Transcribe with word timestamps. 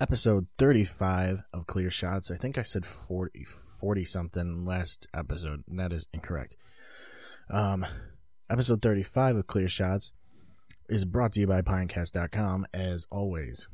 episode 0.00 0.46
35 0.58 1.42
of 1.52 1.66
Clear 1.66 1.90
Shots. 1.90 2.30
I 2.30 2.36
think 2.36 2.58
I 2.58 2.62
said 2.62 2.84
40, 2.84 3.44
40 3.44 4.04
something 4.04 4.64
last 4.64 5.06
episode, 5.14 5.62
and 5.68 5.78
that 5.78 5.92
is 5.92 6.06
incorrect. 6.12 6.56
Um, 7.50 7.86
episode 8.50 8.82
35 8.82 9.36
of 9.36 9.46
Clear 9.46 9.68
Shots 9.68 10.12
is 10.88 11.04
brought 11.04 11.32
to 11.32 11.40
you 11.40 11.46
by 11.46 11.62
Pinecast.com, 11.62 12.66
as 12.74 13.06
always. 13.10 13.68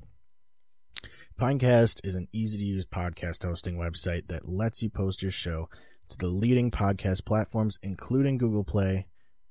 Pinecast 1.41 2.01
is 2.05 2.15
an 2.15 2.29
easy 2.33 2.59
to 2.59 2.65
use 2.65 2.87
podcast 2.87 3.45
hosting 3.45 3.77
website 3.77 4.29
that 4.29 4.49
lets 4.49 4.83
you 4.83 4.91
post 4.91 5.23
your 5.23 5.33
show 5.33 5.69
to 6.09 6.19
the 6.19 6.29
leading 6.29 6.71
podcast 6.71 7.25
platforms, 7.25 7.79
including 7.83 8.39
Google 8.39 8.65
Play, 8.65 9.07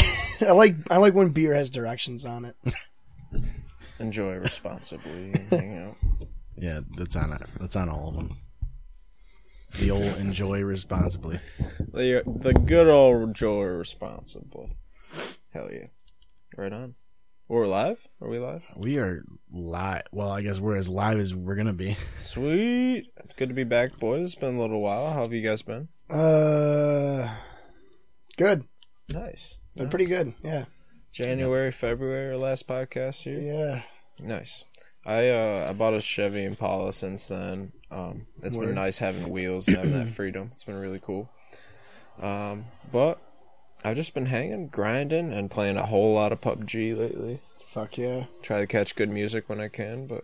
I 0.42 0.52
like 0.52 0.76
I 0.90 0.98
like 0.98 1.14
when 1.14 1.30
beer 1.30 1.54
has 1.54 1.70
directions 1.70 2.26
on 2.26 2.46
it. 2.46 2.56
Enjoy 4.00 4.34
responsibly. 4.34 5.34
hang 5.50 5.78
out. 5.78 5.96
Yeah, 6.56 6.80
that's 6.98 7.16
on 7.16 7.34
it. 7.34 7.44
That's 7.60 7.76
on 7.76 7.90
all 7.90 8.10
of 8.10 8.16
them. 8.16 8.38
The 9.80 9.92
old 9.92 10.22
enjoy 10.22 10.62
responsibly. 10.62 11.40
The, 11.78 12.24
the 12.26 12.54
good 12.54 12.88
old 12.88 13.36
Joe 13.36 13.62
responsibly. 13.62 14.76
Hell 15.54 15.70
yeah. 15.72 15.88
Right 16.56 16.74
on. 16.74 16.96
We're 17.50 17.66
live? 17.66 18.06
Are 18.22 18.28
we 18.28 18.40
live? 18.40 18.66
We 18.76 18.98
are 18.98 19.24
live. 19.54 20.04
Well, 20.12 20.30
I 20.30 20.42
guess 20.42 20.60
we're 20.60 20.76
as 20.76 20.90
live 20.90 21.18
as 21.18 21.34
we're 21.34 21.56
gonna 21.56 21.72
be. 21.72 21.96
Sweet. 22.18 23.10
Good 23.38 23.48
to 23.48 23.56
be 23.56 23.64
back, 23.64 23.98
boys. 23.98 24.24
It's 24.24 24.36
been 24.36 24.58
a 24.58 24.60
little 24.60 24.82
while. 24.82 25.14
How 25.14 25.22
have 25.22 25.32
you 25.32 25.42
guys 25.42 25.62
been? 25.62 25.88
Uh, 26.10 27.34
good. 28.36 28.66
Nice. 29.14 29.60
Been 29.78 29.90
pretty 29.90 30.08
good. 30.08 30.34
Yeah. 30.44 30.66
January, 31.14 31.72
February, 31.72 32.32
our 32.32 32.38
last 32.38 32.68
podcast 32.68 33.22
here. 33.22 33.40
Yeah. 33.40 33.84
Nice. 34.20 34.66
I 35.06 35.30
uh 35.30 35.68
I 35.70 35.74
bought 35.74 35.94
a 35.94 36.02
Chevy 36.02 36.44
Impala 36.44 36.92
since 36.92 37.30
then. 37.30 37.72
Um, 37.90 38.26
it's 38.44 38.58
been 38.58 38.76
nice 38.76 38.98
having 38.98 39.30
wheels 39.30 39.70
and 39.70 39.78
having 39.78 39.94
that 39.94 40.10
freedom. 40.16 40.52
It's 40.54 40.66
been 40.66 40.80
really 40.82 41.00
cool. 41.00 41.30
Um, 42.22 42.66
but 42.92 43.22
I've 43.88 43.96
just 43.96 44.14
been 44.14 44.26
hanging, 44.28 44.68
grinding, 44.68 45.32
and 45.34 45.50
playing 45.52 45.78
a 45.78 45.86
whole 45.86 46.14
lot 46.14 46.32
of 46.32 46.42
PUBG 46.42 46.98
lately. 46.98 47.40
Fuck 47.66 47.98
yeah. 47.98 48.26
Try 48.42 48.60
to 48.62 48.68
catch 48.68 48.96
good 48.96 49.10
music 49.10 49.48
when 49.50 49.60
I 49.60 49.68
can, 49.68 50.08
but 50.08 50.24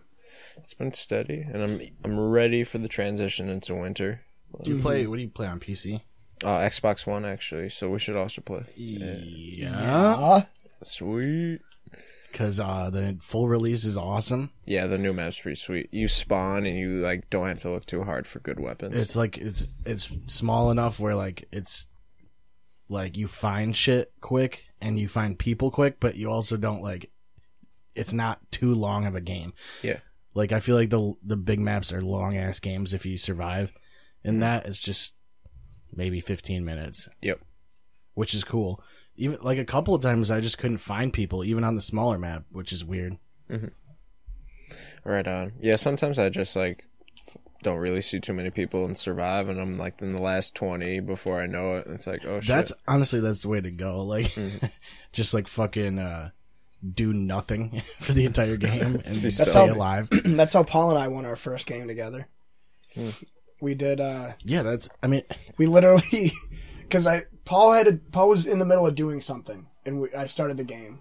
it's 0.56 0.74
been 0.74 0.92
steady, 0.94 1.40
and 1.40 1.62
I'm 1.62 1.80
I'm 2.04 2.18
ready 2.18 2.64
for 2.64 2.78
the 2.78 2.88
transition 2.88 3.48
into 3.48 3.74
winter. 3.74 4.22
Do 4.62 4.74
you 4.74 4.80
play? 4.82 5.06
What 5.06 5.16
do 5.16 5.22
you 5.22 5.28
play 5.30 5.46
on 5.46 5.60
PC? 5.60 6.00
Uh, 6.44 6.58
Xbox 6.58 7.06
One 7.06 7.24
actually, 7.24 7.70
so 7.70 7.88
we 7.90 7.98
should 7.98 8.16
also 8.16 8.42
play. 8.42 8.64
Yeah, 8.76 9.72
Ah. 9.76 10.46
Sweet. 10.82 11.60
because 12.30 12.58
uh, 12.60 12.90
the 12.90 13.16
full 13.20 13.48
release 13.48 13.84
is 13.84 13.96
awesome. 13.96 14.50
Yeah, 14.66 14.86
the 14.86 14.98
new 14.98 15.12
map's 15.12 15.40
pretty 15.40 15.54
sweet. 15.56 15.88
You 15.92 16.08
spawn 16.08 16.66
and 16.66 16.76
you 16.76 17.00
like 17.00 17.30
don't 17.30 17.46
have 17.46 17.60
to 17.60 17.70
look 17.70 17.86
too 17.86 18.02
hard 18.04 18.26
for 18.26 18.40
good 18.40 18.60
weapons. 18.60 18.96
It's 18.96 19.16
like 19.16 19.38
it's 19.38 19.66
it's 19.86 20.10
small 20.26 20.70
enough 20.70 20.98
where 21.00 21.14
like 21.14 21.46
it's 21.52 21.86
like 22.88 23.16
you 23.16 23.26
find 23.28 23.76
shit 23.76 24.12
quick 24.20 24.64
and 24.80 24.98
you 24.98 25.08
find 25.08 25.38
people 25.38 25.70
quick, 25.70 25.98
but 26.00 26.16
you 26.16 26.30
also 26.30 26.56
don't 26.56 26.82
like. 26.82 27.10
It's 27.94 28.12
not 28.12 28.40
too 28.50 28.72
long 28.74 29.06
of 29.06 29.14
a 29.14 29.20
game. 29.20 29.52
Yeah. 29.82 29.98
Like 30.34 30.52
I 30.52 30.60
feel 30.60 30.74
like 30.76 30.90
the 30.90 31.14
the 31.22 31.36
big 31.36 31.60
maps 31.60 31.92
are 31.92 32.02
long 32.02 32.36
ass 32.36 32.58
games 32.60 32.92
if 32.92 33.06
you 33.06 33.16
survive. 33.16 33.72
And 34.24 34.42
that 34.42 34.66
is 34.66 34.80
just 34.80 35.14
maybe 35.92 36.18
15 36.20 36.64
minutes, 36.64 37.08
Yep. 37.22 37.40
which 38.14 38.32
is 38.34 38.42
cool. 38.42 38.82
Even 39.16 39.38
like 39.42 39.58
a 39.58 39.64
couple 39.64 39.94
of 39.94 40.00
times 40.02 40.30
I 40.30 40.40
just 40.40 40.58
couldn't 40.58 40.78
find 40.78 41.12
people 41.12 41.44
even 41.44 41.62
on 41.62 41.74
the 41.76 41.80
smaller 41.80 42.18
map, 42.18 42.44
which 42.50 42.72
is 42.72 42.84
weird. 42.84 43.18
Mm-hmm. 43.50 43.68
Right 45.04 45.28
on. 45.28 45.52
Yeah, 45.60 45.76
sometimes 45.76 46.18
I 46.18 46.30
just 46.30 46.56
like 46.56 46.86
don't 47.62 47.78
really 47.78 48.00
see 48.02 48.20
too 48.20 48.32
many 48.34 48.50
people 48.50 48.84
and 48.84 48.96
survive, 48.96 49.48
and 49.48 49.58
I'm 49.60 49.78
like 49.78 50.00
in 50.02 50.14
the 50.14 50.22
last 50.22 50.54
twenty 50.54 51.00
before 51.00 51.40
I 51.40 51.46
know 51.46 51.76
it. 51.76 51.86
And 51.86 51.94
it's 51.94 52.06
like, 52.06 52.24
oh 52.26 52.40
shit. 52.40 52.48
That's 52.54 52.72
honestly 52.86 53.20
that's 53.20 53.42
the 53.42 53.48
way 53.48 53.60
to 53.60 53.70
go. 53.70 54.02
Like 54.02 54.26
Mm-hmm. 54.26 54.66
just 55.12 55.32
like 55.34 55.48
fucking 55.48 55.98
uh 55.98 56.30
do 56.94 57.12
nothing 57.14 57.80
for 58.00 58.12
the 58.12 58.26
entire 58.26 58.56
game 58.58 59.00
and 59.06 59.16
That's 59.16 59.50
stay 59.50 59.66
how- 59.66 59.72
alive. 59.74 60.08
That's 60.24 60.52
how 60.52 60.62
Paul 60.64 60.90
and 60.90 60.98
I 60.98 61.08
won 61.08 61.24
our 61.24 61.36
first 61.36 61.66
game 61.66 61.88
together. 61.88 62.28
We 63.60 63.74
did. 63.74 64.00
uh 64.00 64.32
Yeah, 64.42 64.62
that's 64.62 64.88
I 65.02 65.06
mean 65.06 65.22
We 65.56 65.66
literally, 65.66 66.32
because 66.82 67.06
I 67.06 67.22
Paul 67.44 67.72
had 67.72 67.86
to, 67.86 67.92
Paul 68.12 68.28
was 68.28 68.46
in 68.46 68.58
the 68.58 68.64
middle 68.64 68.86
of 68.86 68.94
doing 68.94 69.20
something, 69.20 69.66
and 69.86 70.00
we, 70.02 70.12
I 70.14 70.26
started 70.26 70.56
the 70.58 70.64
game, 70.64 71.00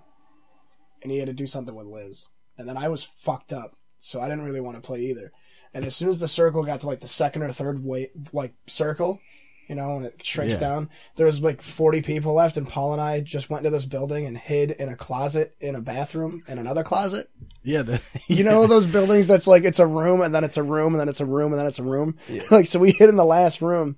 and 1.01 1.11
he 1.11 1.17
had 1.19 1.27
to 1.27 1.33
do 1.33 1.45
something 1.45 1.75
with 1.75 1.87
Liz, 1.87 2.29
and 2.57 2.67
then 2.67 2.77
I 2.77 2.87
was 2.89 3.03
fucked 3.03 3.53
up, 3.53 3.75
so 3.97 4.19
I 4.21 4.27
didn't 4.29 4.43
really 4.45 4.59
want 4.61 4.75
to 4.77 4.81
play 4.85 5.01
either. 5.01 5.31
And 5.73 5.85
as 5.85 5.95
soon 5.95 6.09
as 6.09 6.19
the 6.19 6.27
circle 6.27 6.63
got 6.63 6.81
to 6.81 6.87
like 6.87 6.99
the 6.99 7.07
second 7.07 7.41
or 7.43 7.51
third 7.51 7.83
way, 7.83 8.11
like 8.31 8.53
circle, 8.67 9.19
you 9.67 9.75
know, 9.75 9.95
and 9.97 10.05
it 10.05 10.23
shrinks 10.25 10.53
Yeah. 10.55 10.59
down, 10.59 10.89
there 11.15 11.25
was 11.25 11.41
like 11.41 11.61
forty 11.61 12.01
people 12.01 12.33
left, 12.33 12.57
and 12.57 12.67
Paul 12.67 12.93
and 12.93 13.01
I 13.01 13.21
just 13.21 13.49
went 13.49 13.63
to 13.63 13.69
this 13.69 13.85
building 13.85 14.25
and 14.25 14.37
hid 14.37 14.71
in 14.71 14.89
a 14.89 14.95
closet, 14.95 15.55
in 15.59 15.75
a 15.75 15.81
bathroom, 15.81 16.43
in 16.47 16.57
another 16.59 16.83
closet. 16.83 17.29
yeah, 17.63 17.81
the, 17.81 18.01
You 18.27 18.43
know 18.43 18.67
those 18.67 18.91
buildings 18.91 19.25
that's 19.27 19.47
like 19.47 19.63
it's 19.63 19.79
a 19.79 19.87
room 19.87 20.21
and 20.21 20.35
then 20.35 20.43
it's 20.43 20.57
a 20.57 20.63
room 20.63 20.93
and 20.93 20.99
then 20.99 21.09
it's 21.09 21.21
a 21.21 21.25
room 21.25 21.51
and 21.53 21.59
then 21.59 21.67
it's 21.67 21.79
a 21.79 21.83
room. 21.83 22.17
like 22.51 22.67
so 22.67 22.79
we 22.79 22.91
hid 22.91 23.09
in 23.09 23.15
the 23.15 23.25
last 23.25 23.61
room 23.61 23.97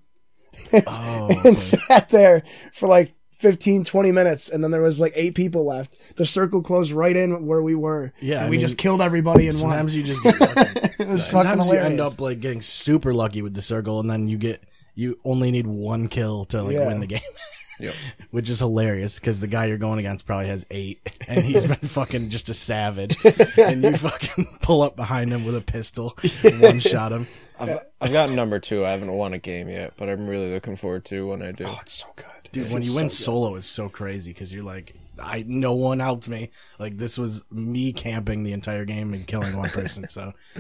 oh, 0.88 1.42
and 1.44 1.58
sat 1.58 2.10
there 2.10 2.44
for 2.74 2.88
like 2.88 3.14
15 3.46 3.84
20 3.84 4.12
minutes 4.12 4.50
and 4.50 4.64
then 4.64 4.72
there 4.72 4.82
was 4.82 5.00
like 5.00 5.14
eight 5.16 5.36
people 5.36 5.66
left. 5.66 6.00
The 6.16 6.26
circle 6.26 6.64
closed 6.64 6.92
right 6.92 7.16
in 7.16 7.46
where 7.46 7.62
we 7.62 7.76
were. 7.76 8.12
Yeah, 8.20 8.38
and 8.38 8.46
I 8.48 8.50
we 8.50 8.58
mean, 8.58 8.62
just 8.62 8.80
killed 8.80 9.02
everybody 9.04 9.44
in 9.48 9.54
one. 9.54 9.60
sometimes 9.60 9.96
you 9.96 10.02
just 10.02 10.24
get 10.24 10.40
lucky. 10.40 10.80
It 11.00 11.08
was 11.08 11.30
fucking 11.30 11.48
sometimes 11.52 11.68
you 11.70 11.78
end 11.78 12.00
up 12.00 12.20
like 12.20 12.40
getting 12.40 12.62
super 12.62 13.14
lucky 13.14 13.42
with 13.44 13.54
the 13.54 13.62
circle 13.62 14.00
and 14.00 14.10
then 14.10 14.28
you 14.30 14.38
get 14.40 14.64
you 14.96 15.20
only 15.24 15.52
need 15.52 15.68
one 15.68 16.08
kill 16.08 16.46
to 16.46 16.64
like 16.64 16.74
Yeah. 16.74 16.88
win 16.88 17.02
the 17.02 17.08
game. 17.08 17.20
Yep. 17.78 17.94
Which 18.32 18.50
is 18.50 18.60
hilarious 18.60 19.20
because 19.20 19.42
the 19.42 19.48
guy 19.48 19.66
you're 19.66 19.78
going 19.78 20.00
against 20.00 20.26
probably 20.26 20.48
has 20.48 20.66
eight, 20.72 21.02
and 21.28 21.44
he's 21.44 21.66
been 21.68 21.76
fucking 21.76 22.30
just 22.30 22.48
a 22.48 22.54
savage. 22.54 23.18
and 23.58 23.84
you 23.84 23.98
fucking 23.98 24.48
pull 24.62 24.82
up 24.82 24.96
behind 24.96 25.30
him 25.34 25.44
with 25.46 25.58
a 25.58 25.62
pistol, 25.62 26.16
one 26.62 26.80
shot 26.80 27.12
him. 27.12 27.28
I've 27.60 27.80
I've 28.02 28.12
gotten 28.12 28.36
number 28.36 28.60
two. 28.60 28.86
I 28.86 28.92
haven't 28.92 29.12
won 29.12 29.34
a 29.34 29.40
game 29.40 29.70
yet, 29.70 29.94
but 29.98 30.10
I'm 30.10 30.28
really 30.28 30.52
looking 30.54 30.76
forward 30.76 31.06
to 31.06 31.28
when 31.28 31.42
I 31.42 31.52
do. 31.52 31.66
oh, 31.68 31.80
it's 31.82 31.94
so 31.94 32.08
good. 32.16 32.26
Dude, 32.52 32.72
when 32.72 32.82
It's 32.82 32.90
you 32.92 32.96
win 32.96 33.10
so 33.10 33.16
good. 33.18 33.24
solo, 33.24 33.56
it's 33.56 33.68
so 33.68 33.90
crazy 33.90 34.32
because 34.34 34.54
you're 34.54 34.64
like, 34.64 34.96
I 35.22 35.44
no 35.48 35.74
one 35.74 36.00
helped 36.00 36.28
me. 36.28 36.52
Like 36.80 36.98
this 36.98 37.18
was 37.18 37.44
me 37.52 37.94
camping 37.94 38.44
the 38.44 38.54
entire 38.54 38.86
game 38.86 39.14
and 39.14 39.26
killing 39.28 39.56
one 39.58 39.70
person. 39.70 40.08
So 40.08 40.34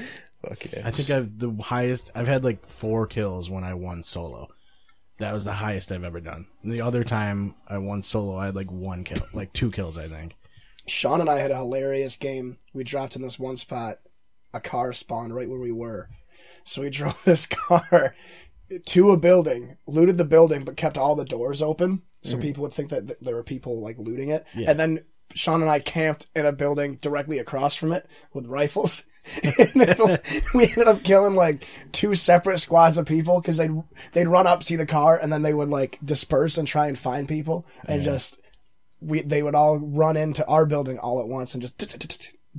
Fuck 0.47 0.65
yeah. 0.73 0.81
I 0.85 0.91
think 0.91 1.09
I've 1.17 1.39
the 1.39 1.51
highest. 1.63 2.11
I've 2.15 2.27
had 2.27 2.43
like 2.43 2.67
four 2.67 3.07
kills 3.07 3.49
when 3.49 3.63
I 3.63 3.73
won 3.73 4.03
solo. 4.03 4.49
That 5.19 5.33
was 5.33 5.45
the 5.45 5.53
highest 5.53 5.91
I've 5.93 6.03
ever 6.03 6.19
done. 6.19 6.45
And 6.61 6.71
the 6.73 6.81
other 6.81 7.03
time 7.05 7.55
I 7.67 7.77
won 7.77 8.03
solo, 8.03 8.35
I 8.37 8.47
had 8.47 8.55
like 8.55 8.69
one 8.69 9.03
kill, 9.05 9.21
like 9.33 9.53
two 9.53 9.71
kills, 9.71 9.97
I 9.97 10.07
think. 10.09 10.35
Sean 10.87 11.21
and 11.21 11.29
I 11.29 11.39
had 11.39 11.51
a 11.51 11.55
hilarious 11.57 12.15
game. 12.17 12.57
We 12.73 12.83
dropped 12.83 13.15
in 13.15 13.21
this 13.21 13.39
one 13.39 13.55
spot. 13.55 13.99
A 14.53 14.59
car 14.59 14.93
spawned 14.93 15.33
right 15.33 15.49
where 15.49 15.59
we 15.59 15.71
were. 15.71 16.09
So 16.65 16.81
we 16.81 16.89
drove 16.89 17.21
this 17.25 17.47
car 17.47 18.13
to 18.85 19.11
a 19.11 19.17
building, 19.17 19.77
looted 19.87 20.17
the 20.17 20.25
building, 20.25 20.65
but 20.65 20.75
kept 20.75 20.97
all 20.97 21.15
the 21.15 21.23
doors 21.23 21.61
open. 21.61 22.01
So 22.23 22.33
mm-hmm. 22.33 22.41
people 22.41 22.63
would 22.63 22.73
think 22.73 22.89
that 22.89 23.07
th- 23.07 23.19
there 23.21 23.35
were 23.35 23.43
people 23.43 23.81
like 23.81 23.97
looting 23.97 24.29
it. 24.29 24.45
Yeah. 24.55 24.71
And 24.71 24.79
then 24.79 25.05
Sean 25.33 25.61
and 25.61 25.69
I 25.69 25.79
camped 25.79 26.27
in 26.35 26.45
a 26.45 26.51
building 26.51 26.95
directly 26.95 27.39
across 27.39 27.75
from 27.75 27.91
it 27.91 28.07
with 28.33 28.47
rifles. 28.47 29.03
And 29.77 30.19
we 30.53 30.67
ended 30.67 30.87
up 30.87 31.03
killing 31.03 31.35
like 31.35 31.67
two 31.91 32.13
separate 32.15 32.59
squads 32.59 32.97
of 32.97 33.05
people 33.05 33.41
because 33.41 33.57
they'd 33.57 33.71
they'd 34.11 34.27
run 34.27 34.47
up, 34.47 34.63
see 34.63 34.75
the 34.75 34.85
car, 34.85 35.19
and 35.19 35.33
then 35.33 35.41
they 35.41 35.53
would 35.53 35.69
like 35.69 35.99
disperse 36.03 36.57
and 36.57 36.67
try 36.67 36.87
and 36.87 36.97
find 36.97 37.27
people, 37.27 37.65
and 37.87 38.03
just 38.03 38.39
we 39.01 39.21
they 39.21 39.41
would 39.41 39.55
all 39.55 39.79
run 39.79 40.15
into 40.15 40.45
our 40.47 40.65
building 40.65 40.99
all 40.99 41.19
at 41.19 41.27
once 41.27 41.53
and 41.53 41.61
just 41.63 41.77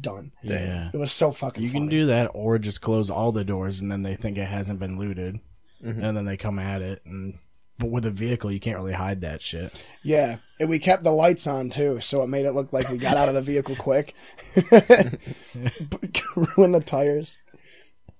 done. 0.00 0.32
Yeah. 0.42 0.90
It 0.92 0.96
was 0.96 1.12
so 1.12 1.32
fucking. 1.32 1.62
You 1.62 1.70
can 1.70 1.88
do 1.88 2.06
that 2.06 2.30
or 2.34 2.58
just 2.58 2.80
close 2.80 3.10
all 3.10 3.32
the 3.32 3.44
doors 3.44 3.80
and 3.80 3.90
then 3.90 4.02
they 4.02 4.16
think 4.16 4.38
it 4.38 4.46
hasn't 4.46 4.78
been 4.78 4.98
looted. 4.98 5.40
Mm-hmm. 5.84 6.02
And 6.02 6.16
then 6.16 6.24
they 6.24 6.36
come 6.36 6.58
at 6.58 6.82
it 6.82 7.02
and 7.04 7.38
but 7.78 7.90
with 7.90 8.06
a 8.06 8.10
vehicle 8.10 8.50
you 8.50 8.60
can't 8.60 8.78
really 8.78 8.92
hide 8.92 9.20
that 9.20 9.42
shit. 9.42 9.84
Yeah, 10.02 10.38
and 10.58 10.68
we 10.68 10.78
kept 10.78 11.04
the 11.04 11.10
lights 11.10 11.46
on 11.46 11.68
too, 11.68 12.00
so 12.00 12.22
it 12.22 12.28
made 12.28 12.46
it 12.46 12.52
look 12.52 12.72
like 12.72 12.88
we 12.88 12.96
got 12.96 13.18
out 13.18 13.28
of 13.28 13.34
the 13.34 13.42
vehicle 13.42 13.76
quick. 13.76 14.14
Ruin 16.56 16.72
the 16.72 16.82
tires. 16.84 17.36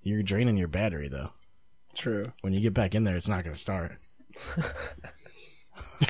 You're 0.02 0.22
draining 0.22 0.56
your 0.56 0.69
battery 0.69 1.08
though. 1.08 1.31
True. 1.94 2.25
When 2.43 2.52
you 2.52 2.61
get 2.61 2.75
back 2.75 2.94
in 2.94 3.05
there 3.05 3.17
it's 3.17 3.29
not 3.29 3.44
gonna 3.44 3.56
start. 3.56 3.93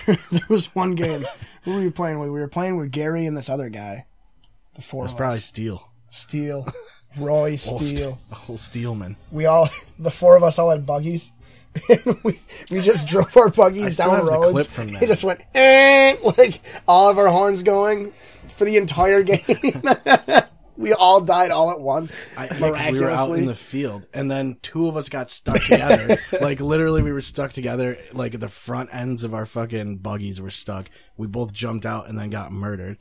There 0.06 0.18
was 0.48 0.74
one 0.74 0.94
game. 0.94 1.24
Who 1.62 1.72
were 1.72 1.80
we 1.80 1.90
playing 1.90 2.18
with? 2.18 2.30
We 2.30 2.40
were 2.40 2.48
playing 2.48 2.76
with 2.76 2.90
Gary 2.90 3.26
and 3.26 3.36
this 3.36 3.50
other 3.50 3.68
guy. 3.68 4.06
The 4.76 4.82
four 4.82 5.04
It's 5.06 5.14
probably 5.14 5.38
steel. 5.40 5.90
Steel. 6.10 6.66
Roy 7.18 7.56
Steel. 7.56 8.18
Ste- 8.30 8.48
Old 8.50 8.60
Steelman. 8.60 9.16
We 9.32 9.46
all, 9.46 9.68
the 9.98 10.10
four 10.10 10.36
of 10.36 10.42
us 10.42 10.58
all 10.58 10.70
had 10.70 10.86
buggies. 10.86 11.32
And 11.90 12.18
we, 12.24 12.40
we 12.70 12.80
just 12.80 13.06
drove 13.08 13.36
our 13.36 13.48
buggies 13.50 13.96
down 13.96 14.24
the 14.24 14.30
roads. 14.30 14.52
clip 14.52 14.66
from 14.68 14.88
It 14.90 15.06
just 15.08 15.24
went, 15.24 15.40
eh, 15.54 16.16
like 16.38 16.60
all 16.88 17.10
of 17.10 17.18
our 17.18 17.28
horns 17.28 17.62
going 17.62 18.12
for 18.48 18.64
the 18.64 18.76
entire 18.76 19.22
game. 19.22 19.40
we 20.76 20.92
all 20.94 21.20
died 21.20 21.50
all 21.50 21.70
at 21.70 21.80
once. 21.80 22.18
I, 22.36 22.46
'cause 22.48 22.60
we 22.92 23.00
were 23.00 23.10
out 23.10 23.30
in 23.38 23.44
the 23.46 23.54
field, 23.54 24.06
and 24.14 24.30
then 24.30 24.56
two 24.62 24.88
of 24.88 24.96
us 24.96 25.08
got 25.10 25.28
stuck 25.30 25.60
together. 25.62 26.16
like 26.40 26.60
literally, 26.60 27.02
we 27.02 27.12
were 27.12 27.20
stuck 27.20 27.52
together. 27.52 27.98
Like 28.12 28.38
the 28.40 28.48
front 28.48 28.90
ends 28.94 29.22
of 29.24 29.34
our 29.34 29.44
fucking 29.46 29.98
buggies 29.98 30.40
were 30.40 30.50
stuck. 30.50 30.88
We 31.18 31.26
both 31.26 31.52
jumped 31.52 31.84
out 31.86 32.08
and 32.08 32.18
then 32.18 32.30
got 32.30 32.52
murdered. 32.52 32.98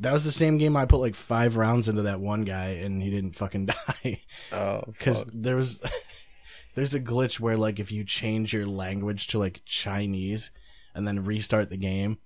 That 0.00 0.12
was 0.12 0.24
the 0.24 0.32
same 0.32 0.58
game. 0.58 0.76
I 0.76 0.86
put 0.86 0.98
like 0.98 1.14
five 1.14 1.56
rounds 1.56 1.88
into 1.88 2.02
that 2.02 2.20
one 2.20 2.44
guy, 2.44 2.68
and 2.82 3.02
he 3.02 3.10
didn't 3.10 3.36
fucking 3.36 3.66
die 4.02 4.22
Oh, 4.52 4.82
because 4.86 5.24
there 5.32 5.56
was 5.56 5.80
there's 6.74 6.94
a 6.94 7.00
glitch 7.00 7.38
where 7.38 7.56
like 7.56 7.78
if 7.78 7.92
you 7.92 8.04
change 8.04 8.52
your 8.52 8.66
language 8.66 9.28
to 9.28 9.38
like 9.38 9.60
Chinese 9.64 10.50
and 10.94 11.06
then 11.06 11.24
restart 11.24 11.68
the 11.70 11.76
game, 11.76 12.18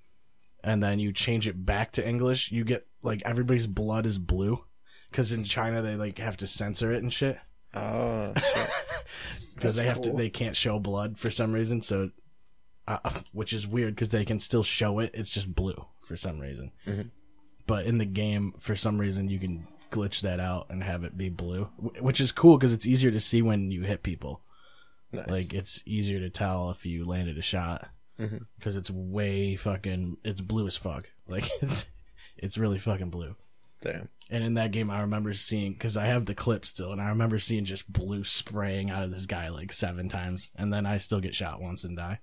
and 0.63 0.83
then 0.83 0.99
you 0.99 1.13
change 1.13 1.47
it 1.49 1.67
back 1.67 1.93
to 1.93 2.07
English, 2.09 2.53
you 2.53 2.65
get 2.65 2.87
like 3.03 3.23
everybody's 3.27 3.67
blood 3.67 4.07
is 4.07 4.19
blue. 4.19 4.65
Because 5.11 5.33
in 5.33 5.45
China 5.45 5.81
they 5.83 5.95
like 5.97 6.19
have 6.19 6.37
to 6.39 6.47
censor 6.49 6.91
it 6.93 7.03
and 7.03 7.13
shit 7.13 7.39
Oh, 7.73 8.33
because 9.55 9.77
they 9.79 9.87
have 9.87 9.97
cool. 9.97 10.05
to 10.13 10.13
they 10.17 10.29
can't 10.31 10.57
show 10.57 10.79
blood 10.81 11.17
for 11.19 11.31
some 11.31 11.53
reason 11.53 11.83
so 11.83 12.11
uh, 12.89 12.99
which 13.33 13.53
is 13.53 13.65
weird 13.67 13.95
because 13.95 14.09
they 14.11 14.25
can 14.25 14.41
still 14.41 14.63
show 14.65 14.99
it 14.99 15.11
it's 15.15 15.31
just 15.31 15.55
blue 15.55 15.87
for 16.03 16.17
some 16.17 16.41
reason 16.41 16.73
Mhm. 16.87 17.11
But 17.67 17.87
in 17.87 17.99
the 17.99 18.05
game 18.05 18.55
for 18.59 18.77
some 18.77 18.99
reason 18.99 19.29
you 19.29 19.39
can 19.39 19.67
glitch 19.91 20.23
that 20.23 20.41
out 20.41 20.67
and 20.71 20.83
have 20.83 21.05
it 21.05 21.17
be 21.17 21.29
blue 21.29 21.65
which 22.01 22.21
is 22.21 22.33
cool 22.33 22.57
because 22.57 22.73
it's 22.73 22.87
easier 22.87 23.11
to 23.11 23.21
see 23.21 23.43
when 23.43 23.71
you 23.71 23.83
hit 23.83 24.03
people 24.03 24.41
nice. 25.13 25.29
like 25.29 25.55
it's 25.55 25.83
easier 25.87 26.19
to 26.19 26.31
tell 26.31 26.71
if 26.71 26.85
you 26.85 27.05
landed 27.05 27.39
a 27.39 27.43
shot 27.43 27.89
mm-hmm. 28.19 28.39
because 28.59 28.77
it's 28.77 28.91
way 28.91 29.55
fucking 29.55 30.17
it's 30.25 30.41
blue 30.41 30.67
as 30.67 30.77
fuck 30.77 31.09
like 31.29 31.49
it's 31.63 31.87
it's 32.37 32.59
really 32.59 32.79
fucking 32.79 33.11
blue 33.11 33.37
Damn. 33.85 34.09
and 34.31 34.43
in 34.43 34.55
that 34.55 34.71
game, 34.71 34.91
I 34.91 35.03
remember 35.03 35.35
seeing 35.35 35.75
because 35.75 35.99
I 35.99 36.07
have 36.07 36.25
the 36.25 36.35
clip 36.35 36.65
still, 36.65 36.93
and 36.93 37.03
I 37.03 37.11
remember 37.11 37.39
seeing 37.39 37.67
just 37.67 37.93
blue 37.93 38.25
spraying 38.25 38.91
out 38.91 39.03
of 39.03 39.11
this 39.11 39.27
guy 39.27 39.49
like 39.49 39.73
seven 39.73 40.09
times, 40.09 40.51
and 40.57 40.73
then 40.73 40.87
I 40.87 40.97
still 40.97 41.21
get 41.21 41.35
shot 41.35 41.61
once 41.61 41.85
and 41.85 41.95
die. 41.95 42.19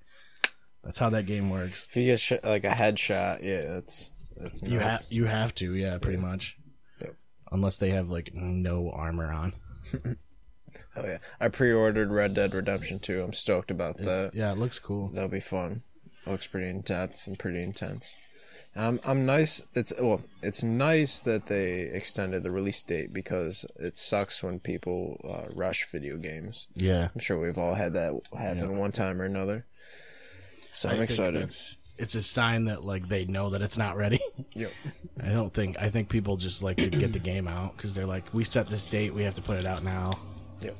That's 0.83 0.97
how 0.97 1.11
that 1.11 1.27
game 1.27 1.51
works. 1.51 1.87
If 1.87 1.97
you 1.97 2.05
get 2.05 2.19
sh- 2.19 2.43
like 2.43 2.63
a 2.63 2.69
headshot, 2.69 3.43
yeah, 3.43 3.61
that's 3.61 4.11
that's 4.41 4.61
You 4.63 4.79
have 4.79 5.05
you 5.09 5.25
have 5.25 5.53
to, 5.55 5.73
yeah, 5.73 5.97
pretty 5.97 6.17
much. 6.17 6.57
Yep. 7.01 7.15
Unless 7.51 7.77
they 7.77 7.91
have 7.91 8.09
like 8.09 8.33
no 8.33 8.89
armor 8.91 9.31
on. 9.31 9.53
Oh 10.95 11.05
yeah, 11.05 11.17
I 11.39 11.47
pre-ordered 11.49 12.11
Red 12.11 12.33
Dead 12.33 12.53
Redemption 12.53 12.99
2. 12.99 13.21
I'm 13.21 13.33
stoked 13.33 13.71
about 13.71 13.97
that. 13.97 14.31
Yeah, 14.33 14.51
it 14.51 14.57
looks 14.57 14.79
cool. 14.79 15.09
That'll 15.09 15.29
be 15.29 15.39
fun. 15.39 15.83
looks 16.25 16.47
pretty 16.47 16.69
in 16.69 16.81
depth 16.81 17.27
and 17.27 17.37
pretty 17.37 17.61
intense. 17.61 18.13
Um, 18.75 18.99
I'm 19.05 19.25
nice. 19.25 19.61
It's 19.73 19.91
well, 19.99 20.21
it's 20.41 20.63
nice 20.63 21.19
that 21.21 21.47
they 21.47 21.81
extended 21.81 22.43
the 22.43 22.51
release 22.51 22.81
date 22.83 23.11
because 23.13 23.65
it 23.77 23.97
sucks 23.97 24.41
when 24.43 24.59
people 24.61 25.19
uh, 25.29 25.51
rush 25.53 25.85
video 25.91 26.15
games. 26.17 26.67
Yeah, 26.75 27.09
I'm 27.13 27.19
sure 27.19 27.37
we've 27.37 27.57
all 27.57 27.75
had 27.75 27.93
that 27.93 28.13
happen 28.37 28.77
one 28.77 28.93
time 28.93 29.21
or 29.21 29.25
another. 29.25 29.65
So 30.71 30.87
I 30.87 30.93
I'm 30.93 30.99
think 30.99 31.09
excited. 31.09 31.41
It's, 31.41 31.75
it's 31.97 32.15
a 32.15 32.21
sign 32.21 32.65
that 32.65 32.83
like 32.83 33.07
they 33.07 33.25
know 33.25 33.51
that 33.51 33.61
it's 33.61 33.77
not 33.77 33.97
ready. 33.97 34.19
Yep. 34.53 34.71
I 35.23 35.29
don't 35.29 35.53
think. 35.53 35.77
I 35.79 35.89
think 35.89 36.09
people 36.09 36.35
just 36.35 36.61
like 36.61 36.75
to 36.75 36.89
get 36.89 37.13
the 37.13 37.19
game 37.19 37.47
out 37.47 37.77
because 37.77 37.95
they're 37.95 38.05
like, 38.05 38.25
we 38.33 38.43
set 38.43 38.67
this 38.67 38.83
date, 38.83 39.13
we 39.13 39.23
have 39.23 39.35
to 39.35 39.41
put 39.41 39.57
it 39.57 39.65
out 39.65 39.81
now. 39.81 40.11
Yep. 40.59 40.75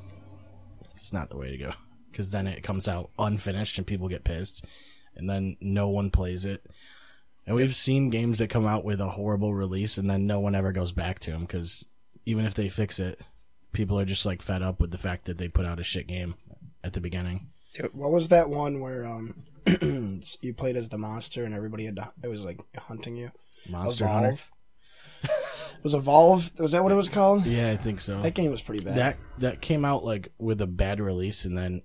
It's 0.96 1.12
not 1.12 1.30
the 1.30 1.38
way 1.38 1.50
to 1.50 1.56
go 1.56 1.72
because 2.10 2.30
then 2.30 2.46
it 2.46 2.62
comes 2.62 2.86
out 2.86 3.08
unfinished 3.18 3.78
and 3.78 3.86
people 3.86 4.08
get 4.08 4.24
pissed, 4.24 4.66
and 5.16 5.28
then 5.28 5.56
no 5.62 5.88
one 5.88 6.10
plays 6.10 6.44
it. 6.44 6.66
And 7.46 7.56
we've 7.56 7.74
seen 7.74 8.10
games 8.10 8.38
that 8.38 8.50
come 8.50 8.66
out 8.66 8.84
with 8.84 9.00
a 9.00 9.08
horrible 9.08 9.54
release 9.54 9.98
and 9.98 10.08
then 10.08 10.26
no 10.26 10.38
one 10.38 10.54
ever 10.54 10.72
goes 10.72 10.92
back 10.92 11.18
to 11.20 11.30
them 11.30 11.40
because 11.40 11.88
even 12.26 12.44
if 12.44 12.54
they 12.54 12.68
fix 12.68 13.00
it, 13.00 13.20
people 13.72 13.98
are 13.98 14.04
just 14.04 14.26
like 14.26 14.42
fed 14.42 14.62
up 14.62 14.80
with 14.80 14.90
the 14.90 14.98
fact 14.98 15.24
that 15.24 15.38
they 15.38 15.48
put 15.48 15.66
out 15.66 15.80
a 15.80 15.84
shit 15.84 16.06
game 16.06 16.34
at 16.84 16.92
the 16.92 17.00
beginning. 17.00 17.48
What 17.92 18.12
was 18.12 18.28
that 18.28 18.50
one 18.50 18.80
where 18.80 19.04
um 19.04 19.42
you 20.42 20.54
played 20.54 20.76
as 20.76 20.88
the 20.88 20.98
monster 20.98 21.44
and 21.44 21.54
everybody 21.54 21.84
had 21.84 21.96
to, 21.96 22.12
it 22.22 22.28
was 22.28 22.44
like 22.44 22.60
hunting 22.76 23.16
you? 23.16 23.30
Monster 23.68 24.06
Hunter. 24.06 24.36
Was 25.84 25.94
Evolve? 25.94 26.52
Was 26.60 26.72
that 26.72 26.82
what 26.84 26.92
it 26.92 26.96
was 26.96 27.08
called? 27.08 27.44
Yeah, 27.44 27.70
I 27.70 27.76
think 27.76 28.00
so. 28.00 28.20
That 28.22 28.34
game 28.34 28.52
was 28.52 28.62
pretty 28.62 28.84
bad. 28.84 28.94
that 28.96 29.16
that 29.38 29.60
came 29.60 29.84
out 29.84 30.04
like 30.04 30.28
with 30.38 30.60
a 30.60 30.66
bad 30.66 31.00
release 31.00 31.44
and 31.44 31.58
then 31.58 31.82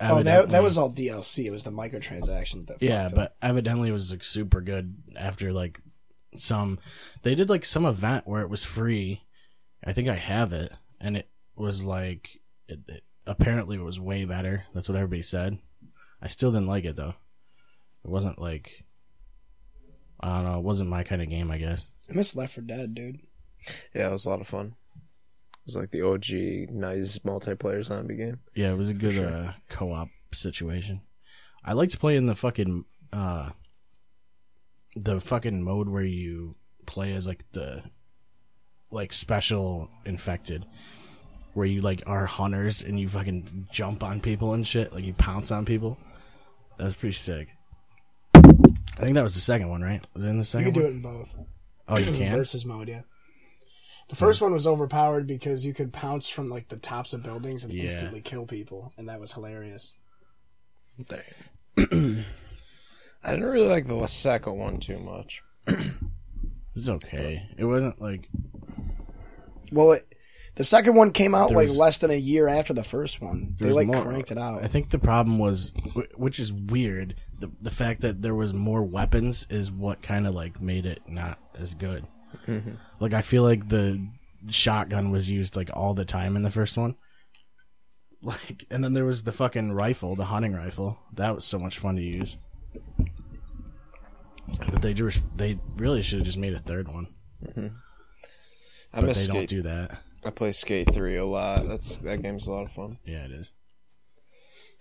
oh, 0.00 0.22
that, 0.22 0.50
that 0.50 0.62
was 0.62 0.78
all 0.78 0.92
DLC. 0.92 1.44
It 1.44 1.50
was 1.50 1.64
the 1.64 1.72
microtransactions 1.72 2.66
that. 2.66 2.80
yeah 2.80 3.08
but 3.12 3.18
up. 3.18 3.36
evidently 3.42 3.88
it 3.88 3.92
was 3.92 4.12
like 4.12 4.22
super 4.22 4.60
good 4.60 4.94
after 5.16 5.52
like 5.52 5.80
some 6.36 6.78
they 7.22 7.34
did 7.34 7.48
like 7.48 7.64
some 7.64 7.86
event 7.86 8.26
where 8.26 8.42
it 8.42 8.50
was 8.50 8.64
free 8.64 9.22
i 9.84 9.92
think 9.92 10.08
i 10.08 10.14
have 10.14 10.52
it 10.52 10.72
and 11.00 11.16
it 11.16 11.28
was 11.56 11.84
like 11.84 12.40
it, 12.68 12.80
it, 12.88 13.04
apparently 13.26 13.76
it 13.76 13.82
was 13.82 14.00
way 14.00 14.24
better 14.24 14.64
that's 14.74 14.88
what 14.88 14.96
everybody 14.96 15.22
said 15.22 15.58
i 16.24 16.26
still 16.26 16.50
didn't 16.50 16.66
like 16.66 16.84
it 16.84 16.96
though 16.96 17.14
it 18.04 18.10
wasn't 18.10 18.40
like 18.40 18.82
i 20.20 20.34
don't 20.34 20.44
know 20.44 20.58
it 20.58 20.64
wasn't 20.64 20.88
my 20.88 21.04
kind 21.04 21.22
of 21.22 21.28
game 21.28 21.50
i 21.50 21.58
guess 21.58 21.86
I 22.10 22.14
miss 22.14 22.34
Left 22.36 22.54
4 22.54 22.64
Dead, 22.64 22.94
dude. 22.94 23.20
Yeah, 23.94 24.08
it 24.08 24.12
was 24.12 24.26
a 24.26 24.28
lot 24.28 24.42
of 24.42 24.46
fun. 24.46 24.74
It 24.94 25.64
was 25.64 25.74
like 25.76 25.90
the 25.90 26.02
OG 26.02 26.70
nice 26.74 27.18
multiplayer 27.20 27.82
zombie 27.82 28.16
game. 28.16 28.40
yeah 28.54 28.70
it 28.72 28.76
was 28.76 28.90
a 28.90 28.94
good 28.94 29.14
sure. 29.14 29.28
uh, 29.28 29.52
co-op 29.70 30.08
situation 30.32 31.00
i 31.64 31.72
liked 31.72 31.98
playing 31.98 32.26
the 32.26 32.34
fucking 32.34 32.84
uh 33.12 33.50
the 34.96 35.20
fucking 35.20 35.62
mode 35.62 35.88
where 35.88 36.02
you 36.04 36.56
play 36.86 37.12
as 37.12 37.26
like 37.26 37.44
the 37.52 37.82
like 38.90 39.12
special 39.12 39.88
infected 40.04 40.66
where 41.54 41.66
you 41.66 41.80
like 41.80 42.02
are 42.06 42.26
hunters 42.26 42.82
and 42.82 42.98
you 43.00 43.08
fucking 43.08 43.66
jump 43.72 44.02
on 44.02 44.20
people 44.20 44.54
and 44.54 44.66
shit 44.66 44.92
like 44.92 45.04
you 45.04 45.14
pounce 45.14 45.50
on 45.50 45.64
people 45.64 45.96
that 46.78 46.84
was 46.84 46.94
pretty 46.94 47.14
sick 47.14 47.48
i 48.34 49.00
think 49.00 49.14
that 49.14 49.22
was 49.22 49.34
the 49.34 49.40
second 49.40 49.68
one 49.68 49.82
right 49.82 50.04
was 50.14 50.24
it 50.24 50.28
in 50.28 50.38
the 50.38 50.44
You 50.58 50.64
can 50.64 50.64
could 50.64 50.74
do 50.80 50.86
it 50.86 50.90
in 50.90 51.02
both. 51.02 51.36
oh 51.88 51.96
you 51.98 52.12
can 52.16 52.30
Versus 52.36 52.64
mode, 52.66 52.88
yeah. 52.88 53.02
The 54.10 54.16
first 54.16 54.42
one 54.42 54.52
was 54.52 54.66
overpowered 54.66 55.26
because 55.26 55.64
you 55.64 55.72
could 55.72 55.90
pounce 55.92 56.28
from 56.28 56.50
like 56.50 56.68
the 56.68 56.76
tops 56.76 57.14
of 57.14 57.22
buildings 57.22 57.64
and 57.64 57.72
Yeah. 57.72 57.84
instantly 57.84 58.20
kill 58.20 58.44
people, 58.44 58.92
and 58.98 59.08
that 59.08 59.18
was 59.18 59.32
hilarious. 59.32 59.94
Dang. 61.08 61.20
I 63.24 63.30
didn't 63.30 63.44
really 63.46 63.66
like 63.66 63.86
the 63.86 64.06
second 64.06 64.58
one 64.58 64.78
too 64.78 64.98
much. 64.98 65.42
it 65.66 65.94
was 66.74 66.88
okay 66.90 67.48
it 67.56 67.64
wasn't 67.64 67.98
like 68.00 68.28
Well, 69.72 69.92
it, 69.92 70.04
the 70.56 70.64
second 70.64 70.94
one 70.94 71.10
came 71.12 71.34
out 71.34 71.48
There 71.48 71.56
like 71.56 71.68
was- 71.68 71.76
less 71.76 71.98
than 71.98 72.10
a 72.10 72.16
year 72.16 72.46
after 72.48 72.72
the 72.72 72.84
first 72.84 73.20
one. 73.20 73.54
They 73.58 73.70
like 73.72 73.86
more- 73.88 74.02
cranked 74.02 74.30
it 74.30 74.38
out. 74.38 74.62
I 74.62 74.68
think 74.68 74.90
the 74.90 74.98
problem 74.98 75.38
was, 75.38 75.72
which 76.16 76.38
is 76.38 76.52
weird, 76.52 77.16
the 77.40 77.50
the 77.60 77.70
fact 77.70 78.02
that 78.02 78.22
there 78.22 78.34
was 78.34 78.54
more 78.54 78.82
weapons 78.82 79.46
is 79.50 79.70
what 79.72 80.02
kind 80.02 80.26
of 80.26 80.34
like 80.34 80.60
made 80.60 80.86
it 80.86 81.00
not 81.08 81.38
as 81.58 81.74
good. 81.74 82.06
Mm-hmm. 82.46 82.72
Like 83.00 83.14
I 83.14 83.20
feel 83.20 83.42
like 83.42 83.68
the 83.68 84.06
shotgun 84.48 85.10
was 85.10 85.30
used 85.30 85.56
like 85.56 85.70
all 85.72 85.94
the 85.94 86.04
time 86.04 86.36
in 86.36 86.42
the 86.42 86.50
first 86.50 86.76
one. 86.76 86.96
Like, 88.22 88.64
and 88.70 88.82
then 88.82 88.94
there 88.94 89.04
was 89.04 89.24
the 89.24 89.32
fucking 89.32 89.72
rifle, 89.72 90.16
the 90.16 90.24
hunting 90.24 90.54
rifle. 90.54 90.98
That 91.12 91.34
was 91.34 91.44
so 91.44 91.58
much 91.58 91.78
fun 91.78 91.96
to 91.96 92.02
use. 92.02 92.38
But 94.70 94.80
they 94.80 94.94
just 94.94 95.22
they 95.36 95.58
really 95.76 96.00
should 96.00 96.20
have 96.20 96.26
just 96.26 96.38
made 96.38 96.54
a 96.54 96.58
third 96.58 96.88
one. 96.88 97.06
I 97.54 99.00
But 99.00 99.04
miss 99.04 99.26
they 99.26 99.32
don't 99.32 99.46
do 99.48 99.62
that. 99.62 99.98
I 100.24 100.30
play 100.30 100.52
Skate 100.52 100.92
Three 100.92 101.16
a 101.16 101.26
lot. 101.26 101.68
That's 101.68 101.96
that 101.96 102.22
game's 102.22 102.46
a 102.46 102.52
lot 102.52 102.64
of 102.64 102.72
fun. 102.72 102.98
Yeah, 103.04 103.24
it 103.24 103.30
is. 103.32 103.52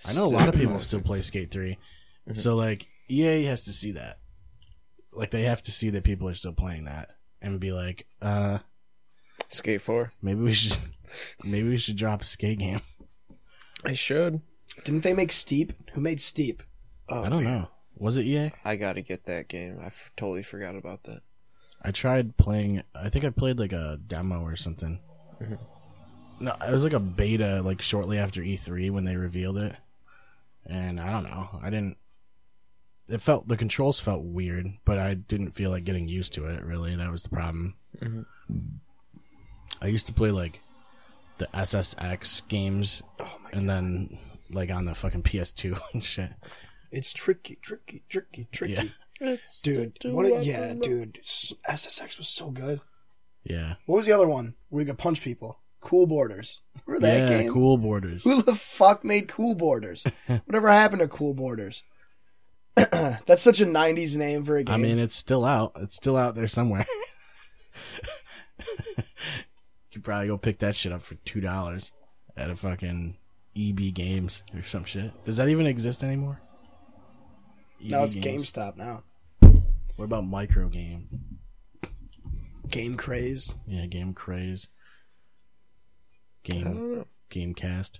I 0.08 0.14
know 0.14 0.26
a 0.26 0.28
lot 0.28 0.50
of 0.50 0.56
people 0.56 0.80
still 0.80 1.02
play 1.02 1.22
Skate 1.22 1.52
3. 1.52 1.78
So 2.34 2.56
like 2.56 2.88
EA 3.10 3.44
has 3.46 3.64
to 3.66 3.72
see 3.72 3.92
that. 3.94 4.20
Like 5.14 5.32
they 5.32 5.44
have 5.44 5.62
to 5.64 5.72
see 5.72 5.90
that 5.92 6.04
people 6.04 6.28
are 6.28 6.34
still 6.36 6.54
playing 6.54 6.86
that 6.86 7.10
and 7.42 7.60
be 7.60 7.72
like, 7.72 8.08
uh 8.22 8.60
Skate 9.50 9.82
Four. 9.82 10.12
maybe 10.22 10.42
we 10.42 10.54
should 10.54 10.78
maybe 11.44 11.70
we 11.70 11.78
should 11.78 11.96
drop 11.96 12.22
a 12.22 12.26
skate 12.26 12.60
game. 12.60 12.82
I 13.86 13.94
should. 13.94 14.42
Didn't 14.86 15.04
they 15.04 15.14
make 15.14 15.32
Steep? 15.32 15.74
Who 15.92 16.02
made 16.02 16.20
Steep? 16.22 16.64
Oh, 17.10 17.22
I 17.24 17.30
don't 17.30 17.44
know. 17.44 17.68
Was 17.98 18.18
it 18.18 18.26
EA? 18.26 18.52
I 18.66 18.76
gotta 18.76 19.02
get 19.02 19.26
that 19.26 19.48
game. 19.48 19.78
I 19.82 19.88
f- 19.88 20.12
totally 20.18 20.42
forgot 20.44 20.76
about 20.76 21.04
that. 21.04 21.22
I 21.82 21.92
tried 21.92 22.38
playing. 22.38 22.82
I 22.96 23.10
think 23.10 23.26
I 23.26 23.30
played 23.30 23.60
like 23.60 23.74
a 23.74 24.00
demo 24.08 24.42
or 24.42 24.56
something. 24.56 25.00
No, 26.40 26.56
it 26.68 26.72
was 26.72 26.84
like 26.84 26.94
a 26.94 27.00
beta, 27.00 27.62
like 27.62 27.82
shortly 27.82 28.18
after 28.20 28.42
E3 28.42 28.92
when 28.92 29.06
they 29.06 29.16
revealed 29.16 29.62
it. 29.62 29.76
And 30.66 31.00
I 31.00 31.12
don't 31.12 31.24
know. 31.24 31.50
I 31.62 31.70
didn't. 31.70 31.98
It 33.08 33.22
felt 33.22 33.48
the 33.48 33.58
controls 33.58 34.00
felt 34.00 34.24
weird, 34.24 34.68
but 34.86 34.98
I 34.98 35.14
didn't 35.14 35.52
feel 35.52 35.70
like 35.72 35.84
getting 35.84 36.08
used 36.08 36.34
to 36.34 36.46
it. 36.46 36.64
Really, 36.64 36.96
that 36.96 37.12
was 37.12 37.24
the 37.24 37.30
problem. 37.30 37.76
I 39.82 39.88
used 39.88 40.08
to 40.08 40.14
play 40.14 40.32
like 40.32 40.62
the 41.38 41.48
SSX 41.54 42.48
games, 42.48 43.04
Oh 43.20 43.38
my 43.44 43.50
and 43.60 43.70
then 43.70 44.18
like 44.50 44.72
on 44.72 44.86
the 44.86 44.96
fucking 44.96 45.24
PS2 45.24 45.80
and 45.94 46.04
shit. 46.04 46.32
It's 46.92 47.12
tricky, 47.12 47.58
tricky, 47.62 48.04
tricky, 48.08 48.48
tricky. 48.52 48.92
Yeah. 49.20 49.36
Dude, 49.64 49.98
what 50.06 50.26
a, 50.26 50.44
yeah, 50.44 50.74
dude. 50.74 51.20
S- 51.22 51.54
SSX 51.70 52.18
was 52.18 52.28
so 52.28 52.50
good. 52.52 52.82
Yeah, 53.44 53.76
What 53.86 53.98
was 53.98 54.06
the 54.06 54.14
other 54.14 54.28
one 54.28 54.56
where 54.70 54.82
you 54.82 54.88
could 54.88 54.98
punch 54.98 55.22
people? 55.22 55.60
Cool 55.82 56.08
Borders. 56.08 56.62
Remember 56.86 57.08
that 57.08 57.30
yeah, 57.30 57.42
game? 57.42 57.54
cool 57.54 57.78
borders. 57.78 58.24
Who 58.24 58.42
the 58.42 58.56
fuck 58.56 59.04
made 59.04 59.28
Cool 59.28 59.56
Borders? 59.56 60.04
Whatever 60.46 60.70
happened 60.70 61.02
to 61.02 61.08
Cool 61.08 61.34
Borders? 61.34 61.84
That's 62.76 63.42
such 63.42 63.62
a 63.62 63.66
90s 63.66 64.16
name 64.16 64.44
for 64.44 64.58
a 64.58 64.64
game. 64.64 64.74
I 64.74 64.78
mean, 64.78 64.98
it's 65.00 65.16
still 65.16 65.46
out. 65.46 65.74
It's 65.78 65.96
still 65.96 66.18
out 66.18 66.36
there 66.36 66.48
somewhere. 66.48 66.86
you 68.98 69.04
could 69.92 70.04
probably 70.04 70.28
go 70.28 70.38
pick 70.38 70.60
that 70.60 70.76
shit 70.76 70.92
up 70.92 71.02
for 71.02 71.16
two 71.16 71.42
dollars 71.42 71.92
at 72.36 72.50
a 72.50 72.56
fucking 72.56 73.18
EB 73.56 73.94
Games 73.94 74.42
or 74.56 74.64
some 74.64 74.86
shit. 74.86 75.12
Does 75.26 75.38
that 75.38 75.50
even 75.50 75.68
exist 75.68 76.04
anymore? 76.04 76.42
EB 77.84 77.92
it's 77.92 78.16
Games. 78.16 78.52
GameStop 78.52 78.78
now. 78.78 79.04
What 79.96 80.06
about 80.06 80.26
Micro 80.26 80.68
Game? 80.70 81.33
Game 82.74 82.98
Craze. 82.98 83.56
Yeah, 83.68 83.86
Game 83.86 84.16
Craze. 84.16 84.68
I 86.48 86.50
Game 86.50 86.64
don't. 86.64 87.08
Gamecast. 87.30 88.00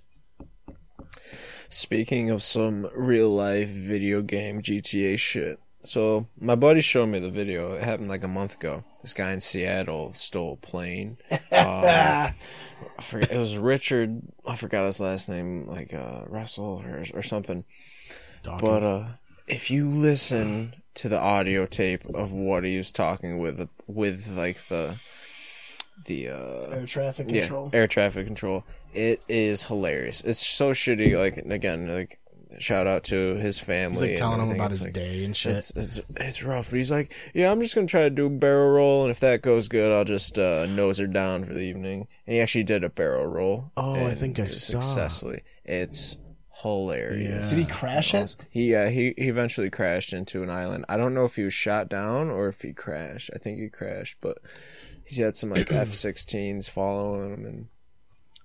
Speaking 1.68 2.30
of 2.30 2.42
some 2.42 2.90
real 2.92 3.30
life 3.30 3.68
video 3.68 4.20
game 4.20 4.62
GTA 4.62 5.16
shit. 5.16 5.60
So 5.84 6.26
my 6.40 6.56
buddy 6.56 6.80
showed 6.80 7.06
me 7.06 7.20
the 7.20 7.30
video. 7.30 7.74
It 7.74 7.84
happened 7.84 8.08
like 8.08 8.24
a 8.24 8.28
month 8.28 8.56
ago. 8.56 8.82
This 9.00 9.14
guy 9.14 9.30
in 9.30 9.40
Seattle 9.40 10.12
stole 10.12 10.54
a 10.54 10.66
plane. 10.66 11.18
Um, 11.30 11.38
I 11.52 12.34
forget, 13.00 13.30
it 13.30 13.38
was 13.38 13.56
Richard. 13.56 14.22
I 14.44 14.56
forgot 14.56 14.86
his 14.86 15.00
last 15.00 15.28
name, 15.28 15.68
like 15.68 15.94
uh, 15.94 16.22
Russell 16.26 16.82
or, 16.84 17.04
or 17.14 17.22
something. 17.22 17.64
Dawkins. 18.42 18.60
But 18.60 18.82
uh, 18.82 19.08
if 19.46 19.70
you 19.70 19.88
listen 19.88 20.74
to 20.94 21.08
the 21.08 21.18
audio 21.18 21.66
tape 21.66 22.04
of 22.14 22.32
what 22.32 22.64
he 22.64 22.76
was 22.76 22.92
talking 22.92 23.38
with, 23.38 23.68
with 23.86 24.28
like 24.36 24.56
the 24.68 24.96
the 26.06 26.28
uh, 26.28 26.70
Air 26.70 26.86
traffic 26.86 27.26
yeah, 27.30 27.40
control. 27.42 27.70
air 27.72 27.86
traffic 27.86 28.26
control. 28.26 28.64
It 28.92 29.22
is 29.28 29.62
hilarious. 29.64 30.20
It's 30.22 30.44
so 30.44 30.70
shitty. 30.72 31.16
Like 31.18 31.36
again, 31.38 31.88
like 31.88 32.18
shout 32.58 32.86
out 32.86 33.04
to 33.04 33.34
his 33.36 33.58
family. 33.58 33.90
He's 33.92 34.00
like 34.00 34.08
and 34.10 34.18
telling 34.18 34.40
him 34.46 34.50
about 34.54 34.70
It's 34.70 34.78
his 34.80 34.86
like- 34.86 34.92
day 34.94 35.24
and 35.24 35.36
shit. 35.36 35.56
It's, 35.56 35.70
it's 35.76 36.00
it's 36.16 36.42
rough, 36.42 36.70
but 36.70 36.76
he's 36.76 36.90
like, 36.90 37.12
yeah, 37.32 37.50
I'm 37.50 37.60
just 37.62 37.74
gonna 37.74 37.86
try 37.86 38.02
to 38.02 38.10
do 38.10 38.26
a 38.26 38.30
barrel 38.30 38.70
roll, 38.72 39.02
and 39.02 39.10
if 39.10 39.20
that 39.20 39.42
goes 39.42 39.68
good, 39.68 39.90
I'll 39.92 40.04
just 40.04 40.38
uh, 40.38 40.66
nose 40.66 40.98
her 40.98 41.06
down 41.06 41.44
for 41.44 41.54
the 41.54 41.60
evening. 41.60 42.06
And 42.26 42.34
he 42.36 42.40
actually 42.40 42.64
did 42.64 42.84
a 42.84 42.90
barrel 42.90 43.26
roll. 43.26 43.70
Oh, 43.76 43.94
I 44.06 44.14
think 44.14 44.38
I 44.38 44.42
did 44.44 44.52
it 44.52 44.56
saw. 44.56 44.80
successfully. 44.80 45.42
It's 45.64 46.16
hilarious. 46.64 47.50
Did 47.50 47.58
he 47.58 47.66
crash 47.66 48.14
it? 48.14 48.34
He 48.50 48.72
yeah 48.72 48.88
he 48.88 49.14
he 49.16 49.28
eventually 49.28 49.70
crashed 49.70 50.12
into 50.12 50.42
an 50.42 50.50
island. 50.50 50.84
I 50.88 50.96
don't 50.96 51.14
know 51.14 51.24
if 51.24 51.36
he 51.36 51.44
was 51.44 51.54
shot 51.54 51.88
down 51.88 52.30
or 52.30 52.48
if 52.48 52.62
he 52.62 52.72
crashed. 52.72 53.30
I 53.34 53.38
think 53.38 53.58
he 53.58 53.68
crashed, 53.68 54.16
but 54.20 54.38
he 55.04 55.22
had 55.22 55.36
some 55.36 55.50
like 55.50 55.70
F-16s 55.72 56.68
following 56.68 57.34
him, 57.34 57.44
and 57.44 57.68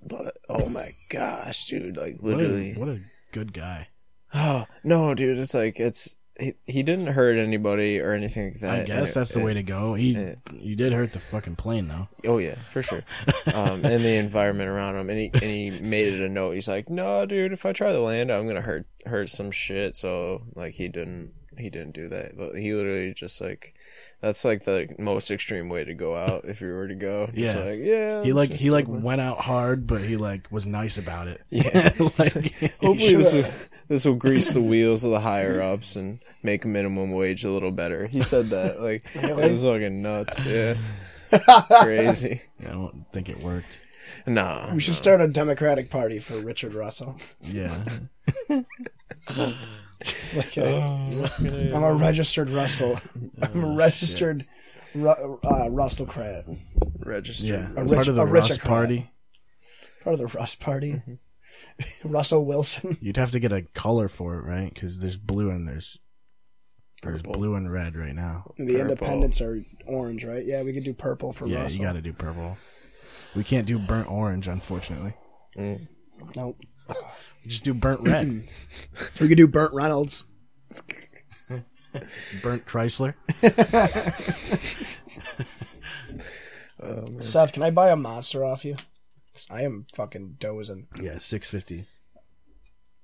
but 0.06 0.38
oh 0.50 0.70
my 0.70 0.94
gosh, 1.10 1.68
dude, 1.68 1.98
like 1.98 2.22
what, 2.22 2.38
literally. 2.38 2.74
a, 2.74 2.80
what 2.80 2.90
a 2.90 3.02
good 3.32 3.54
guy. 3.54 3.88
Oh 4.34 4.68
no, 4.84 5.16
dude! 5.16 5.38
It's 5.38 5.54
like 5.54 5.80
it's 5.80 6.16
he, 6.40 6.54
he 6.66 6.84
didn't 6.84 7.08
hurt 7.08 7.38
anybody 7.38 8.00
or 8.00 8.14
anything 8.14 8.46
like 8.52 8.60
that. 8.62 8.80
I 8.80 8.84
guess 8.84 9.12
it- 9.12 9.16
that's 9.16 9.34
the 9.34 9.42
it- 9.42 9.44
way 9.46 9.54
to 9.56 9.64
go. 9.64 9.94
He 9.94 10.16
it- 10.16 10.40
you 10.54 10.76
did 10.76 10.94
hurt 10.94 11.12
the 11.14 11.20
fucking 11.20 11.56
plane 11.58 11.88
though. 11.88 12.08
Oh 12.26 12.38
yeah, 12.38 12.56
for 12.72 12.82
sure. 12.82 13.04
um, 13.54 13.84
and 13.86 14.04
the 14.04 14.16
environment 14.16 14.70
around 14.70 14.96
him, 14.96 15.10
and 15.10 15.20
he 15.20 15.30
and 15.34 15.44
he 15.44 15.70
made 15.82 16.14
it 16.14 16.22
a 16.22 16.30
note. 16.30 16.52
He's 16.54 16.68
like, 16.68 16.90
"No, 16.90 17.26
dude, 17.26 17.52
if 17.54 17.66
I 17.66 17.74
try 17.74 17.92
to 17.92 18.00
land, 18.00 18.32
I'm 18.32 18.48
gonna 18.48 18.62
hurt 18.62 18.86
hurt 19.06 19.30
some 19.30 19.52
shit." 19.52 19.96
So 19.96 20.44
like 20.56 20.74
he 20.76 20.88
didn't 20.88 21.34
he 21.58 21.70
didn't 21.70 21.94
do 21.94 22.08
that, 22.10 22.38
but 22.38 22.54
he 22.56 22.74
literally 22.74 23.14
just 23.14 23.42
like 23.42 23.74
that's 24.22 24.44
like 24.44 24.66
the 24.66 24.88
most 25.00 25.32
extreme 25.32 25.70
way 25.70 25.84
to 25.86 25.94
go 25.94 26.16
out 26.16 26.46
if 26.46 26.60
you 26.62 26.74
were 26.74 26.88
to 26.88 26.96
go. 26.96 27.28
Just 27.28 27.56
Yeah. 27.56 27.64
like 27.64 27.80
yeah. 27.82 28.24
He 28.24 28.34
like 28.34 28.50
he 28.52 28.70
like 28.70 28.86
stupid. 28.86 29.04
went 29.04 29.22
out 29.22 29.40
hard, 29.40 29.88
but 29.88 30.02
he 30.02 30.18
like 30.18 30.52
was 30.52 30.68
nice 30.68 30.98
about 30.98 31.28
it. 31.28 31.42
yeah. 31.50 31.92
like, 32.00 32.74
Hopefully 32.82 33.16
this 33.16 33.34
will, 33.34 33.46
this 33.88 34.06
will 34.06 34.16
grease 34.16 34.52
the 34.52 34.62
wheels 34.62 35.04
of 35.06 35.12
the 35.12 35.20
higher 35.22 35.62
ups 35.62 35.96
and 35.96 36.20
make 36.44 36.66
minimum 36.66 37.12
wage 37.12 37.44
a 37.46 37.52
little 37.52 37.72
better. 37.72 38.08
He 38.08 38.24
said 38.24 38.50
that 38.50 38.82
like 38.82 39.04
it 39.16 39.52
was 39.52 39.64
fucking 39.64 40.02
nuts. 40.02 40.44
Yeah, 40.46 40.76
crazy. 41.82 42.42
I 42.68 42.72
don't 42.72 43.06
think 43.14 43.30
it 43.30 43.42
worked. 43.44 43.82
Nah, 44.28 44.74
We 44.74 44.82
should 44.82 44.96
start 44.96 45.22
a 45.22 45.28
Democratic 45.28 45.90
Party 45.90 46.20
for 46.20 46.36
Richard 46.40 46.74
Russell. 46.74 47.16
Yeah. 47.42 47.84
Like 50.34 50.58
uh, 50.58 50.62
oh, 50.62 51.30
a, 51.40 51.72
I'm 51.74 51.84
a 51.84 51.94
registered 51.94 52.50
Russell. 52.50 53.00
I'm 53.54 53.64
a 53.64 53.76
registered 53.76 54.46
Ru- 54.96 55.10
uh, 55.10 55.70
Russellcrat. 55.70 56.58
register. 57.06 57.46
Yeah. 57.46 57.70
A 57.76 57.86
Part 57.86 58.08
of 58.08 58.16
the 58.16 58.22
a 58.22 58.26
Russ 58.26 58.50
richocrat. 58.58 58.68
party. 58.68 59.12
Part 60.04 60.14
of 60.14 60.20
the 60.32 60.38
Russ 60.38 60.56
Party. 60.56 61.02
Russell 62.04 62.46
Wilson. 62.46 62.98
You'd 63.02 63.18
have 63.18 63.32
to 63.32 63.40
get 63.40 63.52
a 63.52 63.62
color 63.62 64.08
for 64.08 64.38
it, 64.38 64.44
right? 64.46 64.74
Because 64.74 65.00
there's 65.00 65.18
blue 65.18 65.50
and 65.50 65.68
there's 65.68 65.98
there's 67.04 67.22
Purple. 67.22 67.34
blue 67.34 67.56
and 67.56 67.72
red 67.72 67.96
right 67.96 68.14
now. 68.16 68.52
The 68.58 68.66
Purple. 68.66 68.82
Independents 68.82 69.42
are 69.42 69.62
orange, 69.86 70.26
right? 70.26 70.46
Yeah, 70.46 70.64
we 70.64 70.74
could 70.74 70.84
do 70.84 70.94
purple 70.94 71.32
for 71.34 71.46
Russell. 71.46 71.58
yeah, 71.58 71.64
Russell. 71.64 71.82
you 71.82 71.88
got 71.88 71.94
to 71.94 72.02
do 72.02 72.14
purple. 72.14 72.58
We 73.36 73.44
can't 73.44 73.66
do 73.68 73.78
burnt 73.80 74.10
orange, 74.12 74.48
unfortunately. 74.48 75.14
Nope. 75.56 76.58
We 77.46 77.52
just 77.52 77.64
do 77.64 77.74
burnt 77.74 78.02
red, 78.02 78.28
We 79.22 79.28
could 79.28 79.38
do 79.38 79.48
burnt 79.48 79.74
Reynolds. 79.74 80.26
burnt 82.44 82.66
Chrysler. 82.66 83.14
oh, 86.84 87.06
Seth, 87.22 87.54
can 87.54 87.64
I 87.64 87.72
buy 87.72 87.90
a 87.90 87.96
monster 87.96 88.44
off 88.44 88.66
you? 88.66 88.76
'Cause 89.34 89.48
I 89.50 89.62
am 89.62 89.86
fucking 89.96 90.36
dozing. 90.40 90.88
Yeah, 91.02 91.18
six 91.20 91.48
fifty 91.50 91.86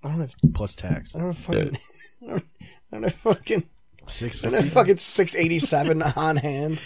I 0.04 0.10
don't 0.10 0.20
have. 0.20 0.36
plus 0.54 0.76
tax. 0.76 1.16
I 1.16 1.20
don't 1.20 1.28
have 1.28 1.38
fucking. 1.38 1.78
I 2.24 2.28
don't, 2.28 2.46
I 2.62 2.66
don't 2.92 3.04
have 3.04 3.14
fucking. 3.16 3.64
Six 4.08 4.40
I 4.40 4.42
don't 4.44 4.54
have 4.54 4.64
fifty, 4.66 4.76
fucking 4.76 4.96
six 4.98 5.36
eighty 5.36 5.58
seven 5.60 6.02
on 6.04 6.36
hand. 6.38 6.80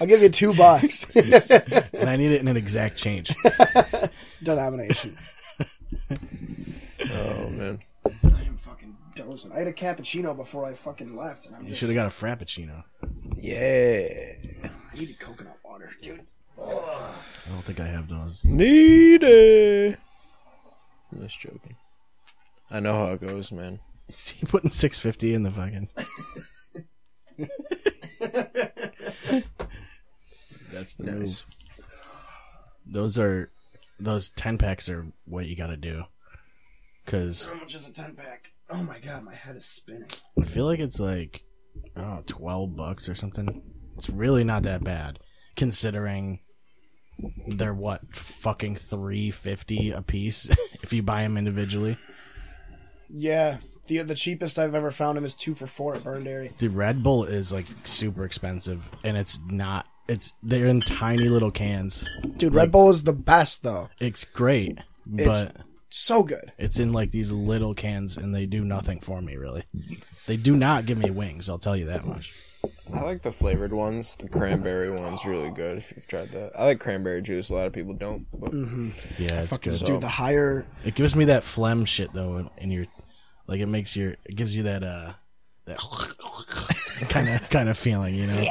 I'll 0.00 0.06
give 0.06 0.22
you 0.22 0.28
two 0.28 0.54
bucks. 0.54 1.14
and 1.16 2.08
I 2.08 2.14
need 2.16 2.30
it 2.32 2.40
in 2.40 2.46
an 2.48 2.56
exact 2.56 2.96
change. 2.98 3.34
Denomination. 4.44 5.16
Oh 7.10 7.48
man. 7.50 7.80
I 9.16 9.20
am 9.22 9.28
dozing. 9.30 9.52
I 9.52 9.58
had 9.58 9.66
a 9.66 9.72
cappuccino 9.72 10.36
before 10.36 10.64
I 10.64 10.74
fucking 10.74 11.16
left, 11.16 11.46
and 11.46 11.56
I'm 11.56 11.62
You 11.62 11.68
just. 11.68 11.80
should 11.80 11.88
have 11.90 11.96
got 11.96 12.06
a 12.06 12.10
frappuccino. 12.10 12.84
Yeah. 13.36 14.34
I 14.64 14.98
needed 14.98 15.18
coconut 15.18 15.58
water, 15.64 15.90
dude. 16.00 16.20
I 16.58 16.62
don't 17.48 17.62
think 17.64 17.80
I 17.80 17.86
have 17.86 18.08
those. 18.08 18.38
Need 18.44 19.22
it. 19.22 19.98
I'm 21.12 21.20
just 21.22 21.40
joking. 21.40 21.76
I 22.70 22.80
know 22.80 22.94
how 23.06 23.12
it 23.12 23.20
goes, 23.20 23.52
man. 23.52 23.80
You 24.38 24.46
putting 24.46 24.68
six 24.68 24.98
fifty 24.98 25.32
in 25.32 25.42
the 25.42 25.50
fucking. 25.50 25.88
That's 30.72 30.94
the 30.96 31.04
Nice. 31.04 31.18
move. 31.18 31.44
Those 32.86 33.18
are 33.18 33.50
those 33.98 34.28
ten 34.30 34.58
packs 34.58 34.88
are 34.90 35.06
what 35.24 35.46
you 35.46 35.56
got 35.56 35.68
to 35.68 35.76
do. 35.78 36.04
Cause 37.06 37.50
How 37.50 37.58
much 37.60 37.74
is 37.74 37.88
a 37.88 37.92
ten 37.92 38.14
pack? 38.14 38.51
Oh 38.72 38.82
my 38.82 38.98
god, 39.00 39.24
my 39.24 39.34
head 39.34 39.56
is 39.56 39.66
spinning. 39.66 40.08
I 40.40 40.44
feel 40.44 40.64
like 40.64 40.80
it's 40.80 40.98
like 40.98 41.44
oh, 41.96 42.22
12 42.26 42.74
bucks 42.74 43.08
or 43.08 43.14
something. 43.14 43.62
It's 43.98 44.08
really 44.08 44.44
not 44.44 44.62
that 44.62 44.82
bad 44.82 45.18
considering 45.56 46.40
they're 47.48 47.74
what 47.74 48.00
fucking 48.14 48.76
350 48.76 49.90
a 49.90 50.00
piece 50.00 50.48
if 50.82 50.92
you 50.92 51.02
buy 51.02 51.22
them 51.22 51.36
individually. 51.36 51.98
Yeah, 53.10 53.58
the 53.88 53.98
the 53.98 54.14
cheapest 54.14 54.58
I've 54.58 54.74
ever 54.74 54.90
found 54.90 55.18
them 55.18 55.26
is 55.26 55.34
two 55.34 55.54
for 55.54 55.66
four 55.66 55.94
at 55.94 56.02
Burn 56.02 56.24
Dairy. 56.24 56.50
Dude, 56.56 56.74
Red 56.74 57.02
Bull 57.02 57.24
is 57.24 57.52
like 57.52 57.66
super 57.84 58.24
expensive 58.24 58.88
and 59.04 59.18
it's 59.18 59.38
not 59.48 59.86
it's 60.08 60.32
they're 60.42 60.66
in 60.66 60.80
tiny 60.80 61.28
little 61.28 61.50
cans. 61.50 62.08
Dude, 62.38 62.54
Red 62.54 62.72
Bull 62.72 62.88
is 62.88 63.04
the 63.04 63.12
best 63.12 63.62
though. 63.62 63.90
It's 64.00 64.24
great, 64.24 64.78
but 65.06 65.56
So 65.94 66.22
good. 66.22 66.52
it's 66.58 66.78
in 66.78 66.92
like 66.92 67.10
these 67.10 67.30
little 67.32 67.74
cans 67.74 68.16
and 68.16 68.34
they 68.34 68.46
do 68.46 68.64
nothing 68.64 68.98
for 69.00 69.20
me 69.20 69.36
really. 69.36 69.62
They 70.26 70.36
do 70.38 70.56
not 70.56 70.86
give 70.86 70.96
me 70.98 71.10
wings, 71.10 71.50
I'll 71.50 71.58
tell 71.58 71.76
you 71.76 71.86
that 71.86 72.06
much. 72.06 72.32
I 72.94 73.00
like 73.02 73.22
the 73.22 73.32
flavored 73.32 73.72
ones. 73.72 74.16
The 74.16 74.28
cranberry 74.28 74.90
one's 74.90 75.26
really 75.26 75.50
good 75.50 75.78
if 75.78 75.92
you've 75.94 76.06
tried 76.06 76.30
that. 76.32 76.52
I 76.56 76.64
like 76.66 76.80
cranberry 76.80 77.20
juice. 77.20 77.50
A 77.50 77.54
lot 77.54 77.66
of 77.66 77.72
people 77.72 77.92
don't. 77.94 78.26
But 78.32 78.54
Yeah, 79.18 79.42
it's 79.42 79.58
good. 79.58 79.84
Dude, 79.84 80.00
the 80.00 80.08
higher 80.08 80.64
It 80.84 80.94
gives 80.94 81.14
me 81.14 81.26
that 81.26 81.42
phlegm 81.44 81.84
shit 81.84 82.12
though 82.12 82.38
in- 82.38 82.50
in 82.58 82.70
your 82.70 82.86
like 83.46 83.60
it 83.60 83.66
makes 83.66 83.94
your 83.94 84.12
it 84.24 84.34
gives 84.36 84.56
you 84.56 84.62
that 84.64 84.82
uh 84.82 85.12
that 85.66 85.78
kind 87.08 87.28
of 87.28 87.50
kind 87.50 87.68
of 87.68 87.76
feeling, 87.76 88.14
you 88.14 88.26
know. 88.26 88.42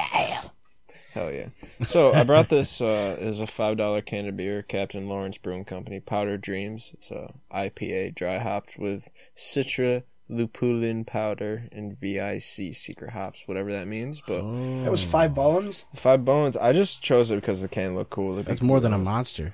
Hell 1.14 1.34
yeah. 1.34 1.48
So 1.86 2.14
I 2.14 2.24
brought 2.24 2.50
this 2.50 2.80
uh, 2.80 3.18
as 3.20 3.40
a 3.40 3.48
five 3.48 3.78
dollar 3.78 4.02
can 4.02 4.28
of 4.28 4.38
beer, 4.38 4.62
Captain 4.62 5.08
Lawrence 5.08 5.38
Brewing 5.38 5.66
Company, 5.66 6.00
Powder 6.00 6.38
Dreams. 6.38 6.92
It's 6.94 7.12
a 7.12 7.34
IPA, 7.54 8.16
dry 8.16 8.40
hopped 8.40 8.78
with 8.78 9.10
Citra, 9.38 10.04
lupulin 10.30 11.06
powder, 11.06 11.68
and 11.72 12.00
VIC 12.00 12.74
secret 12.74 13.12
hops, 13.12 13.44
whatever 13.46 13.72
that 13.74 13.88
means. 13.88 14.22
But 14.26 14.42
that 14.84 14.92
was 14.92 15.04
five 15.04 15.36
bones. 15.36 15.86
five 15.96 16.24
bones, 16.24 16.56
I 16.56 16.72
just 16.72 17.02
chose 17.02 17.30
it 17.32 17.36
because 17.36 17.62
the 17.62 17.68
can 17.68 17.96
looked 17.96 18.12
cool. 18.12 18.36
The 18.36 18.44
That's 18.44 18.62
big 18.62 18.68
more 18.68 18.80
than 18.80 18.94
a 18.94 18.98
monster. 18.98 19.54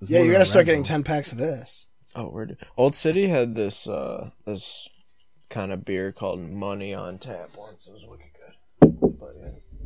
It's 0.00 0.10
Yeah, 0.10 0.18
you 0.18 0.26
than 0.26 0.32
gotta 0.32 0.46
start 0.46 0.62
Red 0.62 0.66
getting 0.66 0.82
ten 0.82 1.02
packs 1.02 1.32
of 1.32 1.38
this. 1.38 1.86
Oh, 2.14 2.26
where 2.26 2.44
did 2.46 2.58
Old 2.76 2.94
City 2.94 3.28
had 3.28 3.54
this 3.54 3.88
uh 3.88 4.30
this 4.44 4.86
kind 5.48 5.72
of 5.72 5.84
beer 5.84 6.12
called 6.12 6.40
Money 6.40 6.92
on 6.94 7.18
Tap 7.18 7.50
once. 7.56 7.86
It 7.86 7.92
was 7.92 8.06
wicked 8.06 8.31
good. 8.31 8.31
But 8.31 8.31
yeah, 8.31 8.31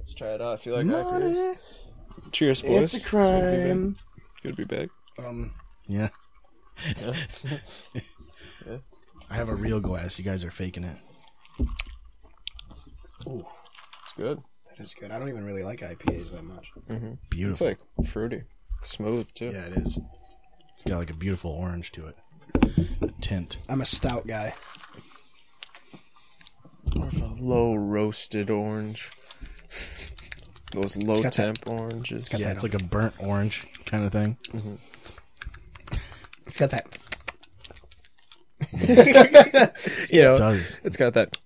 let's 0.07 0.15
try 0.15 0.29
it 0.29 0.41
out. 0.41 0.61
If 0.61 0.67
you 0.67 0.75
like 0.75 0.87
IPAs. 0.87 1.59
Cheers, 2.31 2.63
boys. 2.63 2.95
It's 2.95 3.03
a 3.03 3.07
crime. 3.07 3.97
Good 4.41 4.57
to 4.57 4.57
be 4.57 4.65
back. 4.65 4.89
Um, 5.25 5.53
Yeah. 5.89 6.11
yeah. 8.65 8.77
I 9.29 9.35
have 9.35 9.49
a 9.49 9.55
real 9.55 9.81
glass. 9.81 10.17
You 10.17 10.25
guys 10.25 10.45
are 10.45 10.51
faking 10.53 10.85
it. 10.85 10.97
Oh, 13.27 13.45
it's 14.05 14.13
good. 14.17 14.39
that 14.69 14.81
is 14.81 14.95
good. 14.95 15.11
I 15.11 15.19
don't 15.19 15.29
even 15.29 15.45
really 15.45 15.65
like 15.65 15.81
IPAs 15.81 16.31
that 16.31 16.45
much. 16.45 16.71
It's 16.89 17.17
Beautiful. 17.29 17.67
It's 17.67 17.81
like 17.99 18.07
fruity, 18.07 18.43
smooth 18.85 19.27
too. 19.35 19.47
yeah, 19.47 19.65
it 19.67 19.77
is. 19.79 19.99
It's 20.75 20.85
got 20.85 20.99
like 20.99 21.11
a 21.11 21.17
beautiful 21.17 21.51
orange 21.51 21.91
to 21.93 22.07
it. 22.07 22.17
A 23.03 23.11
tint. 23.21 23.59
I'm 23.69 23.81
a 23.81 23.87
stout 23.87 24.29
guy. 24.29 24.55
Or 26.97 27.09
if 27.09 27.21
a 27.21 27.25
low 27.41 27.75
roasted 27.75 28.49
orange. 28.51 29.11
Those 30.73 30.97
low 30.97 31.15
got 31.15 31.23
that- 31.25 31.33
temp 31.33 31.71
oranges. 31.71 32.29
got 32.29 32.41
Yeah, 32.41 32.49
that 32.49 32.55
it's 32.57 32.63
like 32.63 32.75
a 32.75 32.85
burnt 32.85 33.15
orange 33.19 33.67
kind 33.87 34.05
of 34.05 34.13
thing. 34.13 34.37
Mm-hmm. 34.53 34.75
It's 36.47 36.59
got 36.59 36.71
that. 36.71 36.99
You 40.13 40.23
know, 40.23 40.35
It 40.35 40.39
does. 40.39 40.81
it's 40.85 40.97
got 40.97 41.15
that. 41.15 41.37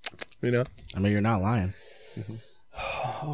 You 0.42 0.50
know, 0.50 0.64
I 0.94 1.00
mean, 1.00 1.12
you're 1.12 1.20
not 1.20 1.42
lying. 1.42 1.74
Mm-hmm. 2.18 2.34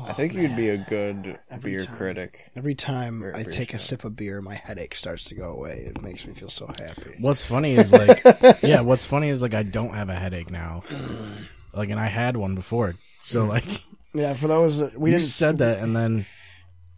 I 0.08 0.12
think 0.12 0.34
you'd 0.34 0.56
be 0.56 0.70
a 0.70 0.74
oh, 0.74 0.84
good 0.88 1.38
beer 1.62 1.80
time. 1.80 1.96
critic. 1.96 2.50
Every 2.56 2.74
time 2.74 3.20
Very 3.20 3.34
I 3.34 3.42
brief, 3.44 3.54
take 3.54 3.70
yeah. 3.70 3.76
a 3.76 3.78
sip 3.78 4.04
of 4.04 4.16
beer, 4.16 4.42
my 4.42 4.54
headache 4.54 4.94
starts 4.94 5.24
to 5.26 5.34
go 5.34 5.52
away. 5.52 5.84
It 5.88 6.02
makes 6.02 6.26
me 6.26 6.34
feel 6.34 6.48
so 6.48 6.66
happy. 6.66 7.14
What's 7.20 7.44
funny 7.44 7.76
is 7.76 7.92
like, 7.92 8.22
yeah, 8.62 8.80
what's 8.80 9.04
funny 9.04 9.28
is 9.28 9.42
like 9.42 9.54
I 9.54 9.62
don't 9.62 9.94
have 9.94 10.08
a 10.08 10.14
headache 10.14 10.50
now. 10.50 10.82
Mm. 10.88 11.44
Like, 11.72 11.90
and 11.90 12.00
I 12.00 12.06
had 12.06 12.36
one 12.36 12.54
before. 12.56 12.94
So 13.20 13.44
mm. 13.44 13.49
like, 13.50 13.64
Yeah, 14.16 14.34
for 14.34 14.48
those 14.48 14.78
that 14.78 14.98
we 14.98 15.10
you 15.10 15.16
didn't 15.18 15.28
said 15.28 15.58
that, 15.58 15.80
and 15.80 15.94
then 15.94 16.26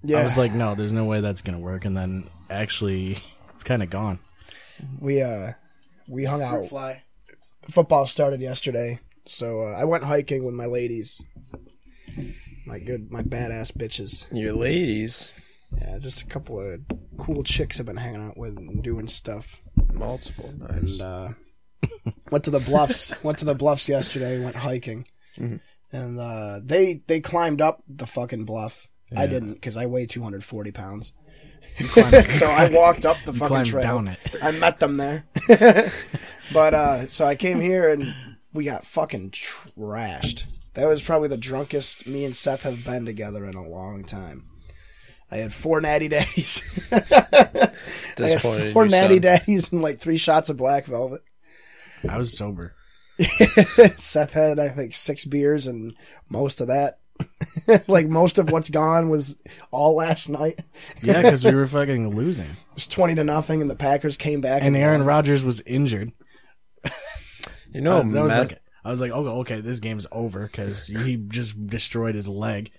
Yeah, 0.02 0.18
I 0.20 0.24
was 0.24 0.38
like, 0.38 0.52
no, 0.52 0.74
there's 0.74 0.92
no 0.92 1.04
way 1.04 1.20
that's 1.20 1.42
gonna 1.42 1.58
work. 1.60 1.84
And 1.84 1.96
then 1.96 2.28
actually, 2.48 3.18
it's 3.54 3.64
kind 3.64 3.82
of 3.82 3.90
gone. 3.90 4.18
we 5.00 5.20
uh 5.22 5.52
we 6.08 6.24
hung 6.24 6.42
out. 6.42 6.66
fly. 6.66 7.02
Football 7.70 8.06
started 8.06 8.40
yesterday, 8.40 8.98
so 9.26 9.60
uh, 9.62 9.72
I 9.72 9.84
went 9.84 10.04
hiking 10.04 10.44
with 10.44 10.54
my 10.54 10.66
ladies. 10.66 11.22
My 12.66 12.78
good, 12.78 13.10
my 13.10 13.22
badass 13.22 13.72
bitches. 13.72 14.26
Your 14.32 14.52
ladies, 14.52 15.32
Yeah, 15.76 15.98
just 15.98 16.22
a 16.22 16.26
couple 16.26 16.60
of 16.60 16.80
cool 17.18 17.42
chicks 17.42 17.80
I've 17.80 17.86
been 17.86 17.96
hanging 17.96 18.22
out 18.26 18.36
with 18.38 18.56
and 18.56 18.82
doing 18.82 19.08
stuff. 19.08 19.60
multiple, 19.92 20.52
nice. 20.58 20.98
And 20.98 21.00
uh, 21.02 21.28
went 22.30 22.44
to 22.44 22.50
the 22.50 22.60
bluffs. 22.60 23.12
went 23.22 23.38
to 23.38 23.44
the 23.44 23.54
bluffs 23.54 23.88
yesterday. 23.88 24.42
Went 24.42 24.56
hiking, 24.56 25.06
and 25.92 26.18
uh, 26.18 26.60
they 26.62 27.02
they 27.06 27.20
climbed 27.20 27.60
up 27.60 27.82
the 27.88 28.06
fucking 28.06 28.44
bluff. 28.44 28.88
I 29.16 29.26
didn't 29.26 29.54
because 29.54 29.76
I 29.76 29.86
weigh 29.86 30.06
240 30.06 30.70
pounds. 30.72 31.12
so 32.28 32.46
I 32.46 32.68
walked 32.72 33.06
up 33.06 33.16
the 33.24 33.32
fucking 33.32 33.64
trail. 33.64 33.82
down 33.82 34.08
it. 34.08 34.18
I 34.42 34.50
met 34.52 34.80
them 34.80 34.96
there. 34.96 35.24
but 36.52 36.74
uh, 36.74 37.06
so 37.06 37.24
I 37.24 37.34
came 37.34 37.60
here 37.60 37.88
and 37.88 38.14
we 38.52 38.64
got 38.64 38.84
fucking 38.84 39.30
trashed. 39.30 40.46
That 40.74 40.88
was 40.88 41.02
probably 41.02 41.28
the 41.28 41.36
drunkest 41.36 42.06
me 42.06 42.24
and 42.24 42.36
Seth 42.36 42.62
have 42.64 42.84
been 42.84 43.04
together 43.06 43.46
in 43.46 43.54
a 43.54 43.66
long 43.66 44.04
time. 44.04 44.44
I 45.30 45.36
had 45.36 45.52
four 45.52 45.80
natty 45.80 46.08
daddies. 46.08 46.62
I 46.92 47.70
had 48.18 48.42
four 48.42 48.86
natty 48.86 49.14
son. 49.14 49.20
daddies 49.20 49.72
and 49.72 49.82
like 49.82 49.98
three 49.98 50.16
shots 50.16 50.48
of 50.50 50.56
black 50.56 50.86
velvet. 50.86 51.22
I 52.08 52.18
was 52.18 52.36
sober. 52.36 52.74
Seth 53.20 54.32
had 54.32 54.58
I 54.58 54.68
think 54.68 54.94
six 54.94 55.24
beers 55.24 55.66
and 55.66 55.94
most 56.28 56.60
of 56.60 56.68
that. 56.68 56.98
like 57.88 58.06
most 58.08 58.38
of 58.38 58.50
what's 58.50 58.70
gone 58.70 59.08
was 59.08 59.36
all 59.72 59.96
last 59.96 60.28
night. 60.28 60.60
Yeah, 61.02 61.20
because 61.22 61.44
we 61.44 61.52
were 61.54 61.66
fucking 61.66 62.14
losing, 62.14 62.46
It 62.46 62.56
was 62.74 62.86
twenty 62.86 63.16
to 63.16 63.24
nothing, 63.24 63.60
and 63.60 63.68
the 63.68 63.74
Packers 63.76 64.16
came 64.16 64.40
back. 64.40 64.62
and 64.62 64.76
Aaron 64.76 65.04
Rodgers 65.04 65.42
was 65.42 65.60
injured. 65.62 66.12
You 67.72 67.80
know, 67.82 67.98
Uh, 67.98 68.02
that 68.04 68.22
was 68.22 68.32
Matt- 68.36 68.48
like 68.50 68.60
I 68.84 68.90
was 68.90 69.00
like, 69.00 69.10
oh, 69.12 69.40
okay, 69.40 69.60
this 69.60 69.80
game's 69.80 70.06
over 70.12 70.46
because 70.46 70.86
he 70.86 71.16
just 71.16 71.66
destroyed 71.66 72.14
his 72.14 72.28
leg. 72.28 72.70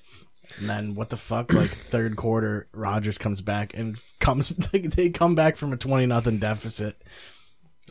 And 0.58 0.68
then 0.70 0.96
what 0.96 1.10
the 1.10 1.18
fuck? 1.18 1.54
Like 1.54 1.70
third 1.70 2.16
quarter, 2.16 2.68
Rodgers 2.72 3.18
comes 3.20 3.42
back 3.42 3.74
and 3.76 4.00
comes. 4.20 4.50
They 4.72 5.10
come 5.10 5.36
back 5.36 5.58
from 5.58 5.74
a 5.74 5.78
twenty 5.78 6.06
nothing 6.08 6.38
deficit. 6.40 7.00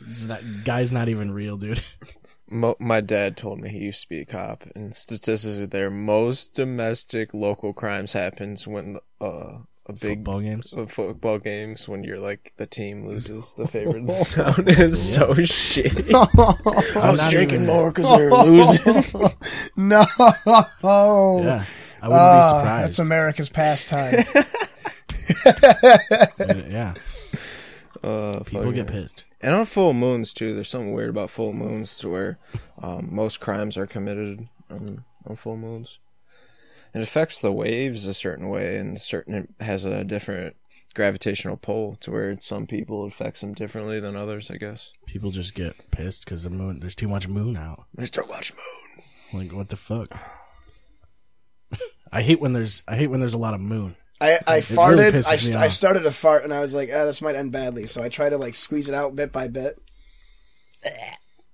It's 0.09 0.25
not, 0.25 0.41
guy's 0.65 0.91
not 0.91 1.09
even 1.09 1.31
real, 1.31 1.57
dude. 1.57 1.81
Mo- 2.49 2.75
my 2.79 3.01
dad 3.01 3.37
told 3.37 3.59
me 3.61 3.69
he 3.69 3.77
used 3.79 4.01
to 4.03 4.09
be 4.09 4.21
a 4.21 4.25
cop, 4.25 4.63
and 4.75 4.95
statistics 4.95 5.57
are 5.59 5.67
there. 5.67 5.89
Most 5.91 6.55
domestic 6.55 7.33
local 7.33 7.73
crimes 7.73 8.13
happens 8.13 8.67
when 8.67 8.97
uh, 9.21 9.59
a 9.85 9.93
big 9.93 10.19
Football 10.19 10.41
games. 10.41 10.73
uh, 10.75 10.85
football 10.87 11.37
games 11.39 11.87
when 11.87 12.03
you're 12.03 12.19
like 12.19 12.53
the 12.57 12.65
team 12.65 13.05
loses, 13.07 13.53
the 13.55 13.67
favorite 13.67 14.07
the 14.07 14.25
town 14.29 14.67
is 14.67 15.13
so 15.13 15.33
shitty. 15.35 16.11
I 17.01 17.11
was 17.11 17.29
drinking 17.29 17.63
even- 17.63 17.67
more 17.67 17.91
because 17.91 18.09
they're 18.17 18.31
losing. 18.31 19.31
no, 19.75 20.05
Yeah, 20.17 21.65
I 22.01 22.07
wouldn't 22.07 22.21
Ah, 22.21 22.41
be 22.41 22.59
surprised. 22.59 22.83
that's 22.85 22.99
America's 22.99 23.49
pastime. 23.49 24.23
yeah, 26.69 26.93
Uh, 28.03 28.39
people 28.39 28.61
fucking- 28.63 28.71
get 28.73 28.87
pissed. 28.87 29.23
And 29.41 29.55
on 29.55 29.65
full 29.65 29.93
moons 29.93 30.33
too, 30.33 30.53
there's 30.53 30.69
something 30.69 30.93
weird 30.93 31.09
about 31.09 31.29
full 31.29 31.53
moons 31.53 31.97
to 31.99 32.09
where 32.09 32.39
um, 32.81 33.07
most 33.11 33.39
crimes 33.39 33.77
are 33.77 33.87
committed 33.87 34.47
on, 34.69 35.05
on 35.25 35.35
full 35.35 35.57
moons. 35.57 35.99
It 36.93 37.01
affects 37.01 37.39
the 37.39 37.51
waves 37.51 38.05
a 38.05 38.13
certain 38.13 38.49
way, 38.49 38.77
and 38.77 38.99
certain 38.99 39.35
it 39.35 39.49
has 39.63 39.85
a 39.85 40.03
different 40.03 40.55
gravitational 40.95 41.55
pull 41.55 41.95
to 41.97 42.11
where 42.11 42.35
some 42.41 42.65
people 42.65 43.05
it 43.05 43.09
affects 43.09 43.41
them 43.41 43.53
differently 43.53 43.99
than 43.99 44.15
others. 44.15 44.49
I 44.49 44.57
guess. 44.57 44.93
People 45.05 45.31
just 45.31 45.53
get 45.53 45.91
pissed 45.91 46.25
because 46.25 46.43
the 46.43 46.49
moon. 46.49 46.79
There's 46.79 46.95
too 46.95 47.07
much 47.07 47.27
moon 47.27 47.55
out. 47.57 47.85
There's 47.93 48.09
too 48.09 48.25
much 48.27 48.53
moon. 48.53 49.41
Like 49.41 49.55
what 49.55 49.69
the 49.69 49.77
fuck? 49.77 50.19
I 52.11 52.23
hate 52.23 52.41
when 52.41 52.53
there's. 52.53 52.81
I 52.87 52.95
hate 52.95 53.07
when 53.07 53.19
there's 53.19 53.35
a 53.35 53.39
lot 53.39 53.53
of 53.53 53.61
moon. 53.61 53.95
I, 54.21 54.37
I 54.47 54.53
really 54.55 54.61
farted. 54.61 55.11
pisses 55.11 55.27
I, 55.27 55.35
st- 55.37 55.55
I 55.55 55.67
started 55.69 56.01
to 56.01 56.11
fart, 56.11 56.43
and 56.43 56.53
I 56.53 56.59
was 56.59 56.75
like, 56.75 56.89
"Ah, 56.93 57.05
this 57.05 57.21
might 57.21 57.35
end 57.35 57.51
badly." 57.51 57.85
So 57.85 58.03
I 58.03 58.09
try 58.09 58.29
to 58.29 58.37
like 58.37 58.55
squeeze 58.55 58.89
it 58.89 58.95
out 58.95 59.15
bit 59.15 59.31
by 59.31 59.47
bit. 59.47 59.81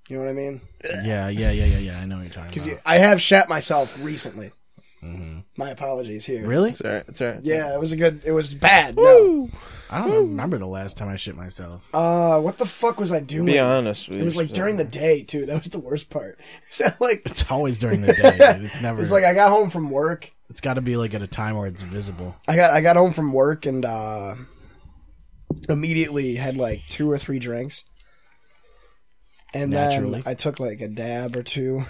You 0.10 0.17
know 0.17 0.23
what 0.23 0.30
I 0.30 0.34
mean? 0.34 0.62
Yeah, 1.04 1.30
yeah, 1.30 1.51
yeah, 1.51 1.65
yeah, 1.65 1.78
yeah. 1.80 1.99
I 1.99 2.06
know 2.06 2.17
what 2.17 2.25
you're 2.25 2.34
talking 2.34 2.49
Because 2.49 2.67
about. 2.67 2.80
I 2.86 2.97
have 2.99 3.19
shat 3.21 3.49
myself 3.49 4.04
recently. 4.04 4.51
My 5.58 5.69
apologies 5.69 6.25
here. 6.25 6.47
Really? 6.47 6.71
It's 6.71 6.82
alright. 6.82 7.06
It's 7.08 7.21
alright. 7.21 7.38
it's 7.38 7.47
alright. 7.49 7.65
Yeah, 7.69 7.75
it 7.75 7.80
was 7.80 7.91
a 7.91 7.95
good. 7.95 8.21
It 8.25 8.32
was 8.32 8.56
bad. 8.56 8.95
No. 8.95 9.49
I 9.89 9.99
don't 10.01 10.30
remember 10.30 10.58
the 10.58 10.65
last 10.65 10.97
time 10.97 11.10
I 11.10 11.15
shit 11.15 11.36
myself. 11.36 11.88
Uh, 11.93 12.41
what 12.41 12.58
the 12.58 12.65
fuck 12.65 12.99
was 12.99 13.12
I 13.12 13.19
doing? 13.19 13.45
Be 13.45 13.60
honest 13.60 14.10
with 14.10 14.17
It 14.19 14.23
was 14.23 14.36
like 14.36 14.49
during 14.49 14.78
the 14.78 14.84
day 14.84 15.21
too. 15.21 15.45
That 15.45 15.54
was 15.60 15.67
the 15.67 15.80
worst 15.80 16.10
part. 16.10 16.39
So 16.71 16.86
like, 16.99 17.21
It's 17.25 17.49
always 17.51 17.78
during 17.78 18.01
the 18.01 18.13
day. 18.13 18.32
Dude. 18.32 18.65
It's 18.65 18.82
never. 18.82 18.99
it's 18.99 19.12
like 19.12 19.23
I 19.23 19.34
got 19.36 19.51
home 19.51 19.69
from 19.69 19.91
work. 19.91 20.32
It's 20.49 20.62
got 20.62 20.75
to 20.75 20.81
be 20.81 20.97
like 20.97 21.13
at 21.13 21.21
a 21.21 21.27
time 21.27 21.58
where 21.58 21.67
it's 21.67 21.81
visible. 21.81 22.36
I 22.47 22.55
got 22.55 22.71
I 22.71 22.81
got 22.81 22.95
home 22.95 23.13
from 23.13 23.34
work 23.34 23.65
and 23.65 23.84
uh 23.84 24.36
immediately 25.69 26.36
had 26.36 26.58
like 26.58 26.81
two 26.89 27.10
or 27.10 27.17
three 27.17 27.39
drinks. 27.39 27.86
And 29.53 29.71
Naturally. 29.71 30.21
then 30.21 30.23
I 30.25 30.34
took 30.34 30.60
like 30.60 30.81
a 30.81 30.88
dab 30.88 31.36
or 31.36 31.43
two 31.43 31.86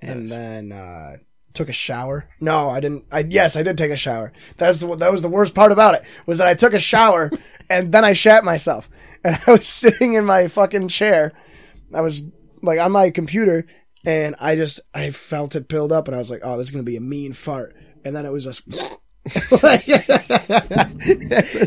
and 0.00 0.28
then 0.28 0.72
uh 0.72 1.16
took 1.52 1.68
a 1.68 1.72
shower. 1.72 2.28
No, 2.40 2.68
I 2.70 2.80
didn't 2.80 3.06
I 3.10 3.26
yes, 3.28 3.56
I 3.56 3.62
did 3.62 3.76
take 3.76 3.90
a 3.90 3.96
shower. 3.96 4.32
That's 4.56 4.80
the 4.80 4.96
that 4.96 5.12
was 5.12 5.22
the 5.22 5.28
worst 5.28 5.54
part 5.54 5.72
about 5.72 5.94
it 5.94 6.04
was 6.26 6.38
that 6.38 6.48
I 6.48 6.54
took 6.54 6.74
a 6.74 6.80
shower 6.80 7.30
and 7.70 7.92
then 7.92 8.04
I 8.04 8.12
shat 8.12 8.44
myself. 8.44 8.88
And 9.24 9.38
I 9.46 9.52
was 9.52 9.66
sitting 9.66 10.14
in 10.14 10.24
my 10.24 10.48
fucking 10.48 10.88
chair. 10.88 11.32
I 11.94 12.00
was 12.00 12.24
like 12.62 12.80
on 12.80 12.92
my 12.92 13.10
computer 13.10 13.66
and 14.06 14.36
I 14.40 14.56
just 14.56 14.80
I 14.94 15.10
felt 15.10 15.54
it 15.56 15.68
build 15.68 15.92
up 15.92 16.08
and 16.08 16.14
I 16.14 16.18
was 16.18 16.30
like, 16.30 16.40
"Oh, 16.44 16.56
this 16.56 16.68
is 16.68 16.70
going 16.70 16.84
to 16.84 16.90
be 16.90 16.96
a 16.96 17.00
mean 17.00 17.32
fart." 17.34 17.76
And 18.04 18.16
then 18.16 18.24
it 18.24 18.32
was 18.32 18.44
just 18.44 18.62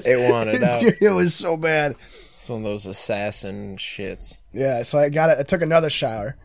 It 0.08 0.32
wanted 0.32 0.64
out. 0.64 0.82
it 1.02 1.14
was 1.14 1.36
so 1.36 1.58
bad. 1.58 1.96
It's 2.36 2.50
one 2.50 2.60
of 2.60 2.64
those 2.66 2.86
assassin 2.86 3.76
shits. 3.76 4.38
Yeah, 4.54 4.82
so 4.84 4.98
I 4.98 5.10
got 5.10 5.30
it. 5.30 5.38
I 5.40 5.44
took 5.44 5.62
another 5.62 5.90
shower. 5.90 6.38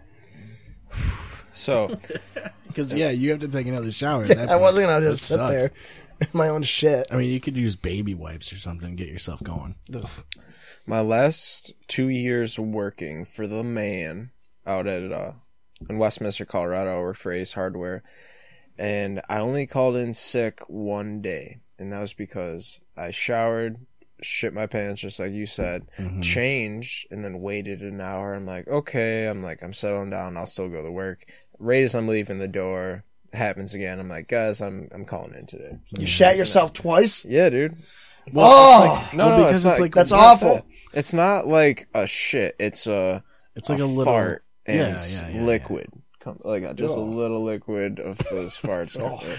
So 1.53 1.97
Because 2.67 2.93
yeah, 2.93 3.11
you 3.11 3.31
have 3.31 3.39
to 3.41 3.49
take 3.49 3.69
another 3.69 3.93
shower. 3.93 4.25
I 4.25 4.57
wasn't 4.57 4.87
gonna 4.87 5.07
just 5.07 5.23
sit 5.23 5.37
sucks. 5.37 5.53
there 5.53 5.71
in 6.21 6.27
my 6.33 6.49
own 6.49 6.65
shit. 6.65 7.07
I 7.13 7.17
mean, 7.17 7.31
you 7.31 7.41
could 7.41 7.57
use 7.57 7.77
baby 7.77 8.15
wipes 8.15 8.53
or 8.53 8.57
something 8.57 8.91
to 8.91 8.97
get 8.97 9.13
yourself 9.13 9.41
going. 9.45 9.77
my 10.85 11.01
last 11.01 11.73
two 11.87 12.09
years 12.09 12.59
working 12.59 13.25
for 13.25 13.47
the 13.47 13.63
man 13.63 14.33
out 14.67 14.89
at 14.89 15.13
uh 15.13 15.33
in 15.89 15.99
Westminster, 15.99 16.45
Colorado, 16.45 16.99
I 16.99 17.01
worked 17.01 17.19
for 17.19 17.33
Ace 17.33 17.53
Hardware, 17.53 18.03
and 18.79 19.21
I 19.29 19.39
only 19.39 19.67
called 19.67 19.97
in 19.97 20.15
sick 20.15 20.61
one 20.69 21.21
day, 21.21 21.61
and 21.79 21.93
that 21.93 22.01
was 22.01 22.13
because 22.13 22.81
I 22.97 23.11
showered, 23.11 23.79
shit 24.21 24.53
my 24.55 24.67
pants 24.67 25.01
just 25.01 25.19
like 25.21 25.33
you 25.33 25.47
said, 25.47 25.87
mm-hmm. 25.99 26.21
changed, 26.21 27.07
and 27.11 27.25
then 27.25 27.41
waited 27.41 27.83
an 27.83 28.01
hour. 28.01 28.35
I'm 28.35 28.47
like, 28.47 28.67
okay, 28.69 29.27
I'm 29.27 29.43
like, 29.43 29.63
I'm 29.63 29.73
settling 29.73 30.11
down. 30.11 30.37
I'll 30.37 30.47
still 30.47 30.69
go 30.69 30.83
to 30.83 30.91
work. 30.91 31.25
Right 31.59 31.85
as 31.85 31.95
I'm 31.95 32.09
leaving 32.09 32.39
the 32.39 32.49
door, 32.49 33.05
happens 33.33 33.75
again. 33.75 34.01
I'm 34.01 34.09
like, 34.09 34.29
guys, 34.29 34.61
I'm 34.61 34.89
I'm 34.93 35.05
calling 35.05 35.35
in 35.35 35.47
today. 35.47 35.79
You 35.99 36.07
shat 36.07 36.37
yourself 36.37 36.73
twice. 36.73 37.25
Yeah, 37.25 37.49
dude. 37.51 37.77
oh, 38.35 39.09
No, 39.13 39.27
Well, 39.27 39.39
no, 39.39 39.45
because 39.45 39.65
it's, 39.65 39.73
it's 39.73 39.79
not- 39.79 39.85
like- 39.85 39.95
that's 39.95 40.13
awful. 40.13 40.55
that. 40.57 40.65
It's 40.93 41.13
not 41.13 41.49
like 41.49 41.89
a 41.93 42.07
shit. 42.07 42.55
It's 42.61 42.87
a 42.87 43.23
It's 43.57 43.69
like 43.69 43.81
a, 43.81 43.85
a 43.85 43.87
little 43.87 44.05
fart 44.13 44.45
and 44.67 44.99
Yeah, 44.99 45.29
yeah, 45.29 45.43
liquid. 45.43 45.89
Come, 46.21 46.41
like 46.43 46.75
just 46.77 46.97
a 46.97 47.01
little 47.01 47.45
liquid 47.45 48.01
of 48.01 48.19
those 48.31 48.57
farts 48.61 48.99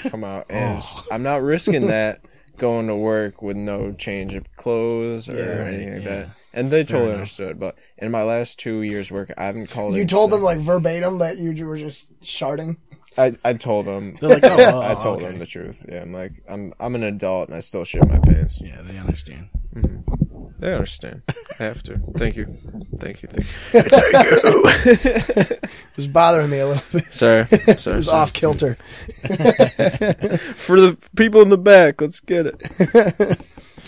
come 0.09 0.23
out, 0.23 0.45
and 0.49 0.83
I'm 1.11 1.23
not 1.23 1.41
risking 1.41 1.88
that 1.88 2.19
going 2.57 2.88
to 2.88 2.95
work 2.95 3.41
with 3.41 3.57
no 3.57 3.91
change 3.91 4.33
of 4.33 4.55
clothes 4.55 5.27
or 5.27 5.63
anything 5.63 5.95
like 5.95 6.03
that. 6.03 6.29
And 6.53 6.71
they 6.71 6.83
totally 6.83 7.07
enough. 7.07 7.15
understood. 7.17 7.59
But 7.59 7.75
in 7.97 8.11
my 8.11 8.23
last 8.23 8.59
two 8.59 8.81
years 8.81 9.11
work, 9.11 9.29
I 9.38 9.43
haven't 9.45 9.69
called. 9.69 9.95
you 9.95 10.05
told 10.05 10.31
them 10.31 10.41
like 10.41 10.59
verbatim 10.59 11.17
that 11.17 11.38
you 11.38 11.65
were 11.65 11.75
just 11.75 12.17
sharding. 12.21 12.77
I, 13.17 13.33
I 13.43 13.53
told 13.53 13.85
them. 13.85 14.15
They're 14.19 14.29
like, 14.29 14.43
oh, 14.43 14.55
oh, 14.59 14.81
I 14.81 14.95
told 14.95 15.17
okay. 15.17 15.27
them 15.27 15.39
the 15.39 15.45
truth. 15.45 15.85
Yeah, 15.88 16.01
I'm 16.01 16.13
like, 16.13 16.31
I'm 16.49 16.73
I'm 16.79 16.95
an 16.95 17.03
adult 17.03 17.49
and 17.49 17.57
I 17.57 17.61
still 17.61 17.83
shit 17.83 18.07
my 18.07 18.19
pants. 18.19 18.59
Yeah, 18.61 18.81
they 18.81 18.97
understand. 18.97 19.49
Mm-hmm. 19.73 20.24
They 20.60 20.74
understand. 20.74 21.22
I 21.60 21.63
have 21.63 21.84
to. 21.84 22.00
Thank 22.15 22.38
you. 22.38 22.56
Thank 22.98 23.24
you. 23.24 23.30
Thank 23.30 23.46
you. 23.74 25.60
It 25.96 25.98
was 25.98 26.08
bothering 26.10 26.50
me 26.50 26.60
a 26.60 26.68
little 26.68 26.84
bit. 26.91 27.12
Sorry. 27.13 27.46
Sorry. 27.46 27.62
It 27.68 27.80
Sorry. 27.80 27.98
was 27.98 28.08
sorry. 28.08 28.22
off 28.22 28.34
kilter. 28.34 28.76
For 30.58 30.80
the 30.80 30.98
people 31.15 31.41
in 31.41 31.48
the 31.50 31.58
back, 31.58 32.02
let's 32.02 32.20
get 32.20 32.48
it. 32.48 33.39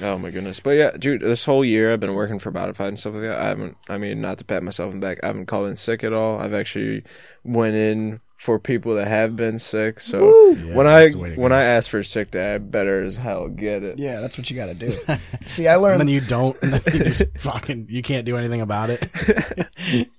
Oh 0.02 0.18
my 0.18 0.30
goodness. 0.32 0.60
But 0.60 0.72
yeah, 0.72 0.92
dude, 0.98 1.22
this 1.22 1.46
whole 1.46 1.64
year 1.66 1.92
I've 1.94 2.00
been 2.00 2.14
working 2.16 2.40
for 2.40 2.52
Botify 2.52 2.88
and 2.88 3.00
stuff 3.00 3.14
like 3.14 3.24
that. 3.24 3.40
I 3.40 3.48
haven't 3.48 3.78
I 3.90 3.98
mean 3.98 4.22
not 4.22 4.38
to 4.40 4.46
pat 4.46 4.64
myself 4.64 4.94
in 4.94 5.00
the 5.00 5.06
back, 5.06 5.20
I 5.24 5.28
haven't 5.28 5.46
called 5.48 5.68
in 5.68 5.76
sick 5.76 6.04
at 6.04 6.14
all. 6.14 6.40
I've 6.40 6.54
actually 6.54 7.04
went 7.44 7.76
in 7.76 8.20
for 8.36 8.60
people 8.60 8.94
that 8.96 9.08
have 9.08 9.36
been 9.36 9.58
sick. 9.58 10.00
So 10.00 10.20
Yeah, 10.52 10.76
when 10.76 10.86
I 10.86 11.00
that's 11.02 11.14
the 11.14 11.20
way 11.20 11.30
to 11.36 11.42
when 11.42 11.50
go. 11.50 11.56
I 11.56 11.64
ask 11.64 11.90
for 11.90 12.04
sick 12.04 12.30
day, 12.32 12.54
I 12.54 12.58
better 12.60 13.02
as 13.02 13.18
hell 13.18 13.48
get 13.48 13.84
it. 13.84 13.98
Yeah, 13.98 14.20
that's 14.20 14.38
what 14.38 14.50
you 14.52 14.56
got 14.56 14.68
to 14.68 14.76
do. 14.76 14.96
See, 15.48 15.68
I 15.68 15.74
And 15.74 15.82
learned 15.84 16.00
then 16.02 16.08
you 16.08 16.22
don't, 16.22 16.56
and 16.62 16.74
then 16.74 16.82
you 16.94 17.04
just 17.06 17.24
fucking, 17.40 17.88
you 17.90 18.04
can't 18.04 18.26
do 18.26 18.38
anything 18.38 18.62
about 18.62 18.92
it. 18.92 19.08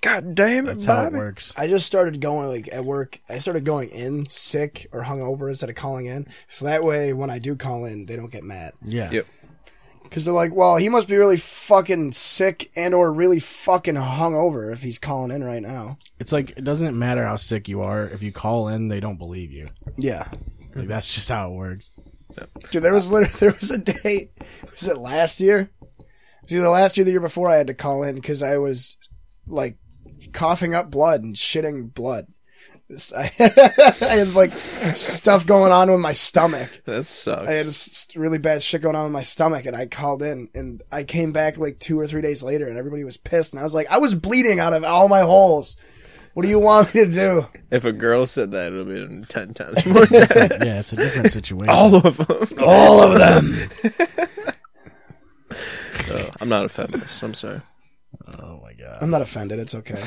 God 0.00 0.34
damn 0.34 0.64
it, 0.64 0.66
That's 0.66 0.84
how 0.84 1.06
it 1.06 1.12
works. 1.12 1.54
I 1.56 1.66
just 1.68 1.86
started 1.86 2.20
going 2.20 2.48
like 2.48 2.68
at 2.72 2.84
work. 2.84 3.20
I 3.28 3.38
started 3.38 3.64
going 3.64 3.90
in 3.90 4.28
sick 4.28 4.86
or 4.92 5.02
hungover 5.02 5.48
instead 5.48 5.70
of 5.70 5.76
calling 5.76 6.06
in, 6.06 6.26
so 6.48 6.64
that 6.66 6.82
way 6.84 7.12
when 7.12 7.30
I 7.30 7.38
do 7.38 7.56
call 7.56 7.84
in, 7.84 8.06
they 8.06 8.16
don't 8.16 8.30
get 8.32 8.44
mad. 8.44 8.72
Yeah. 8.84 9.08
Yep. 9.10 9.26
Because 10.02 10.24
they're 10.24 10.34
like, 10.34 10.54
"Well, 10.54 10.76
he 10.76 10.88
must 10.88 11.08
be 11.08 11.16
really 11.16 11.38
fucking 11.38 12.12
sick 12.12 12.70
and 12.76 12.94
or 12.94 13.12
really 13.12 13.40
fucking 13.40 13.94
hungover 13.94 14.72
if 14.72 14.82
he's 14.82 14.98
calling 14.98 15.30
in 15.32 15.42
right 15.42 15.62
now." 15.62 15.98
It's 16.20 16.30
like, 16.30 16.50
it 16.50 16.62
doesn't 16.64 16.96
matter 16.96 17.24
how 17.24 17.36
sick 17.36 17.68
you 17.68 17.80
are. 17.82 18.04
If 18.06 18.22
you 18.22 18.30
call 18.30 18.68
in, 18.68 18.88
they 18.88 19.00
don't 19.00 19.16
believe 19.18 19.50
you. 19.50 19.68
Yeah, 19.96 20.28
Like, 20.74 20.88
that's 20.88 21.14
just 21.14 21.28
how 21.28 21.50
it 21.50 21.54
works. 21.54 21.90
dude. 22.70 22.82
There 22.82 22.92
was 22.94 23.10
literally 23.10 23.34
there 23.40 23.56
was 23.58 23.70
a 23.70 23.78
day. 23.78 24.30
Was 24.70 24.86
it 24.86 24.98
last 24.98 25.40
year? 25.40 25.70
It 26.46 26.60
the 26.60 26.68
last 26.68 26.96
year, 26.98 27.04
the 27.04 27.10
year 27.10 27.20
before. 27.20 27.48
I 27.48 27.56
had 27.56 27.68
to 27.68 27.74
call 27.74 28.02
in 28.02 28.14
because 28.14 28.42
I 28.42 28.58
was 28.58 28.98
like 29.48 29.76
coughing 30.32 30.74
up 30.74 30.90
blood 30.90 31.22
and 31.22 31.34
shitting 31.34 31.92
blood. 31.92 32.26
This- 32.88 33.12
I, 33.14 33.30
I 33.40 34.04
had 34.16 34.34
like 34.34 34.50
stuff 34.50 35.46
going 35.46 35.72
on 35.72 35.90
with 35.90 36.00
my 36.00 36.12
stomach. 36.12 36.82
That 36.84 37.04
sucks. 37.06 37.48
I 37.48 37.52
had 37.54 37.66
s- 37.66 38.08
really 38.14 38.38
bad 38.38 38.62
shit 38.62 38.82
going 38.82 38.94
on 38.96 39.04
with 39.04 39.12
my 39.12 39.22
stomach, 39.22 39.64
and 39.64 39.74
I 39.76 39.86
called 39.86 40.22
in, 40.22 40.48
and 40.54 40.82
I 40.92 41.04
came 41.04 41.32
back 41.32 41.56
like 41.56 41.78
two 41.78 41.98
or 41.98 42.06
three 42.06 42.20
days 42.22 42.42
later, 42.42 42.68
and 42.68 42.76
everybody 42.76 43.02
was 43.04 43.16
pissed, 43.16 43.52
and 43.54 43.60
I 43.60 43.62
was 43.62 43.74
like, 43.74 43.90
I 43.90 43.98
was 43.98 44.14
bleeding 44.14 44.60
out 44.60 44.74
of 44.74 44.84
all 44.84 45.08
my 45.08 45.20
holes. 45.22 45.76
What 46.34 46.42
do 46.42 46.48
you 46.48 46.58
want 46.58 46.92
me 46.94 47.04
to 47.04 47.10
do? 47.10 47.46
if 47.70 47.84
a 47.84 47.92
girl 47.92 48.26
said 48.26 48.50
that, 48.50 48.72
it 48.72 48.76
would 48.84 48.88
have 48.98 49.08
been 49.08 49.24
ten 49.24 49.54
times 49.54 49.86
more 49.86 50.04
time. 50.06 50.18
Yeah, 50.62 50.78
it's 50.80 50.92
a 50.92 50.96
different 50.96 51.30
situation. 51.30 51.68
All 51.70 51.94
of 51.94 52.16
them. 52.18 52.58
All 52.60 53.00
of 53.02 53.18
them. 53.18 54.24
Uh, 56.10 56.30
I'm 56.40 56.48
not 56.48 56.64
a 56.64 56.68
feminist. 56.68 57.22
I'm 57.22 57.34
sorry. 57.34 57.60
My 58.86 58.92
god. 58.92 59.02
I'm 59.02 59.10
not 59.10 59.22
offended. 59.22 59.58
It's 59.58 59.74
okay. 59.74 60.02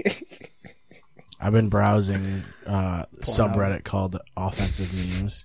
I've 1.40 1.52
been 1.52 1.68
browsing 1.68 2.42
uh 2.66 3.04
subreddit 3.20 3.84
called 3.84 4.18
offensive 4.36 4.92
memes. 4.94 5.44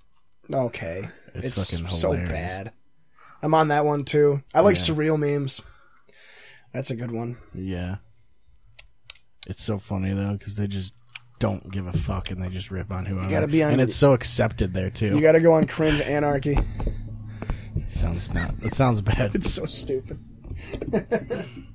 Okay. 0.51 1.07
It's 1.35 1.47
It's, 1.47 1.71
fucking 1.79 1.87
so 1.89 2.13
bad. 2.13 2.71
I'm 3.41 3.53
on 3.53 3.67
that 3.69 3.85
one 3.85 4.03
too. 4.05 4.41
I 4.53 4.61
like 4.61 4.75
Yeah. 4.75 4.81
surreal 4.81 5.19
memes. 5.19 5.61
That's 6.73 6.91
a 6.91 6.95
good 6.95 7.11
one. 7.11 7.37
Yeah. 7.53 7.97
It's 9.47 9.63
so 9.63 9.77
funny 9.79 10.13
though 10.13 10.33
because 10.33 10.55
they 10.55 10.67
just 10.67 10.93
don't 11.39 11.71
give 11.71 11.87
a 11.87 11.93
fuck 11.93 12.31
and 12.31 12.41
they 12.41 12.49
just 12.49 12.69
rip 12.69 12.91
on 12.91 13.05
whoever. 13.05 13.23
You 13.25 13.29
gotta 13.29 13.47
be 13.47 13.63
on- 13.63 13.71
and 13.73 13.81
it's 13.81 13.95
so 13.95 14.13
accepted 14.13 14.73
there 14.73 14.89
too. 14.89 15.15
You 15.15 15.21
got 15.21 15.31
to 15.33 15.39
go 15.39 15.53
on 15.53 15.65
cringe 15.67 16.01
anarchy. 16.01 16.57
It 17.77 17.89
sounds 17.91 18.33
not. 18.33 18.57
That 18.59 18.73
sounds 18.73 19.01
bad. 19.01 19.33
It's 19.35 19.49
so 19.51 19.65
stupid. 19.65 20.19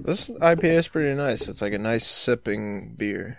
This 0.00 0.30
IPA 0.30 0.78
is 0.78 0.88
pretty 0.88 1.14
nice. 1.14 1.48
It's 1.48 1.62
like 1.62 1.72
a 1.72 1.78
nice 1.78 2.06
sipping 2.06 2.94
beer. 2.96 3.38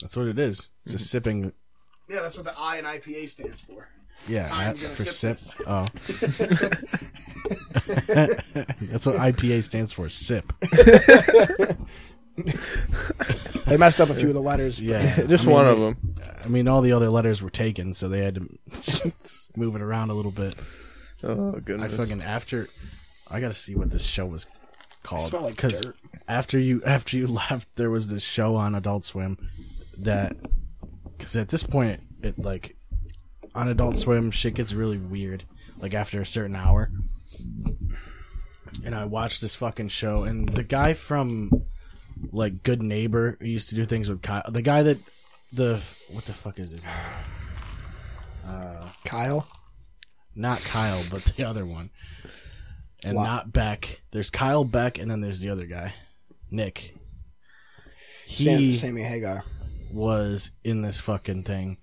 That's 0.00 0.16
what 0.16 0.26
it 0.26 0.38
is. 0.38 0.68
It's 0.84 0.94
a 0.94 0.96
mm-hmm. 0.96 1.02
sipping. 1.04 1.52
Yeah, 2.08 2.22
that's 2.22 2.36
what 2.36 2.44
the 2.44 2.54
I 2.58 2.78
in 2.78 2.84
IPA 2.84 3.28
stands 3.28 3.60
for. 3.62 3.88
Yeah, 4.28 4.48
I'm 4.52 4.76
that- 4.76 4.82
gonna 4.82 4.94
for 4.94 5.02
sip 5.02 5.38
sip. 5.38 5.54
Oh, 5.66 5.86
that's 8.86 9.06
what 9.06 9.16
IPA 9.16 9.64
stands 9.64 9.92
for. 9.92 10.08
Sip. 10.08 10.52
They 13.66 13.76
messed 13.76 14.00
up 14.00 14.10
a 14.10 14.14
few 14.14 14.28
of 14.28 14.34
the 14.34 14.42
letters. 14.42 14.78
but- 14.80 14.88
Yeah, 14.88 15.22
Just 15.26 15.44
I 15.44 15.46
mean, 15.46 15.54
one 15.54 15.64
they- 15.64 15.70
of 15.72 15.78
them. 15.78 16.14
I 16.44 16.48
mean, 16.48 16.68
all 16.68 16.82
the 16.82 16.92
other 16.92 17.08
letters 17.08 17.42
were 17.42 17.50
taken, 17.50 17.94
so 17.94 18.08
they 18.08 18.20
had 18.20 18.34
to 18.34 19.12
move 19.56 19.74
it 19.76 19.82
around 19.82 20.10
a 20.10 20.14
little 20.14 20.30
bit. 20.30 20.54
Oh 21.22 21.52
goodness. 21.52 21.56
I 21.56 21.60
goodness. 21.60 21.96
fucking 21.96 22.22
after. 22.22 22.68
I 23.28 23.40
gotta 23.40 23.54
see 23.54 23.74
what 23.74 23.90
this 23.90 24.04
show 24.04 24.26
was 24.26 24.46
called. 25.04 25.22
Smell 25.22 25.42
like 25.42 25.56
dirt. 25.56 25.94
after 26.26 26.58
you 26.58 26.82
after 26.86 27.16
you 27.16 27.26
left, 27.50 27.68
there 27.76 27.90
was 27.90 28.08
this 28.08 28.22
show 28.22 28.56
on 28.56 28.74
Adult 28.74 29.04
Swim 29.04 29.50
that 29.98 30.36
because 31.16 31.36
at 31.36 31.48
this 31.48 31.62
point, 31.62 32.00
it 32.22 32.38
like 32.38 32.76
on 33.54 33.68
Adult 33.68 33.96
Swim, 33.96 34.32
shit 34.32 34.54
gets 34.54 34.72
really 34.72 34.98
weird. 34.98 35.44
Like 35.78 35.94
after 35.94 36.20
a 36.20 36.26
certain 36.26 36.56
hour, 36.56 36.90
and 38.84 38.94
I 38.94 39.04
watched 39.04 39.40
this 39.40 39.54
fucking 39.54 39.88
show, 39.88 40.24
and 40.24 40.48
the 40.48 40.62
guy 40.62 40.94
from 40.94 41.50
like 42.32 42.62
Good 42.62 42.82
Neighbor 42.82 43.36
who 43.40 43.46
used 43.46 43.68
to 43.68 43.74
do 43.74 43.84
things 43.84 44.08
with 44.08 44.22
Kyle, 44.22 44.44
the 44.48 44.62
guy 44.62 44.82
that 44.84 44.98
the 45.52 45.80
what 46.10 46.24
the 46.24 46.32
fuck 46.32 46.58
is 46.58 46.70
his 46.72 46.84
name? 46.84 46.94
Uh, 48.46 48.88
Kyle. 49.04 49.46
Not 50.36 50.60
Kyle, 50.62 51.00
but 51.10 51.22
the 51.36 51.44
other 51.44 51.64
one, 51.64 51.90
and 53.04 53.16
Wow. 53.16 53.24
not 53.24 53.52
Beck. 53.52 54.02
There's 54.12 54.30
Kyle 54.30 54.64
Beck, 54.64 54.98
and 54.98 55.10
then 55.10 55.20
there's 55.20 55.40
the 55.40 55.50
other 55.50 55.66
guy, 55.66 55.94
Nick. 56.50 56.94
He 58.26 58.44
Sam, 58.44 58.72
Sammy 58.72 59.02
Hagar. 59.02 59.44
was 59.92 60.50
in 60.64 60.82
this 60.82 60.98
fucking 61.00 61.44
thing, 61.44 61.78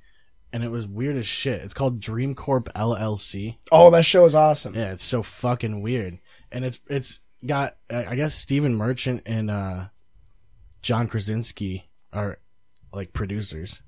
and 0.52 0.64
it 0.64 0.72
was 0.72 0.88
weird 0.88 1.16
as 1.18 1.28
shit. 1.28 1.62
It's 1.62 1.74
called 1.74 2.00
Dream 2.00 2.34
Corp 2.36 2.70
LLC. 2.76 3.58
Oh, 3.72 3.92
that 3.92 4.06
show 4.06 4.26
is 4.26 4.36
awesome. 4.36 4.74
Yeah, 4.76 4.92
it's 4.92 5.06
so 5.06 5.22
fucking 5.24 5.82
weird, 5.82 6.18
and 6.52 6.66
it's 6.66 6.80
it's 6.90 7.20
got 7.46 7.78
I 7.90 8.06
I 8.08 8.16
guess 8.16 8.34
Stephen 8.36 8.76
Merchant 8.76 9.22
and 9.26 9.52
uh, 9.52 9.86
John 10.82 11.08
Krasinski 11.08 11.90
are 12.12 12.40
like 12.92 13.14
producers. 13.14 13.82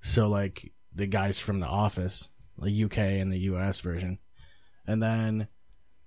So 0.00 0.26
like 0.28 0.72
the 0.94 1.06
guys 1.06 1.38
from 1.40 1.60
The 1.60 1.66
Office, 1.66 2.28
the 2.58 2.84
UK 2.84 2.98
and 2.98 3.32
the 3.32 3.38
US 3.50 3.80
version, 3.80 4.18
and 4.86 5.02
then 5.02 5.48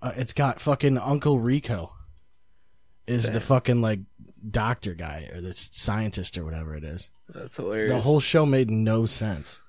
uh, 0.01 0.13
it's 0.15 0.33
got 0.33 0.59
fucking 0.59 0.97
Uncle 0.97 1.39
Rico 1.39 1.93
is 3.07 3.31
the 3.31 3.39
fucking 3.39 3.81
like 3.81 3.99
doctor 4.49 4.93
guy 4.93 5.29
or 5.33 5.41
the 5.41 5.53
scientist 5.53 6.37
or 6.37 6.43
whatever 6.43 6.75
it 6.75 6.83
is. 6.83 7.09
That's 7.29 7.57
hilarious. 7.57 7.93
The 7.93 8.01
whole 8.01 8.19
show 8.19 8.45
made 8.45 8.69
no 8.69 9.05
sense. 9.05 9.59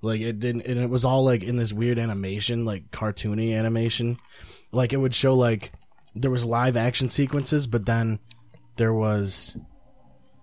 Like 0.00 0.20
it 0.20 0.38
didn't, 0.38 0.66
and 0.66 0.78
it 0.78 0.90
was 0.90 1.04
all 1.04 1.24
like 1.24 1.42
in 1.42 1.56
this 1.56 1.72
weird 1.72 1.98
animation, 1.98 2.64
like 2.64 2.90
cartoony 2.90 3.56
animation. 3.56 4.18
Like 4.70 4.92
it 4.92 4.98
would 4.98 5.14
show 5.14 5.34
like 5.34 5.72
there 6.14 6.30
was 6.30 6.44
live 6.44 6.76
action 6.76 7.10
sequences, 7.10 7.66
but 7.66 7.84
then 7.84 8.20
there 8.76 8.92
was 8.92 9.56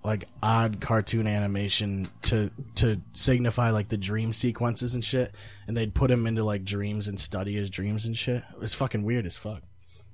like 0.05 0.25
odd 0.43 0.79
cartoon 0.79 1.27
animation 1.27 2.07
to 2.21 2.51
to 2.75 3.01
signify 3.13 3.71
like 3.71 3.89
the 3.89 3.97
dream 3.97 4.31
sequences 4.33 4.93
and 4.95 5.03
shit. 5.03 5.33
And 5.67 5.75
they'd 5.75 5.93
put 5.93 6.11
him 6.11 6.27
into 6.27 6.43
like 6.43 6.63
dreams 6.63 7.07
and 7.07 7.19
study 7.19 7.55
his 7.55 7.69
dreams 7.69 8.05
and 8.05 8.17
shit. 8.17 8.43
It 8.53 8.59
was 8.59 8.73
fucking 8.73 9.03
weird 9.03 9.25
as 9.25 9.35
fuck. 9.35 9.63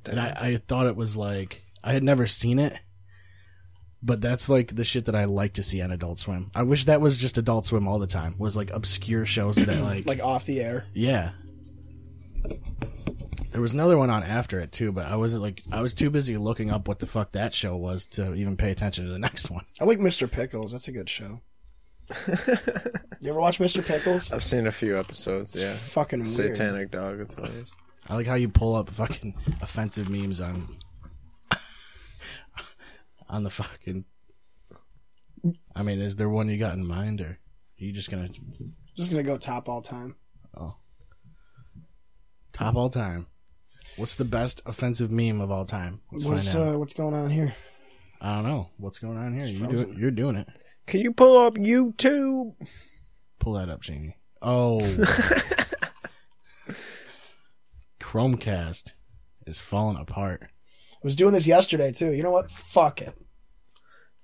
And 0.10 0.19
I, 0.19 0.36
I 0.39 0.58
thought 0.58 0.88
it 0.88 0.95
was 0.95 1.17
like 1.17 1.63
I 1.84 1.93
had 1.93 2.04
never 2.04 2.25
seen 2.25 2.58
it, 2.58 2.73
but 4.01 4.21
that's 4.21 4.47
like 4.49 4.75
the 4.75 4.86
shit 4.86 5.06
that 5.06 5.15
I 5.15 5.25
like 5.25 5.54
to 5.54 5.63
see 5.63 5.82
on 5.82 5.91
Adult 5.91 6.19
Swim. 6.19 6.51
I 6.56 6.63
wish 6.63 6.86
that 6.86 7.01
was 7.01 7.17
just 7.17 7.38
Adult 7.38 7.65
Swim 7.65 7.88
all 7.88 7.99
the 7.99 8.08
time. 8.08 8.36
Was 8.39 8.56
like 8.56 8.71
obscure 8.71 9.25
shows 9.25 9.58
that 9.58 9.82
like, 9.84 10.06
Like 10.06 10.23
off 10.23 10.45
the 10.45 10.62
air. 10.62 10.86
yeah. 10.93 11.32
There 13.52 13.62
was 13.62 13.74
another 13.74 13.98
one 13.98 14.10
on 14.10 14.24
after 14.24 14.60
it 14.60 14.72
too, 14.72 14.91
but 14.91 15.06
I 15.08 15.15
wasn't 15.15 15.44
like 15.44 15.62
I 15.72 15.82
was 15.82 15.94
too 15.94 16.10
busy 16.10 16.38
looking 16.38 16.72
up 16.72 16.88
what 16.88 17.00
the 17.00 17.06
fuck 17.06 17.32
that 17.34 17.54
show 17.54 17.76
was 17.76 18.06
to 18.08 18.34
even 18.34 18.58
pay 18.58 18.72
attention 18.72 19.06
to 19.06 19.12
the 19.12 19.20
next 19.28 19.50
one. 19.50 19.65
I 19.80 19.86
like 19.86 20.00
Mr. 20.00 20.30
Pickles. 20.30 20.72
That's 20.72 20.88
a 20.88 20.91
good 20.91 21.10
show. 21.10 21.41
you 22.28 23.30
ever 23.30 23.39
watch 23.39 23.60
Mr. 23.60 23.86
Pickles? 23.86 24.34
I've 24.34 24.44
seen 24.44 24.67
a 24.67 24.72
few 24.72 25.00
episodes. 25.00 25.56
Yeah, 25.60 25.74
Fucking 25.74 26.20
weird. 26.20 26.28
Satanic 26.30 26.91
Dog. 26.91 27.20
It's 27.22 27.36
hilarious. 27.36 27.70
I 28.10 28.15
like 28.15 28.28
how 28.28 28.36
you 28.36 28.50
pull 28.50 28.76
up 28.76 28.89
fucking 28.89 29.36
offensive 29.62 30.10
memes 30.10 30.41
on 30.41 30.67
on 33.30 33.44
the 33.44 33.50
fucking. 33.50 34.06
I 35.76 35.84
mean, 35.84 36.02
is 36.02 36.15
there 36.17 36.30
one 36.30 36.50
you 36.50 36.58
got 36.58 36.74
in 36.76 36.86
mind, 36.86 37.22
or 37.22 37.26
are 37.26 37.38
you 37.78 37.91
just 37.94 38.10
gonna 38.12 38.30
Just 38.96 39.12
gonna 39.12 39.24
go 39.24 39.38
top 39.38 39.70
all 39.70 39.82
time. 39.82 40.15
Oh. 40.58 40.76
Top 42.65 42.76
all 42.76 42.89
time? 42.89 43.28
What's 43.97 44.15
the 44.15 44.26
best 44.26 44.62
offensive 44.65 45.12
meme 45.12 45.41
of 45.41 45.52
all 45.52 45.65
time? 45.65 46.02
Let's 46.12 46.26
What's 46.26 46.54
find 46.54 46.67
out. 46.69 46.76
uh, 46.76 46.80
what's 46.80 46.93
going 46.93 47.13
on 47.13 47.30
here? 47.30 47.56
I 48.21 48.36
don't 48.36 48.43
know 48.43 48.69
what's 48.78 49.00
going 49.00 49.17
on 49.17 49.34
here. 49.34 49.41
It's 49.43 49.52
You 49.52 49.60
do 49.60 49.65
it. 49.65 49.69
frozen. 49.86 49.97
You're 50.00 50.12
doing 50.12 50.36
it. 50.36 50.47
Can 50.88 51.02
you 51.02 51.12
pull 51.12 51.45
up 51.45 51.56
YouTube? 51.56 52.54
Pull 53.39 53.54
that 53.54 53.69
up, 53.69 53.82
Jamie. 53.82 54.15
Oh, 54.41 54.80
Chromecast 58.00 58.93
is 59.47 59.60
falling 59.60 59.97
apart. 59.97 60.41
I 60.43 60.47
was 61.04 61.15
doing 61.15 61.34
this 61.34 61.47
yesterday 61.47 61.91
too. 61.91 62.12
You 62.12 62.24
know 62.24 62.32
what? 62.32 62.52
Fuck 62.52 63.02
it. 63.02 63.13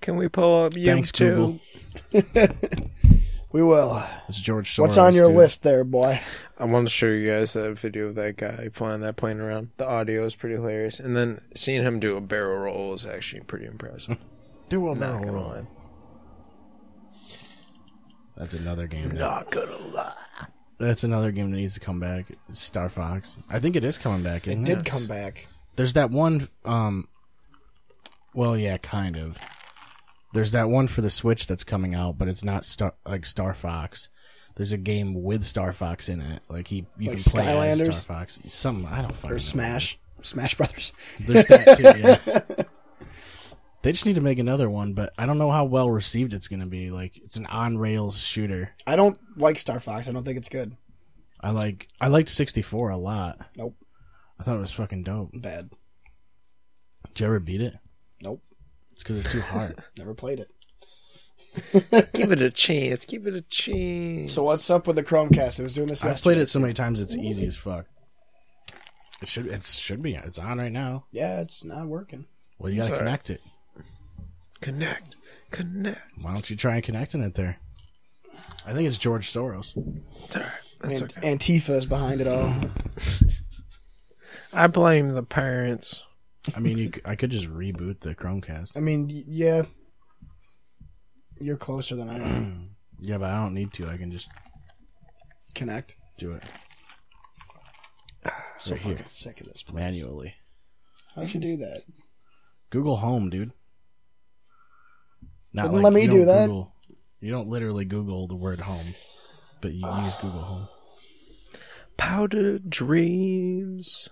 Can 0.01 0.15
we 0.15 0.27
pull 0.27 0.65
up 0.65 0.73
YouTube? 0.73 0.85
Thanks, 0.85 1.11
Google. 1.11 1.59
We 3.51 3.63
will. 3.63 4.03
It's 4.27 4.39
George 4.41 4.69
Soros. 4.75 4.79
What's 4.79 4.97
on 4.97 5.13
your 5.13 5.27
dude. 5.27 5.37
list 5.37 5.63
there, 5.63 5.83
boy? 5.83 6.19
I 6.59 6.65
want 6.65 6.87
to 6.87 6.93
show 6.93 7.07
you 7.07 7.31
guys 7.31 7.53
that 7.53 7.77
video 7.79 8.07
of 8.07 8.15
that 8.15 8.35
guy 8.35 8.69
flying 8.73 9.01
that 9.01 9.15
plane 9.15 9.39
around. 9.39 9.69
The 9.77 9.87
audio 9.87 10.25
is 10.25 10.35
pretty 10.35 10.55
hilarious, 10.55 10.99
and 10.99 11.15
then 11.15 11.39
seeing 11.55 11.83
him 11.83 11.99
do 11.99 12.17
a 12.17 12.21
barrel 12.21 12.57
roll 12.59 12.93
is 12.93 13.05
actually 13.05 13.41
pretty 13.43 13.65
impressive. 13.65 14.17
Do 14.69 14.89
a 14.89 14.95
Not 14.95 14.99
barrel 15.21 15.33
roll. 15.33 15.47
lie. 15.47 15.67
That's 18.35 18.53
another 18.53 18.85
game. 18.85 19.07
That, 19.11 19.19
Not 19.19 19.49
gonna 19.49 19.77
lie. 19.77 20.13
that's 20.77 21.05
another 21.05 21.31
game 21.31 21.51
that 21.51 21.57
needs 21.57 21.75
to 21.75 21.79
come 21.79 22.01
back. 22.01 22.25
Star 22.51 22.89
Fox. 22.89 23.37
I 23.49 23.59
think 23.61 23.77
it 23.77 23.85
is 23.85 23.97
coming 23.97 24.23
back. 24.23 24.45
It 24.45 24.51
Isn't 24.51 24.65
did 24.65 24.79
it? 24.79 24.85
come 24.85 25.07
back. 25.07 25.47
There's 25.77 25.93
that 25.93 26.11
one. 26.11 26.49
Um. 26.65 27.07
Well, 28.33 28.57
yeah, 28.57 28.75
kind 28.75 29.15
of. 29.15 29.37
There's 30.37 30.51
that 30.51 30.69
one 30.69 30.87
for 30.87 31.01
the 31.01 31.09
Switch 31.09 31.47
that's 31.47 31.63
coming 31.63 31.95
out, 31.95 32.19
but 32.19 32.27
it's 32.27 32.43
not 32.43 32.63
Star 32.63 32.93
like 33.07 33.25
Star 33.25 33.55
Fox. 33.55 34.09
There's 34.53 34.71
a 34.71 34.77
game 34.77 35.23
with 35.23 35.43
Star 35.43 35.73
Fox 35.73 36.09
in 36.09 36.21
it. 36.21 36.43
Like 36.47 36.67
he, 36.67 36.85
you 36.99 37.09
Like 37.09 37.17
can 37.17 37.31
play 37.31 37.69
as 37.71 37.79
Star 37.79 38.19
Fox. 38.19 38.39
Some 38.45 38.85
I 38.85 39.01
don't 39.01 39.15
fucking 39.15 39.31
Or 39.31 39.33
know. 39.33 39.39
Smash. 39.39 39.97
Smash 40.21 40.53
Brothers. 40.53 40.93
There's 41.19 41.47
that 41.47 41.77
too. 41.79 42.53
Yeah. 42.59 42.65
they 43.81 43.91
just 43.91 44.05
need 44.05 44.13
to 44.13 44.21
make 44.21 44.37
another 44.37 44.69
one, 44.69 44.93
but 44.93 45.11
I 45.17 45.25
don't 45.25 45.39
know 45.39 45.49
how 45.49 45.65
well 45.65 45.89
received 45.89 46.35
it's 46.35 46.47
going 46.47 46.59
to 46.59 46.67
be. 46.67 46.91
Like 46.91 47.17
it's 47.17 47.37
an 47.37 47.47
on 47.47 47.79
rails 47.79 48.21
shooter. 48.21 48.69
I 48.85 48.95
don't 48.95 49.17
like 49.37 49.57
Star 49.57 49.79
Fox. 49.79 50.07
I 50.07 50.11
don't 50.11 50.23
think 50.23 50.37
it's 50.37 50.49
good. 50.49 50.77
I 51.41 51.49
like 51.49 51.87
I 51.99 52.09
liked 52.09 52.29
64 52.29 52.91
a 52.91 52.97
lot. 52.97 53.39
Nope. 53.55 53.75
I 54.39 54.43
thought 54.43 54.57
it 54.57 54.61
was 54.61 54.71
fucking 54.71 55.01
dope. 55.01 55.31
Bad. 55.33 55.71
Did 57.07 57.21
you 57.21 57.25
ever 57.25 57.39
beat 57.39 57.61
it? 57.61 57.73
Nope. 58.21 58.43
It's 58.97 59.03
because 59.03 59.19
it's 59.19 59.31
too 59.31 59.41
hard. 59.41 59.77
Never 59.99 60.15
played 60.15 60.39
it. 60.39 62.13
Give 62.13 62.31
it 62.31 62.41
a 62.41 62.49
chance. 62.49 63.05
Give 63.05 63.27
it 63.27 63.35
a 63.35 63.41
chance. 63.41 64.33
So 64.33 64.41
what's 64.41 64.71
up 64.71 64.87
with 64.87 64.95
the 64.95 65.03
Chromecast? 65.03 65.59
It 65.59 65.63
was 65.63 65.75
doing 65.75 65.85
this 65.85 66.03
I've 66.03 66.19
played 66.19 66.39
it 66.39 66.47
so 66.47 66.57
many 66.57 66.73
times 66.73 66.99
it's 66.99 67.15
easy 67.15 67.45
as 67.45 67.55
fuck. 67.55 67.85
It 69.21 69.27
should 69.27 69.45
it 69.45 69.63
should 69.63 70.01
be 70.01 70.15
it's 70.15 70.39
on 70.39 70.57
right 70.57 70.71
now. 70.71 71.05
Yeah, 71.11 71.41
it's 71.41 71.63
not 71.63 71.85
working. 71.85 72.25
Well, 72.57 72.71
you 72.71 72.77
got 72.77 72.83
to 72.85 72.87
Sorry. 72.89 72.99
connect 72.99 73.29
it. 73.29 73.41
Connect. 74.61 75.15
Connect. 75.51 76.01
Why 76.19 76.33
don't 76.33 76.49
you 76.49 76.55
try 76.55 76.81
connecting 76.81 77.21
it 77.21 77.35
there? 77.35 77.57
I 78.65 78.73
think 78.73 78.87
it's 78.87 78.97
George 78.97 79.31
Soros. 79.31 79.73
It's 80.25 80.35
alright. 80.37 80.51
That's 80.81 81.01
And 81.01 81.13
okay. 81.17 81.35
Antifa 81.35 81.69
is 81.69 81.85
behind 81.85 82.19
it 82.19 82.27
all. 82.27 82.51
I 84.53 84.65
blame 84.65 85.09
the 85.11 85.21
parents. 85.23 86.03
I 86.55 86.59
mean, 86.59 86.77
you, 86.77 86.91
I 87.05 87.15
could 87.15 87.29
just 87.31 87.47
reboot 87.49 87.99
the 87.99 88.15
Chromecast. 88.15 88.77
I 88.77 88.79
mean, 88.79 89.09
yeah. 89.09 89.63
You're 91.39 91.57
closer 91.57 91.95
than 91.95 92.09
I 92.09 92.15
am. 92.19 92.69
Yeah, 92.99 93.19
but 93.19 93.29
I 93.29 93.43
don't 93.43 93.53
need 93.53 93.73
to. 93.73 93.87
I 93.87 93.95
can 93.97 94.11
just 94.11 94.27
Connect. 95.53 95.95
do 96.17 96.31
it 96.31 96.41
So 98.57 98.71
Right 98.73 98.81
here. 98.81 98.91
fucking 98.93 99.05
sick 99.05 99.39
of 99.41 99.47
this 99.47 99.61
place. 99.61 99.75
manually. 99.75 100.33
How'd 101.15 101.31
you 101.31 101.39
do 101.39 101.57
that? 101.57 101.83
Google 102.71 102.95
Home, 102.97 103.29
dude. 103.29 103.51
Not 105.53 105.67
Didn't 105.67 105.83
let 105.83 105.93
me 105.93 106.07
do 106.07 106.25
that. 106.25 106.47
Google, 106.47 106.73
you 107.21 107.29
don't 107.29 107.47
literally 107.47 107.85
Google 107.85 108.27
the 108.27 108.35
word 108.35 108.61
home, 108.61 108.95
but 109.61 109.73
you 109.75 109.87
use 109.87 110.15
Google 110.15 110.41
Home. 110.41 110.67
Powdered 111.97 112.67
dreams. 112.67 114.09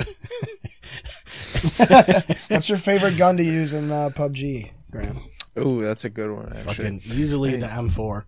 What's 2.48 2.68
your 2.68 2.78
favorite 2.78 3.16
gun 3.16 3.36
to 3.36 3.44
use 3.44 3.74
in 3.74 3.90
uh, 3.90 4.10
PUBG, 4.10 4.70
Graham? 4.90 5.20
Ooh, 5.58 5.80
that's 5.82 6.04
a 6.04 6.10
good 6.10 6.30
one 6.30 6.46
actually. 6.48 6.62
Fucking 6.74 7.02
easily 7.06 7.56
the 7.56 7.66
M4. 7.66 8.24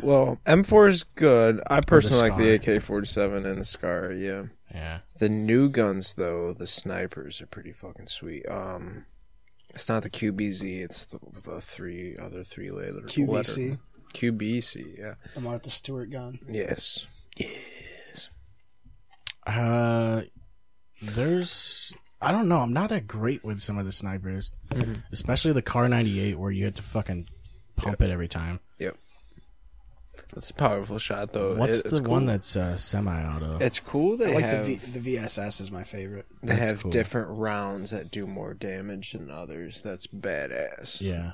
Well, 0.00 0.38
M4 0.46 0.88
is 0.88 1.04
good. 1.04 1.60
I 1.68 1.80
personally 1.80 2.30
like 2.30 2.36
the 2.36 2.54
AK-47 2.54 3.46
and 3.46 3.60
the 3.60 3.64
Scar. 3.64 4.12
Yeah. 4.12 4.44
Yeah. 4.74 4.98
The 5.18 5.28
new 5.28 5.68
guns 5.68 6.14
though, 6.14 6.52
the 6.52 6.66
snipers 6.66 7.40
are 7.40 7.46
pretty 7.46 7.72
fucking 7.72 8.08
sweet. 8.08 8.46
Um, 8.48 9.04
it's 9.72 9.88
not 9.88 10.02
the 10.02 10.10
QBZ. 10.10 10.82
It's 10.84 11.04
the, 11.06 11.20
the 11.42 11.60
three 11.60 12.16
other 12.16 12.42
three 12.42 12.70
letter 12.70 13.00
QVC. 13.02 13.28
letter- 13.28 13.78
QBC. 14.12 14.98
Yeah. 14.98 15.14
The 15.34 15.40
Martha 15.40 15.70
Stewart 15.70 16.10
gun. 16.10 16.38
Yes. 16.48 17.06
Yes. 17.36 18.30
Uh, 19.46 20.22
there's 21.12 21.92
I 22.20 22.32
don't 22.32 22.48
know. 22.48 22.58
I'm 22.58 22.72
not 22.72 22.88
that 22.90 23.06
great 23.06 23.44
with 23.44 23.60
some 23.60 23.78
of 23.78 23.84
the 23.84 23.92
snipers, 23.92 24.50
Mm-hmm. 24.70 24.94
especially 25.12 25.52
the 25.52 25.62
Kar 25.62 25.88
98 25.88 26.38
where 26.38 26.50
you 26.50 26.64
have 26.64 26.74
to 26.74 26.82
fucking 26.82 27.28
pump 27.76 28.00
it 28.02 28.10
every 28.10 28.28
time. 28.28 28.60
Yep. 28.78 28.96
That's 30.32 30.50
a 30.50 30.54
powerful 30.54 30.98
shot 30.98 31.32
though. 31.32 31.54
What's 31.56 31.80
It- 31.80 31.86
it's 31.86 31.98
the 31.98 32.04
cool. 32.04 32.12
one 32.12 32.26
that's 32.26 32.56
uh, 32.56 32.76
semi-auto? 32.76 33.58
It's 33.60 33.80
cool. 33.80 34.16
They 34.16 34.30
I 34.30 34.34
like 34.36 34.44
have 34.44 34.66
the 34.66 34.76
v- 34.76 34.98
the 34.98 35.16
VSS 35.16 35.60
is 35.60 35.70
my 35.70 35.82
favorite. 35.82 36.26
they 36.42 36.54
That's 36.56 36.68
have 36.68 36.82
cool. 36.82 36.90
different 36.90 37.28
rounds 37.30 37.90
that 37.90 38.10
do 38.10 38.26
more 38.26 38.54
damage 38.54 39.12
than 39.12 39.30
others. 39.30 39.82
That's 39.82 40.06
badass. 40.06 41.00
yeah. 41.00 41.32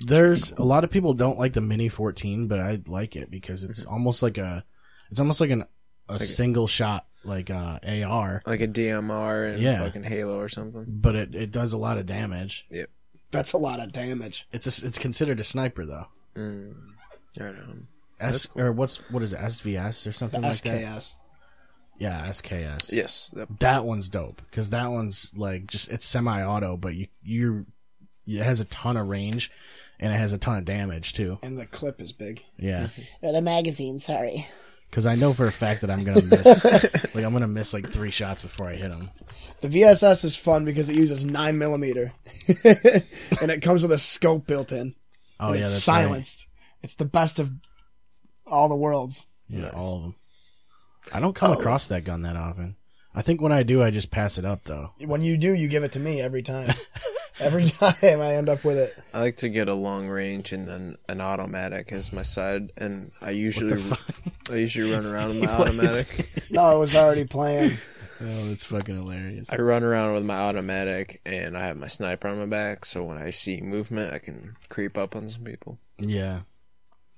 There's 0.00 0.50
a 0.52 0.62
lot 0.64 0.82
of 0.82 0.90
people 0.90 1.14
don't 1.14 1.38
like 1.38 1.52
the 1.52 1.60
Mini 1.60 1.88
14, 1.88 2.48
but 2.48 2.58
I 2.58 2.80
like 2.86 3.14
it 3.16 3.30
because 3.30 3.62
it's 3.64 3.82
Mm-hmm. 3.84 3.92
almost 3.92 4.22
like 4.22 4.36
a, 4.38 4.64
it's 5.10 5.20
almost 5.20 5.40
like 5.40 5.50
an 5.50 5.64
a 6.08 6.18
single 6.18 6.66
shot 6.66 7.06
like 7.24 7.50
uh, 7.50 7.78
AR, 7.82 8.42
Like 8.46 8.60
a 8.60 8.68
DMR 8.68 9.52
and 9.54 9.62
Yeah. 9.62 9.84
fucking 9.84 10.04
Halo 10.04 10.38
or 10.38 10.48
something. 10.48 10.84
but 10.88 11.14
it, 11.16 11.34
it 11.34 11.50
does 11.50 11.72
a 11.72 11.78
lot 11.78 11.98
of 11.98 12.06
damage. 12.06 12.66
Yep. 12.70 12.90
That's 13.30 13.52
a 13.52 13.58
lot 13.58 13.80
of 13.80 13.92
damage. 13.92 14.46
It's 14.52 14.66
a, 14.82 14.86
it's 14.86 14.98
considered 14.98 15.38
a 15.40 15.44
sniper 15.44 15.84
though. 15.84 16.06
Mm. 16.36 16.74
Right 17.38 17.54
on. 17.56 17.88
S 18.20 18.46
cool. 18.46 18.62
or 18.62 18.72
what's 18.72 18.96
what 19.10 19.22
is 19.22 19.32
it 19.32 19.38
SVS 19.40 20.06
or 20.06 20.12
something 20.12 20.40
like 20.42 20.56
that? 20.62 20.72
SKS. 20.72 21.14
Yeah, 21.98 22.26
SKS. 22.28 22.92
Yes. 22.92 23.30
That, 23.34 23.60
That 23.60 23.84
one's 23.84 24.08
dope 24.08 24.40
because 24.50 24.70
that 24.70 24.86
one's 24.90 25.32
like 25.36 25.66
just 25.66 25.88
it's 25.90 26.06
semi-auto, 26.06 26.76
but 26.76 26.94
you 26.94 27.08
you're 27.22 27.66
it 28.26 28.42
has 28.42 28.60
a 28.60 28.64
ton 28.66 28.96
of 28.96 29.08
range 29.08 29.50
and 30.00 30.12
it 30.12 30.16
has 30.16 30.32
a 30.32 30.38
ton 30.38 30.56
of 30.58 30.64
damage 30.64 31.12
too. 31.12 31.38
And 31.42 31.58
the 31.58 31.66
clip 31.66 32.00
is 32.00 32.12
big. 32.12 32.44
Yeah, 32.58 32.88
Or 33.22 33.32
the 33.32 33.42
magazine, 33.42 33.98
sorry. 33.98 34.46
Because 34.90 35.06
I 35.06 35.14
know 35.14 35.32
for 35.32 35.46
a 35.46 35.52
fact 35.52 35.80
that 35.82 35.90
I'm 35.90 36.04
gonna 36.04 36.22
miss 36.22 36.64
like 37.14 37.24
I'm 37.24 37.32
gonna 37.32 37.46
miss 37.46 37.72
like 37.74 37.90
three 37.92 38.10
shots 38.10 38.42
before 38.42 38.68
I 38.68 38.74
hit 38.76 38.90
him. 38.90 39.08
The 39.60 39.68
VSS 39.68 40.24
is 40.24 40.36
fun 40.36 40.64
because 40.64 40.88
it 40.90 40.96
uses 40.96 41.24
nine 41.24 41.58
millimeter, 41.58 42.12
and 42.64 43.50
it 43.50 43.62
comes 43.62 43.82
with 43.82 43.92
a 43.92 43.98
scope 43.98 44.46
built 44.46 44.72
in, 44.72 44.94
Oh 45.40 45.48
and 45.48 45.56
yeah, 45.56 45.60
it's 45.62 45.70
that's 45.74 45.88
right. 45.88 46.02
silenced. 46.04 46.46
It's 46.82 46.94
the 46.94 47.04
best 47.04 47.38
of 47.38 47.50
all 48.46 48.68
the 48.68 48.76
worlds. 48.76 49.26
Yeah, 49.48 49.62
Nice. 49.62 49.72
all 49.74 49.96
of 49.96 50.02
them. 50.02 50.14
I 51.12 51.20
don't 51.20 51.34
come 51.34 51.50
Oh. 51.50 51.54
across 51.54 51.86
that 51.88 52.04
gun 52.04 52.22
that 52.22 52.36
often. 52.36 52.76
I 53.14 53.22
think 53.22 53.40
when 53.40 53.52
I 53.52 53.62
do, 53.64 53.82
I 53.82 53.90
just 53.90 54.10
pass 54.10 54.38
it 54.38 54.44
up 54.44 54.60
though. 54.64 54.92
When 55.04 55.22
you 55.22 55.36
do, 55.36 55.52
you 55.52 55.68
give 55.68 55.82
it 55.82 55.92
to 55.92 56.00
me 56.00 56.20
every 56.20 56.42
time. 56.42 56.72
every 57.40 57.64
time 57.64 57.94
I 58.20 58.34
end 58.34 58.48
up 58.48 58.62
with 58.64 58.76
it. 58.78 58.96
I 59.14 59.20
like 59.20 59.36
to 59.38 59.48
get 59.48 59.68
a 59.68 59.74
long 59.74 60.08
range 60.08 60.52
and 60.52 60.68
then 60.68 60.96
an 61.08 61.20
automatic 61.20 61.90
as 61.92 62.12
my 62.12 62.22
side, 62.22 62.70
and 62.76 63.10
I 63.20 63.30
usually 63.30 63.82
Oh, 64.50 64.54
I 64.54 64.56
usually 64.56 64.92
run 64.92 65.04
around 65.06 65.28
with 65.28 65.40
my 65.44 65.52
automatic. 65.52 66.30
No, 66.50 66.74
it 66.76 66.78
was 66.78 66.96
already 66.96 67.24
playing. 67.24 67.76
Oh, 68.20 68.48
that's 68.48 68.64
fucking 68.64 68.96
hilarious. 68.96 69.48
I 69.52 69.58
run 69.58 69.84
around 69.84 70.14
with 70.14 70.24
my 70.24 70.34
automatic, 70.38 71.20
and 71.24 71.56
I 71.56 71.66
have 71.66 71.76
my 71.76 71.86
sniper 71.86 72.26
on 72.26 72.40
my 72.40 72.46
back, 72.46 72.84
so 72.84 73.04
when 73.04 73.16
I 73.16 73.30
see 73.30 73.60
movement, 73.60 74.12
I 74.12 74.18
can 74.18 74.56
creep 74.68 74.98
up 74.98 75.14
on 75.14 75.28
some 75.28 75.44
people. 75.44 75.78
Yeah, 75.98 76.40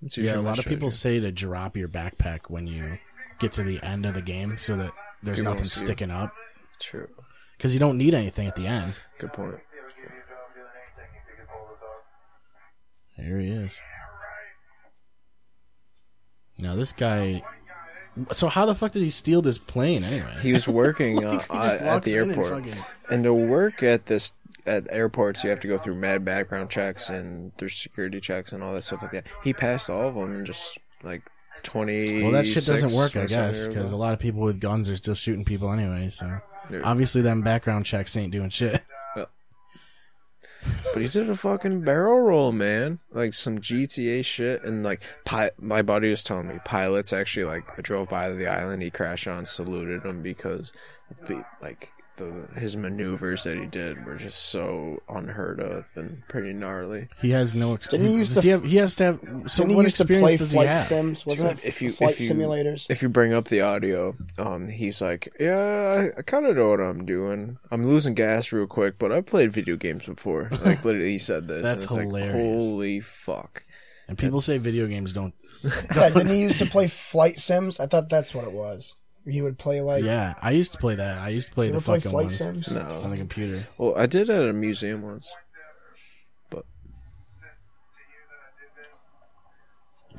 It's 0.03 0.19
yeah. 0.19 0.33
A 0.33 0.37
my 0.43 0.51
lot 0.51 0.59
of 0.59 0.66
people 0.66 0.90
strategy. 0.90 1.21
say 1.21 1.27
to 1.27 1.33
drop 1.33 1.75
your 1.75 1.88
backpack 1.88 2.40
when 2.49 2.66
you 2.66 2.99
get 3.38 3.53
to 3.53 3.62
the 3.62 3.83
end 3.83 4.05
of 4.05 4.12
the 4.12 4.21
game, 4.21 4.59
so 4.59 4.77
that 4.77 4.93
there's 5.23 5.38
People 5.38 5.53
nothing 5.53 5.62
won't 5.62 5.71
see 5.71 5.81
you. 5.81 5.87
sticking 5.87 6.11
up. 6.11 6.35
True. 6.81 7.09
Because 7.57 7.73
you 7.73 7.81
don't 7.81 7.97
need 7.97 8.12
anything 8.12 8.47
at 8.47 8.55
the 8.57 8.66
end. 8.66 8.93
Good 9.16 9.33
point. 9.33 9.57
There 13.16 13.38
he 13.38 13.49
is. 13.49 13.79
Now 16.61 16.77
this 16.77 16.92
guy. 16.92 17.42
So 18.33 18.49
how 18.49 18.66
the 18.66 18.75
fuck 18.75 18.92
did 18.92 19.03
he 19.03 19.11
steal 19.11 19.40
this 19.40 19.57
plane 19.59 20.03
anyway? 20.05 20.35
He 20.42 20.53
was 20.53 20.66
working 20.68 21.25
uh, 21.25 21.38
He 21.40 21.57
at 21.59 22.03
the 22.05 22.14
in 22.16 22.23
and 22.23 22.31
airport, 22.37 22.66
fucking- 22.66 22.85
and 23.11 23.25
to 23.25 23.33
work 23.35 23.83
at 23.83 24.07
this 24.07 24.33
at 24.66 24.87
airports, 24.90 25.42
you 25.42 25.51
have 25.51 25.61
to 25.61 25.68
go 25.68 25.79
through 25.79 25.94
mad 25.94 26.25
background 26.25 26.68
checks 26.70 27.09
and 27.09 27.53
there's 27.59 27.75
security 27.75 28.20
checks 28.20 28.53
and 28.53 28.62
all 28.62 28.75
that 28.75 28.83
stuff 28.83 29.01
like 29.03 29.12
that. 29.12 29.27
He 29.42 29.53
passed 29.55 29.88
all 29.88 30.09
of 30.09 30.14
them 30.16 30.40
in 30.40 30.44
just 30.44 30.79
like 31.03 31.23
twenty. 31.62 32.23
Well, 32.23 32.33
that 32.33 32.46
shit 32.46 32.66
doesn't 32.66 32.92
work, 32.92 33.16
I 33.16 33.27
guess, 33.27 33.66
because 33.68 33.92
a 33.92 33.96
lot 33.96 34.12
of 34.12 34.18
people 34.18 34.40
with 34.42 34.61
guns 34.61 34.90
are 34.90 34.96
still 34.96 35.14
shooting 35.14 35.44
people 35.44 35.73
anyway. 35.73 36.11
So 36.11 36.40
Yeah. 36.70 36.81
obviously, 36.85 37.23
them 37.23 37.42
background 37.42 37.87
checks 37.87 38.16
ain't 38.16 38.33
doing 38.33 38.51
shit. 38.51 38.83
But 40.92 41.03
he 41.03 41.09
did 41.09 41.31
a 41.31 41.37
fucking 41.37 41.83
barrel 41.83 42.20
roll, 42.20 42.53
man. 42.53 42.99
Like 43.12 43.35
some 43.35 43.59
GTA 43.59 44.25
shit, 44.25 44.62
and 44.64 44.83
like 44.83 45.03
pi- 45.25 45.53
my 45.59 45.83
buddy 45.83 46.11
was 46.11 46.23
telling 46.23 46.49
me 46.49 46.59
pilots 46.64 47.12
actually 47.12 47.44
like 47.44 47.83
drove 47.83 48.09
by 48.09 48.29
the 48.31 48.46
island. 48.46 48.83
He 48.83 48.90
crashed 48.90 49.29
on, 49.29 49.44
saluted 49.44 50.05
him 50.05 50.23
because 50.23 50.73
like 51.61 51.92
the 52.20 52.61
his 52.61 52.76
maneuvers 52.76 53.42
that 53.44 53.56
he 53.59 53.66
did 53.66 54.06
were 54.06 54.14
just 54.16 54.38
so 54.46 55.02
unheard 55.09 55.59
of 55.59 55.87
and 55.96 56.22
pretty 56.28 56.52
gnarly. 56.52 57.09
He 57.20 57.30
has 57.30 57.54
no. 57.56 57.74
experience. 57.74 57.90
Didn't 57.90 58.06
he 58.06 58.18
used 58.20 58.35
does 58.35 58.44
he, 58.44 58.50
have, 58.50 58.62
he 58.62 58.76
has 58.76 58.94
to 58.96 59.04
have. 59.04 59.20
So 59.48 59.64
what 59.64 59.83
used 59.83 59.96
to 59.96 60.02
experience 60.04 60.22
play 60.28 60.37
does 60.37 60.50
he 60.52 60.56
flight 60.56 60.68
have? 60.68 60.78
sims? 60.78 61.26
Wasn't 61.26 61.59
it 61.59 61.64
If 61.64 61.83
you- 61.83 61.90
flight 61.90 62.12
if 62.14 62.20
you- 62.20 62.30
simulators? 62.30 62.88
If 62.88 63.02
you 63.02 63.09
bring 63.09 63.33
up 63.35 63.48
the 63.48 63.61
audio, 63.62 64.14
um, 64.38 64.68
he's 64.68 65.02
like, 65.02 65.28
"Yeah, 65.40 66.11
I, 66.14 66.18
I 66.18 66.22
kind 66.22 66.46
of 66.46 66.54
know 66.56 66.68
what 66.68 66.80
I'm 66.80 67.04
doing. 67.04 67.59
I'm 67.72 67.87
losing 67.87 68.14
gas 68.14 68.52
real 68.52 68.66
quick, 68.68 68.98
but 68.98 69.11
I've 69.11 69.26
played 69.26 69.50
video 69.52 69.76
games 69.76 70.06
before." 70.06 70.48
Like 70.64 70.85
literally, 70.85 71.11
he 71.12 71.18
said 71.18 71.48
this. 71.48 71.62
That's 71.62 71.85
and 71.85 71.92
it's 71.92 72.00
hilarious. 72.00 72.35
Like, 72.35 72.42
Holy 72.70 73.00
fuck! 73.00 73.64
And 74.06 74.16
people 74.18 74.40
say 74.40 74.59
video 74.59 74.87
games 74.87 75.12
don't. 75.12 75.35
yeah, 75.64 76.11
didn't 76.11 76.28
he 76.28 76.40
used 76.40 76.59
to 76.59 76.66
play 76.66 76.87
flight 76.87 77.38
sims? 77.38 77.80
I 77.80 77.87
thought 77.87 78.09
that's 78.09 78.35
what 78.35 78.44
it 78.44 78.52
was. 78.52 78.96
He 79.26 79.42
would 79.42 79.59
play 79.59 79.80
like. 79.80 80.02
Yeah, 80.04 80.35
I 80.40 80.52
used 80.52 80.72
to 80.72 80.78
play 80.78 80.94
that. 80.94 81.18
I 81.18 81.28
used 81.28 81.48
to 81.48 81.54
play 81.54 81.66
You 81.66 81.72
the 81.72 81.76
ever 81.76 81.85
play 81.85 81.98
fucking 81.98 82.11
flight 82.11 82.24
ones 82.24 82.37
sims? 82.37 82.72
on 82.72 83.11
the 83.11 83.16
computer. 83.16 83.66
Well, 83.78 83.94
I 83.96 84.06
did 84.06 84.30
at 84.30 84.48
a 84.48 84.52
museum 84.52 85.02
once. 85.02 85.30
But 86.48 86.64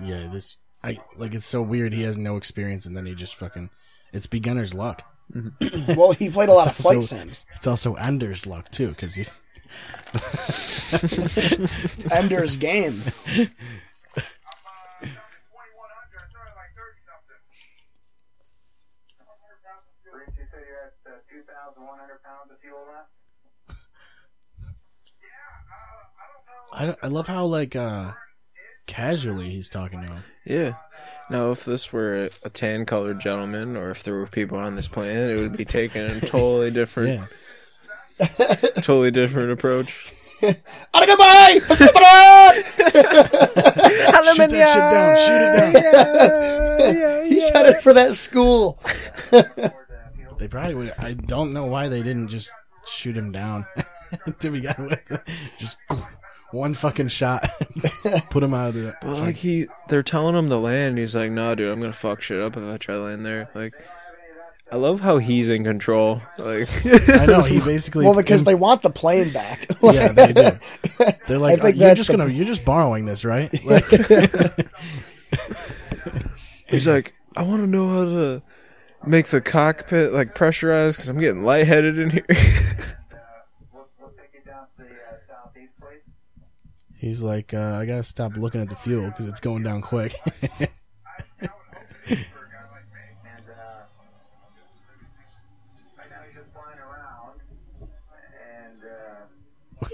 yeah, 0.01 0.27
this 0.31 0.57
I 0.83 0.99
like. 1.15 1.33
It's 1.33 1.45
so 1.47 1.61
weird. 1.61 1.93
He 1.93 2.03
has 2.03 2.17
no 2.17 2.37
experience, 2.37 2.85
and 2.85 2.95
then 2.95 3.05
he 3.05 3.15
just 3.15 3.35
fucking. 3.35 3.69
It's 4.13 4.27
beginner's 4.27 4.73
luck. 4.73 5.03
Mm-hmm. 5.33 5.95
Well, 5.95 6.11
he 6.11 6.29
played 6.29 6.49
a 6.49 6.53
lot 6.53 6.67
of 6.67 6.75
flight 6.75 7.01
so- 7.03 7.17
sims. 7.17 7.45
It's 7.55 7.67
also 7.67 7.95
Ender's 7.95 8.45
luck 8.45 8.69
too, 8.69 8.89
because 8.89 9.15
he's. 9.15 9.41
Ender's 12.11 12.57
Game. 12.57 13.01
I, 26.73 26.95
I 27.03 27.07
love 27.07 27.27
how 27.27 27.45
like 27.45 27.75
uh 27.75 28.11
casually 28.87 29.49
he's 29.49 29.69
talking 29.69 30.05
to 30.05 30.13
him. 30.13 30.23
Yeah. 30.45 30.73
Now, 31.29 31.51
if 31.51 31.65
this 31.65 31.93
were 31.93 32.29
a 32.43 32.49
tan 32.49 32.85
colored 32.85 33.19
gentleman, 33.19 33.77
or 33.77 33.89
if 33.91 34.03
there 34.03 34.15
were 34.15 34.27
people 34.27 34.57
on 34.57 34.75
this 34.75 34.87
planet, 34.87 35.37
it 35.37 35.41
would 35.41 35.55
be 35.57 35.65
taking 35.65 36.01
a 36.01 36.19
totally 36.19 36.71
different, 36.79 37.29
Yeah, 38.19 38.25
totally 38.81 39.11
different 39.11 39.51
approach. 39.51 40.11
Aragabay! 40.41 41.61
Samurai! 41.75 42.61
shoot 44.33 44.49
that 44.49 44.67
shit 44.67 45.71
down. 45.71 45.71
Shoot 45.71 45.77
it 45.77 46.93
down. 46.93 47.25
He's 47.27 47.47
headed 47.49 47.77
for 47.81 47.93
that 47.93 48.13
school. 48.13 48.79
They 50.41 50.47
probably 50.47 50.73
would. 50.73 50.93
I 50.97 51.13
don't 51.13 51.53
know 51.53 51.67
why 51.67 51.87
they 51.87 52.01
didn't 52.01 52.29
just 52.29 52.51
shoot 52.89 53.15
him 53.15 53.31
down 53.31 53.67
to 54.39 54.49
begin 54.49 54.73
with. 54.89 55.21
Just 55.59 55.77
one 56.49 56.73
fucking 56.73 57.09
shot, 57.09 57.47
put 58.31 58.41
him 58.41 58.51
out 58.55 58.69
of 58.69 58.73
the. 58.73 58.95
But 59.03 59.19
like 59.19 59.35
he, 59.35 59.67
they're 59.87 60.01
telling 60.01 60.35
him 60.35 60.49
to 60.49 60.57
land. 60.57 60.97
He's 60.97 61.15
like, 61.15 61.29
"Nah, 61.29 61.53
dude, 61.53 61.71
I'm 61.71 61.79
gonna 61.79 61.93
fuck 61.93 62.23
shit 62.23 62.41
up 62.41 62.57
if 62.57 62.63
I 62.63 62.77
try 62.77 62.95
to 62.95 63.01
land 63.01 63.23
there." 63.23 63.51
Like, 63.53 63.75
I 64.71 64.77
love 64.77 65.01
how 65.01 65.19
he's 65.19 65.47
in 65.47 65.63
control. 65.63 66.23
Like, 66.39 66.67
I 67.09 67.27
know 67.27 67.41
he 67.43 67.59
basically. 67.59 68.05
Well, 68.05 68.15
because 68.15 68.43
they 68.43 68.55
want 68.55 68.81
the 68.81 68.89
plane 68.89 69.31
back. 69.31 69.67
Yeah, 69.83 70.07
they 70.07 70.33
do. 70.33 70.51
They're 71.27 71.37
like, 71.37 71.63
I 71.63 71.67
you're 71.69 71.93
just 71.93 72.07
the- 72.07 72.17
gonna, 72.17 72.31
you're 72.31 72.47
just 72.47 72.65
borrowing 72.65 73.05
this, 73.05 73.23
right? 73.23 73.53
Like, 73.63 73.85
he's 76.67 76.87
like, 76.87 77.13
"I 77.35 77.43
want 77.43 77.61
to 77.61 77.67
know 77.67 77.89
how 77.89 78.03
to 78.05 78.41
make 79.05 79.27
the 79.27 79.41
cockpit 79.41 80.11
like 80.13 80.35
pressurized 80.35 80.97
because 80.97 81.09
I'm 81.09 81.19
getting 81.19 81.43
lightheaded 81.43 81.99
in 81.99 82.09
here." 82.11 82.25
he's 86.97 87.21
like, 87.21 87.53
uh, 87.53 87.77
I 87.79 87.85
gotta 87.85 88.03
stop 88.03 88.35
looking 88.37 88.61
at 88.61 88.69
the 88.69 88.75
fuel 88.75 89.07
because 89.07 89.27
it's 89.27 89.39
going 89.39 89.63
down 89.63 89.81
quick. 89.81 90.15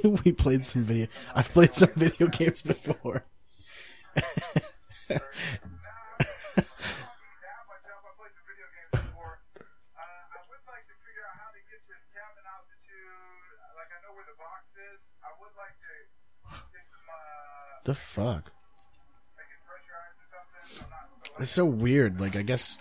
we 0.23 0.31
played 0.31 0.65
some 0.65 0.83
video. 0.83 1.07
I've 1.33 1.49
played 1.49 1.73
some 1.73 1.91
video 1.95 2.27
games 2.27 2.61
before. 2.61 3.25
The 17.83 17.93
fuck? 17.93 18.51
It's 21.39 21.51
so 21.51 21.63
weird. 21.65 22.19
Like, 22.19 22.35
I 22.35 22.41
guess 22.41 22.79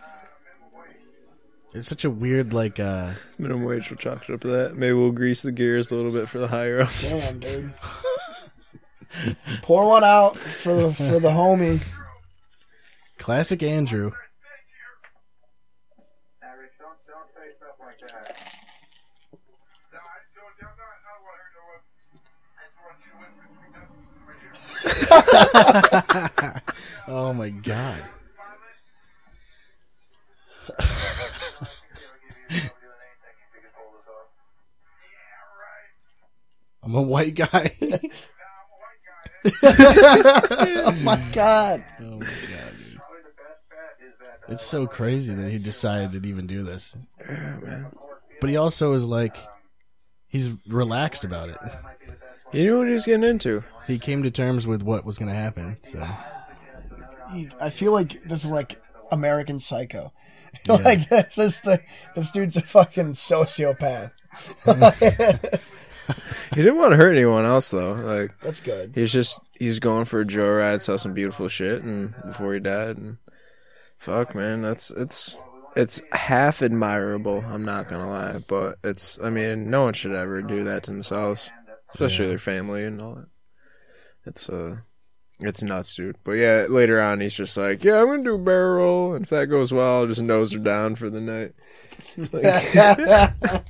it's 1.72 1.88
such 1.88 2.04
a 2.04 2.10
weird, 2.10 2.52
like, 2.52 2.80
uh, 2.80 3.12
Minimum 3.38 3.64
wage 3.64 3.90
will 3.90 3.98
chalk 3.98 4.28
it 4.28 4.34
up 4.34 4.40
to 4.40 4.48
that. 4.48 4.76
Maybe 4.76 4.94
we'll 4.94 5.12
grease 5.12 5.42
the 5.42 5.52
gears 5.52 5.92
a 5.92 5.94
little 5.96 6.10
bit 6.10 6.28
for 6.28 6.38
the 6.38 6.48
higher 6.48 6.80
ups. 6.80 7.08
Damn, 7.08 7.38
dude. 7.38 7.74
Pour 9.62 9.86
one 9.88 10.04
out 10.04 10.36
for 10.36 10.92
for 10.92 11.20
the 11.20 11.30
homie. 11.30 11.82
Classic 13.18 13.62
Andrew. 13.62 14.12
Eric, 16.42 16.70
don't 16.78 16.96
don't 17.06 17.28
say 17.34 17.54
stuff 17.56 17.76
like 17.80 17.98
that. 18.00 18.36
No, 19.92 19.98
I 19.98 20.18
don't, 20.34 20.52
I'm 20.60 20.76
not, 20.76 20.90
I 20.90 20.98
don't 21.06 21.22
want 21.24 21.36
her 21.38 21.46
to 21.48 21.54
know 21.56 21.66
what. 21.70 21.82
I 22.56 22.62
just 22.66 22.78
want 22.84 22.96
you 23.00 23.10
to 23.12 23.18
whisper 23.22 23.46
between 23.48 23.72
us. 23.80 23.90
Right 24.28 24.40
here. 24.42 24.85
Oh 27.08 27.32
my 27.32 27.50
god. 27.50 28.02
I'm 36.82 36.94
a 36.94 37.02
white 37.02 37.34
guy. 37.34 37.70
Oh 39.62 40.92
my 41.02 41.22
god. 41.32 41.84
oh 42.00 42.18
my 42.18 42.26
god. 42.50 42.74
dude. 42.78 43.00
It's 44.48 44.64
so 44.64 44.86
crazy 44.86 45.34
that 45.34 45.50
he 45.50 45.58
decided 45.58 46.20
to 46.20 46.28
even 46.28 46.46
do 46.46 46.62
this. 46.62 46.96
But 48.40 48.50
he 48.50 48.56
also 48.56 48.92
is 48.94 49.04
like 49.04 49.36
he's 50.26 50.50
relaxed 50.66 51.24
about 51.24 51.48
it. 51.50 51.58
He 52.52 52.62
knew 52.64 52.78
what 52.78 52.88
he 52.88 52.94
was 52.94 53.04
getting 53.06 53.24
into. 53.28 53.64
He 53.86 53.98
came 53.98 54.22
to 54.22 54.30
terms 54.30 54.66
with 54.66 54.82
what 54.82 55.04
was 55.04 55.18
going 55.18 55.30
to 55.30 55.34
happen. 55.36 55.76
So 55.82 56.04
He- 57.32 57.48
I 57.60 57.70
feel 57.70 57.92
like 57.92 58.22
this 58.22 58.44
is 58.44 58.50
like 58.52 58.80
American 59.12 59.58
Psycho. 59.58 60.12
like 60.68 61.08
this 61.08 61.38
is 61.38 61.60
the 61.60 61.80
this 62.14 62.30
dude's 62.30 62.56
a 62.56 62.62
fucking 62.62 63.12
sociopath. 63.12 64.10
He 66.54 66.62
didn't 66.62 66.78
want 66.78 66.92
to 66.92 66.96
hurt 66.96 67.16
anyone 67.16 67.44
else 67.44 67.70
though. 67.70 67.92
Like 67.94 68.38
That's 68.40 68.60
good. 68.60 68.92
he's 68.94 69.12
just 69.12 69.40
he's 69.58 69.80
going 69.80 70.04
for 70.04 70.20
a 70.20 70.24
joyride, 70.24 70.80
saw 70.80 70.96
some 70.96 71.14
beautiful 71.14 71.48
shit, 71.48 71.82
and 71.82 72.14
before 72.24 72.54
he 72.54 72.60
died, 72.60 72.96
and 72.96 73.16
fuck, 73.98 74.32
man, 74.34 74.62
that's 74.62 74.92
it's 74.92 75.36
it's 75.74 76.00
half 76.12 76.62
admirable. 76.62 77.44
I'm 77.48 77.64
not 77.64 77.88
gonna 77.88 78.08
lie, 78.08 78.38
but 78.46 78.78
it's 78.84 79.18
I 79.20 79.30
mean, 79.30 79.68
no 79.68 79.82
one 79.82 79.94
should 79.94 80.12
ever 80.14 80.42
do 80.42 80.62
that 80.64 80.84
to 80.84 80.92
themselves, 80.92 81.50
especially 81.94 82.28
their 82.28 82.38
family 82.38 82.84
and 82.84 83.00
all 83.00 83.14
that. 83.14 83.28
It's 84.26 84.48
uh. 84.48 84.76
It's 85.40 85.62
nuts, 85.62 85.94
dude. 85.94 86.16
But 86.24 86.32
yeah, 86.32 86.64
later 86.66 86.98
on, 86.98 87.20
he's 87.20 87.34
just 87.34 87.58
like, 87.58 87.84
"Yeah, 87.84 88.00
I'm 88.00 88.06
gonna 88.06 88.24
do 88.24 88.36
a 88.36 88.38
barrel 88.38 88.76
roll. 88.76 89.14
And 89.14 89.24
if 89.24 89.28
that 89.28 89.48
goes 89.48 89.70
well, 89.70 89.98
I'll 90.00 90.06
just 90.06 90.22
nose 90.22 90.52
her 90.52 90.58
down 90.58 90.94
for 90.94 91.10
the 91.10 91.20
night." 91.20 91.52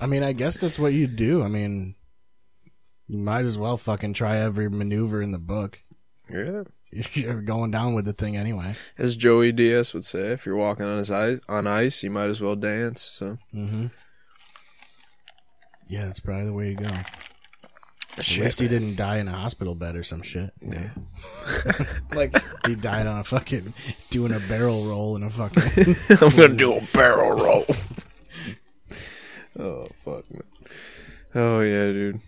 I 0.00 0.06
mean, 0.06 0.22
I 0.22 0.32
guess 0.32 0.58
that's 0.58 0.78
what 0.78 0.94
you 0.94 1.06
do. 1.06 1.42
I 1.42 1.48
mean, 1.48 1.94
you 3.06 3.18
might 3.18 3.44
as 3.44 3.58
well 3.58 3.76
fucking 3.76 4.14
try 4.14 4.38
every 4.38 4.70
maneuver 4.70 5.20
in 5.20 5.30
the 5.30 5.38
book. 5.38 5.78
Yeah, 6.32 6.62
You're 7.12 7.42
going 7.42 7.70
down 7.70 7.92
with 7.94 8.06
the 8.06 8.14
thing 8.14 8.38
anyway. 8.38 8.72
as 8.96 9.14
Joey 9.14 9.52
Diaz 9.52 9.92
would 9.92 10.06
say, 10.06 10.32
if 10.32 10.46
you're 10.46 10.56
walking 10.56 10.86
on 10.86 10.96
his 10.98 11.10
ice, 11.10 11.40
on 11.50 11.66
ice, 11.66 12.02
you 12.02 12.10
might 12.10 12.30
as 12.30 12.40
well 12.40 12.56
dance. 12.56 13.02
So 13.02 13.36
Mm-hmm. 13.54 13.88
Yeah, 15.86 16.06
that's 16.06 16.20
probably 16.20 16.46
the 16.46 16.52
way 16.54 16.74
to 16.74 16.82
go. 16.82 16.90
At 18.18 18.24
Shit, 18.24 18.44
least 18.44 18.60
he 18.60 18.66
man. 18.66 18.72
didn't 18.80 18.96
die 18.96 19.18
in 19.18 19.28
a 19.28 19.32
hospital 19.32 19.74
bed 19.74 19.96
or 19.96 20.02
some 20.02 20.22
shit. 20.22 20.50
Yeah. 20.60 20.90
Like 22.12 22.34
He 22.66 22.74
died 22.74 23.06
on 23.06 23.18
a 23.18 23.24
fucking 23.24 23.72
doing 24.10 24.32
a 24.32 24.40
barrel 24.40 24.84
roll 24.84 25.16
in 25.16 25.22
a 25.22 25.30
fucking. 25.30 25.94
I'm 26.20 26.36
gonna 26.36 26.48
do 26.54 26.74
a 26.74 26.80
barrel 26.92 27.30
roll. 27.32 27.64
oh 29.58 29.86
fuck, 30.04 30.24
man. 30.30 30.42
Oh 31.34 31.60
yeah, 31.60 31.86
dude. 31.86 32.20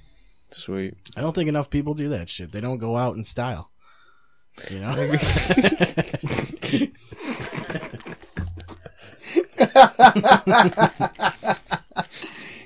Sweet. 0.53 0.95
I 1.17 1.21
don't 1.21 1.35
think 1.35 1.49
enough 1.49 1.69
people 1.71 1.95
do 1.95 2.09
that 2.11 2.29
shit. 2.29 2.53
They 2.53 2.61
don't 2.61 2.79
go 2.79 2.97
out 2.97 3.17
in 3.17 3.25
style. 3.25 3.71
You 4.71 4.81
know? 4.81 4.93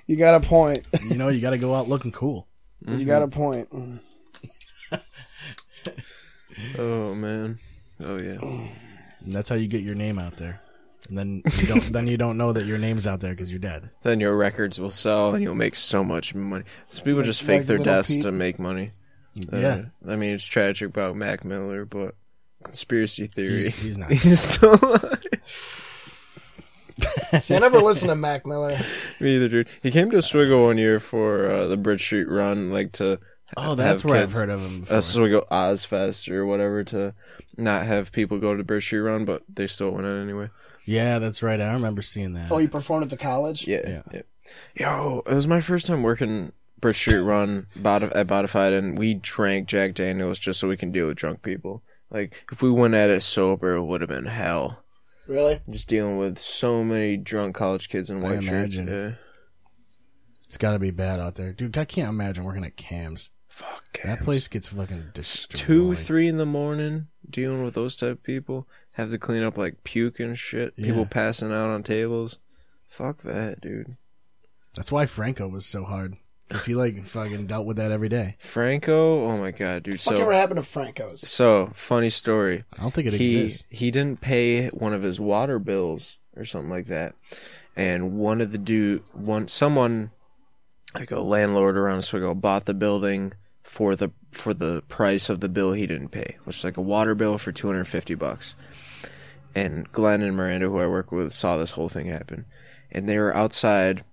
you 0.07 0.17
got 0.17 0.35
a 0.35 0.41
point. 0.41 0.85
you 1.09 1.17
know, 1.17 1.29
you 1.29 1.41
got 1.41 1.51
to 1.51 1.59
go 1.59 1.75
out 1.75 1.89
looking 1.89 2.13
cool. 2.13 2.47
You 2.87 3.05
got 3.05 3.23
a 3.23 3.29
point. 3.29 3.69
Oh 6.79 7.15
man. 7.15 7.59
Oh 8.01 8.17
yeah. 8.17 8.39
And 8.41 9.33
that's 9.33 9.49
how 9.49 9.57
you 9.57 9.69
get 9.69 9.83
your 9.83 9.95
name 9.95 10.19
out 10.19 10.37
there. 10.39 10.61
And 11.09 11.17
then 11.19 11.43
you 11.59 11.67
don't 11.67 11.83
then 11.93 12.09
you 12.09 12.17
don't 12.17 12.39
know 12.39 12.53
that 12.53 12.65
your 12.65 12.79
name's 12.79 13.07
out 13.07 13.21
there 13.21 13.33
because 13.33 13.51
you're 13.51 13.59
dead. 13.59 13.91
Then 14.03 14.21
your 14.21 14.37
records 14.37 14.81
will 14.81 14.91
sell, 14.91 15.35
and 15.35 15.43
you'll 15.43 15.55
make 15.55 15.75
so 15.75 16.03
much 16.03 16.35
money. 16.35 16.65
So 16.89 17.03
people 17.03 17.23
just 17.23 17.43
like 17.43 17.59
fake 17.59 17.67
their 17.67 17.79
deaths 17.79 18.09
Pete? 18.09 18.23
to 18.23 18.33
make 18.33 18.59
money. 18.59 18.93
Uh, 19.53 19.59
Yeah. 19.59 19.83
I 20.09 20.17
mean, 20.17 20.33
it's 20.35 20.47
tragic 20.47 20.89
about 20.89 21.15
Mac 21.15 21.45
Miller, 21.45 21.85
but 21.85 22.15
conspiracy 22.65 23.27
theory. 23.27 23.63
He's- 23.63 23.77
he's 23.79 23.99
not. 23.99 24.11
He's 24.13 24.41
still 24.41 24.75
alive. 24.83 25.23
See, 27.39 27.55
I 27.55 27.59
never 27.59 27.79
listened 27.81 28.09
to 28.11 28.17
Mac 28.17 28.47
Miller. 28.47 28.79
Me 29.21 29.37
either, 29.37 29.49
dude. 29.49 29.69
He 29.83 29.91
came 29.91 30.11
to 30.11 30.19
Oswego 30.19 30.67
one 30.67 30.79
year 30.79 30.99
for 30.99 31.51
uh, 31.51 31.67
the 31.67 31.77
Bridge 31.77 32.03
Street 32.03 32.29
Run, 32.29 32.71
like 32.71 32.93
to. 32.93 33.19
Oh, 33.57 33.75
that's 33.75 34.03
have 34.03 34.11
where 34.11 34.21
kids- 34.23 34.35
I've 34.35 34.41
heard 34.41 34.51
of 34.51 34.61
him 34.65 34.81
before. 34.81 34.97
Oswego 34.97 35.47
Ozfest 35.51 36.31
or 36.33 36.47
whatever 36.47 36.83
to 36.85 37.15
not 37.57 37.87
have 37.87 38.13
people 38.13 38.39
go 38.39 38.57
to 38.57 38.65
Bridge 38.65 38.85
Street 38.87 39.01
Run, 39.01 39.25
but 39.25 39.43
they 39.53 39.67
still 39.67 39.91
went 39.91 40.07
in 40.07 40.23
anyway. 40.23 40.51
yeah, 40.85 41.19
that's 41.19 41.43
right. 41.43 41.61
I 41.61 41.73
remember 41.75 42.03
seeing 42.03 42.33
that. 42.35 42.51
Oh, 42.51 42.59
you 42.59 42.69
performed 42.69 43.05
at 43.05 43.11
the 43.11 43.17
college? 43.17 43.67
Yeah, 43.69 43.83
Yeah. 43.87 44.03
yeah. 44.13 44.23
Yo, 44.75 45.23
it 45.27 45.35
was 45.35 45.47
my 45.49 45.61
first 45.61 45.87
time 45.87 46.03
working 46.03 46.53
Bridge 46.81 46.97
Street 46.97 47.19
Run 47.21 47.67
bot- 47.77 48.03
at 48.03 48.27
Botified, 48.27 48.77
and 48.77 48.97
we 48.99 49.15
drank 49.15 49.69
Jack 49.69 49.95
Daniels 49.95 50.39
just 50.39 50.59
so 50.61 50.69
we 50.69 50.77
can 50.77 50.91
deal 50.93 51.07
with 51.09 51.17
drunk 51.17 51.43
people. 51.43 51.83
Like, 52.11 52.33
if 52.53 52.63
we 52.63 52.71
went 52.71 52.95
at 52.95 53.11
it 53.11 53.23
sober, 53.23 53.75
it 53.75 53.85
would 53.85 54.01
have 54.01 54.11
been 54.11 54.27
hell. 54.27 54.85
Really? 55.27 55.61
Just 55.69 55.89
dealing 55.89 56.19
with 56.19 56.39
so 56.39 56.85
many 56.85 57.17
drunk 57.17 57.57
college 57.57 57.89
kids 57.89 58.11
in 58.11 58.21
white 58.21 58.45
shirts. 58.45 58.49
imagine. 58.77 58.89
Yeah. 58.89 59.13
It's 60.45 60.57
got 60.57 60.73
to 60.73 60.79
be 60.79 60.91
bad 60.93 61.19
out 61.19 61.35
there, 61.35 61.53
dude. 61.53 61.77
I 61.77 61.85
can't 61.85 62.09
imagine 62.11 62.45
working 62.45 62.65
at 62.65 62.77
Cams. 62.77 63.31
Fuck, 63.49 63.85
That 64.05 64.19
Cams. 64.19 64.25
place 64.25 64.49
gets 64.49 64.69
fucking 64.69 65.11
destroyed. 65.15 65.57
two, 65.59 65.95
three 65.95 66.29
in 66.29 66.37
the 66.37 66.47
morning, 66.47 67.09
dealing 67.29 67.65
with 67.65 67.75
those 67.75 67.97
type 67.97 68.11
of 68.13 68.23
people. 68.23 68.69
Have 68.93 69.11
to 69.11 69.19
clean 69.19 69.43
up 69.43 69.59
like 69.59 69.83
puke 69.83 70.21
and 70.21 70.39
shit. 70.39 70.77
People 70.77 71.01
Yeah. 71.01 71.09
passing 71.11 71.53
out 71.53 71.71
on 71.71 71.83
tables. 71.83 72.39
Fuck 72.87 73.23
that, 73.23 73.61
dude. 73.61 73.97
That's 74.75 74.93
why 74.93 75.07
Franco 75.07 75.49
was 75.49 75.67
so 75.67 75.85
hard 75.85 76.17
because 76.49 76.65
he 76.65 76.75
like 76.75 77.05
fucking 77.05 77.47
dealt 77.47 77.67
with 77.67 77.77
that 77.79 77.91
every 77.91 78.09
day. 78.09 78.37
Franco, 78.39 79.25
oh 79.27 79.37
my 79.39 79.51
god, 79.51 79.83
dude. 79.83 80.01
Fuck 80.01 80.17
so, 80.17 80.23
ever 80.23 80.33
happened 80.33 80.59
to 80.59 80.63
Franco's? 80.63 81.29
so 81.29 81.71
funny 81.75 82.11
story. 82.11 82.65
I 82.79 82.83
don't 82.83 82.95
think 82.95 83.09
it 83.09 83.15
he 83.15 83.39
exists. 83.45 83.65
he 83.69 83.91
didn't 83.91 84.21
pay 84.21 84.69
one 84.69 84.93
of 84.93 85.03
his 85.03 85.19
water 85.21 85.59
bills 85.59 86.19
or 86.37 86.45
something 86.45 86.71
like 86.71 86.87
that, 86.87 87.15
and 87.75 88.13
one 88.13 88.41
of 88.41 88.53
the 88.53 88.59
dude 88.59 89.03
one 89.13 89.49
someone 89.49 90.11
like 90.95 91.11
a 91.11 91.21
landlord 91.21 91.77
around 91.77 91.99
Oswego 91.99 92.35
bought 92.35 92.65
the 92.65 92.75
building 92.75 93.33
for 93.63 93.97
the 93.97 94.11
for 94.31 94.55
the 94.55 94.83
price 94.89 95.29
of 95.29 95.41
the 95.41 95.49
bill 95.49 95.73
he 95.73 95.87
didn't 95.87 96.11
pay, 96.11 96.37
which 96.45 96.59
is 96.59 96.65
like 96.65 96.77
a 96.77 96.83
water 96.83 97.15
bill 97.15 97.39
for 97.39 97.53
two 97.53 97.67
hundred 97.67 97.87
fifty 97.87 98.15
bucks. 98.15 98.55
And 99.55 99.91
Glenn 99.91 100.21
and 100.21 100.37
Miranda, 100.37 100.69
who 100.69 100.79
I 100.79 100.87
work 100.87 101.11
with, 101.11 101.33
saw 101.33 101.57
this 101.57 101.71
whole 101.73 101.89
thing 101.89 102.07
happen, 102.07 102.45
and 102.91 103.09
they 103.09 103.19
were 103.19 103.35
outside. 103.35 104.05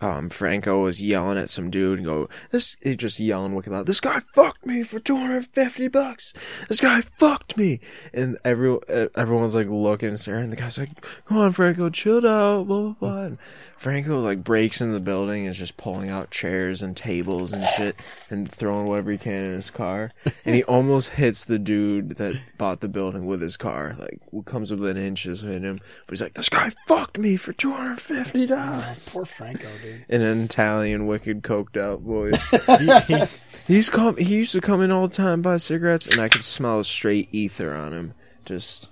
Um, 0.00 0.28
Franco 0.28 0.82
was 0.82 1.00
yelling 1.00 1.38
at 1.38 1.48
some 1.48 1.70
dude 1.70 1.98
and 1.98 2.06
go, 2.06 2.28
this, 2.50 2.76
he 2.82 2.96
just 2.96 3.18
yelling 3.18 3.54
wicked 3.54 3.72
loud, 3.72 3.86
this 3.86 4.00
guy 4.00 4.20
fucked 4.34 4.66
me 4.66 4.82
for 4.82 4.98
250 4.98 5.88
bucks. 5.88 6.34
This 6.68 6.82
guy 6.82 7.00
fucked 7.00 7.56
me. 7.56 7.80
And 8.12 8.36
every, 8.44 8.76
uh, 8.88 9.08
everyone's 9.16 9.54
like 9.54 9.68
looking 9.68 10.16
staring. 10.16 10.44
And 10.44 10.52
the 10.52 10.56
guy's 10.56 10.78
like, 10.78 10.90
come 11.24 11.38
on, 11.38 11.52
Franco, 11.52 11.88
chill 11.88 12.26
out, 12.26 12.66
blah, 12.66 12.80
blah, 12.80 12.92
blah. 12.92 13.22
And 13.22 13.38
Franco 13.76 14.18
like 14.18 14.44
breaks 14.44 14.80
in 14.80 14.92
the 14.92 15.00
building 15.00 15.42
and 15.42 15.50
is 15.50 15.58
just 15.58 15.76
pulling 15.76 16.10
out 16.10 16.30
chairs 16.30 16.82
and 16.82 16.96
tables 16.96 17.52
and 17.52 17.64
shit 17.64 17.96
and 18.28 18.50
throwing 18.50 18.86
whatever 18.86 19.10
he 19.10 19.18
can 19.18 19.44
in 19.44 19.54
his 19.54 19.70
car. 19.70 20.10
And 20.44 20.54
he 20.54 20.62
almost 20.64 21.10
hits 21.10 21.44
the 21.44 21.58
dude 21.58 22.16
that 22.16 22.38
bought 22.58 22.80
the 22.80 22.88
building 22.88 23.26
with 23.26 23.40
his 23.40 23.56
car. 23.56 23.96
Like, 23.98 24.20
comes 24.44 24.70
within 24.70 24.96
inches 24.96 25.42
of 25.42 25.50
him. 25.50 25.80
But 26.06 26.12
he's 26.12 26.22
like, 26.22 26.34
this 26.34 26.48
guy 26.48 26.70
fucked 26.86 27.18
me 27.18 27.36
for 27.36 27.52
$250. 27.52 29.12
Poor 29.12 29.24
Franco. 29.24 29.68
An 30.08 30.22
Italian 30.44 31.06
wicked 31.06 31.42
coked 31.42 31.76
out 31.76 32.04
boy. 32.04 32.32
He- 33.08 33.14
he- 33.14 33.24
He's 33.66 33.90
come. 33.90 34.16
He 34.16 34.36
used 34.36 34.52
to 34.52 34.60
come 34.60 34.80
in 34.80 34.92
all 34.92 35.08
the 35.08 35.14
time 35.16 35.42
buy 35.42 35.56
cigarettes, 35.56 36.06
and 36.06 36.20
I 36.20 36.28
could 36.28 36.44
smell 36.44 36.84
straight 36.84 37.28
ether 37.32 37.74
on 37.74 37.92
him. 37.92 38.14
Just 38.44 38.88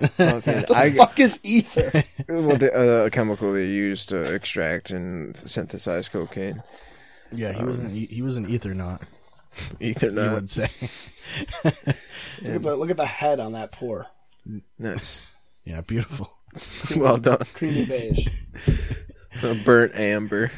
fucking. 0.00 0.66
I 0.74 0.90
Fuck 0.90 1.18
is 1.18 1.40
ether? 1.42 2.04
well, 2.28 2.58
the 2.58 2.70
uh, 3.02 3.06
a 3.06 3.10
chemical 3.10 3.54
they 3.54 3.64
use 3.64 4.04
to 4.06 4.20
extract 4.20 4.90
and 4.90 5.34
synthesize 5.34 6.10
cocaine. 6.10 6.62
yeah, 7.32 7.52
he 7.52 7.64
was 7.64 7.78
an 7.78 7.90
e- 7.96 8.06
he 8.06 8.20
was 8.20 8.36
an 8.36 8.50
ether 8.50 8.74
ethernaut. 8.74 9.00
Ether 9.80 10.10
You 10.10 10.30
would 10.32 10.50
say. 10.50 10.68
look, 11.64 11.74
at 12.44 12.62
the, 12.62 12.76
look 12.76 12.90
at 12.90 12.96
the 12.98 13.06
head 13.06 13.40
on 13.40 13.52
that 13.52 13.72
pour. 13.72 14.08
Nice. 14.78 15.22
Yeah, 15.64 15.80
beautiful. 15.80 16.30
well 16.96 17.16
done. 17.16 17.38
Creamy 17.54 17.86
beige. 17.86 18.28
Burnt 19.64 19.94
amber. 19.94 20.50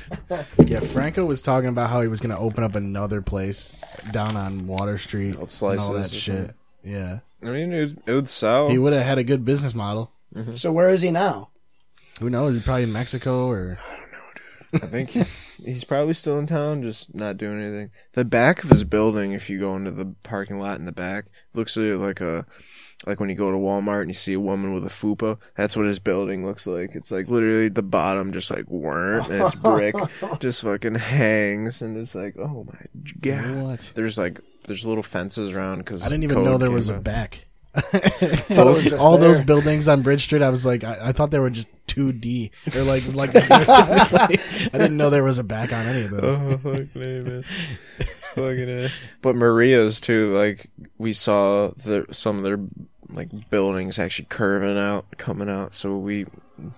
Yeah, 0.65 0.81
Franco 0.81 1.25
was 1.25 1.43
talking 1.43 1.69
about 1.69 1.91
how 1.91 2.01
he 2.01 2.09
was 2.09 2.21
going 2.21 2.35
to 2.35 2.39
open 2.39 2.65
up 2.65 2.75
another 2.75 3.23
place 3.23 3.75
down 4.13 4.37
on 4.37 4.67
Water 4.67 4.99
Street 4.99 5.35
Called 5.35 5.35
and 5.35 5.43
all 5.43 5.47
Slices 5.49 5.89
that 5.89 6.11
or 6.11 6.15
shit. 6.15 6.37
something. 6.37 6.55
Yeah, 6.83 7.19
I 7.43 7.47
mean, 7.47 7.73
it 7.73 7.81
would, 7.81 8.03
it 8.07 8.13
would 8.13 8.29
sell. 8.29 8.69
he 8.69 8.79
would 8.79 8.93
have 8.93 9.05
had 9.05 9.19
a 9.19 9.25
good 9.25 9.45
business 9.45 9.75
model. 9.75 10.13
Mm-hmm. 10.35 10.53
So 10.53 10.73
where 10.73 10.89
is 10.91 11.03
he 11.03 11.11
now? 11.11 11.51
Who 12.21 12.31
knows? 12.31 12.55
He's 12.55 12.65
probably 12.65 12.85
in 12.85 12.93
Mexico 12.93 13.49
or 13.49 13.79
I 13.83 13.97
don't 13.97 14.13
know, 14.13 14.19
dude. 14.73 14.85
I 14.85 14.87
think 14.87 15.11
he's 15.65 15.85
probably 15.85 16.15
still 16.15 16.39
in 16.39 16.47
town, 16.47 16.83
just 16.83 17.15
not 17.15 17.37
doing 17.39 17.61
anything. 17.61 17.91
The 18.13 18.25
back 18.25 18.63
of 18.63 18.71
his 18.71 18.85
building, 18.85 19.33
if 19.33 19.51
you 19.51 19.59
go 19.59 19.75
into 19.77 19.91
the 19.91 20.15
parking 20.23 20.59
lot 20.59 20.79
in 20.79 20.85
the 20.85 20.93
back, 20.93 21.27
looks 21.55 21.77
like 21.77 22.21
a 22.21 22.47
like 23.07 23.19
when 23.21 23.29
you 23.29 23.35
go 23.35 23.51
to 23.51 23.57
Walmart 23.57 24.03
and 24.03 24.11
you 24.11 24.15
see 24.15 24.35
a 24.35 24.41
woman 24.41 24.75
with 24.75 24.85
a 24.85 24.89
fupa. 24.89 25.39
That's 25.57 25.77
what 25.77 25.87
his 25.87 25.99
building 25.99 26.45
looks 26.45 26.67
like. 26.67 26.95
It's 26.95 27.11
like 27.11 27.29
literally 27.29 27.69
the 27.69 27.83
bottom 27.83 28.33
just 28.33 28.51
like 28.51 28.69
weren't, 28.69 29.29
and 29.29 29.43
it's 29.43 29.55
brick, 29.55 29.95
just 30.41 30.63
fucking 30.63 30.97
hangs, 30.97 31.83
and 31.83 31.97
it's 31.97 32.15
like, 32.15 32.37
oh 32.39 32.67
my 32.67 32.81
god. 33.21 33.63
what? 33.63 33.93
There's 33.95 34.19
like 34.19 34.41
there's 34.67 34.85
little 34.85 35.03
fences 35.03 35.55
around 35.55 35.79
because 35.79 36.03
I 36.03 36.09
didn't 36.09 36.25
even 36.25 36.45
know 36.45 36.59
there 36.59 36.71
was 36.71 36.89
a 36.89 36.99
back. 36.99 37.47
Was 38.51 38.93
all 38.95 39.17
there. 39.17 39.29
those 39.29 39.43
buildings 39.43 39.87
on 39.87 40.03
Bridge 40.03 40.25
Street, 40.25 40.43
I 40.43 40.51
was 40.51 40.67
like, 40.67 40.83
I, 40.83 41.11
I 41.11 41.13
thought 41.13 41.31
they 41.31 41.39
were 41.39 41.51
just 41.51 41.69
2D. 41.87 42.51
They're 42.65 42.83
like, 42.83 43.07
like 43.15 43.31
I 43.33 44.37
didn't 44.73 44.97
know 44.97 45.09
there 45.09 45.23
was 45.23 45.39
a 45.39 45.45
back 45.45 45.73
on 45.73 45.87
any 45.87 46.07
of 46.07 46.11
those. 46.11 46.37
Oh 46.37 46.57
fuck 46.57 46.97
me, 46.97 47.21
man. 47.21 47.45
Fucking 48.35 48.69
A. 48.69 48.91
But 49.23 49.37
Maria's 49.37 50.01
too. 50.01 50.37
Like 50.37 50.71
we 50.99 51.13
saw 51.13 51.69
the 51.77 52.07
some 52.13 52.39
of 52.39 52.45
their 52.45 52.59
like 53.09 53.51
buildings 53.51 53.99
actually 53.99 54.27
curving 54.27 54.79
out, 54.79 55.07
coming 55.19 55.49
out. 55.49 55.75
So 55.75 55.97
we, 55.97 56.27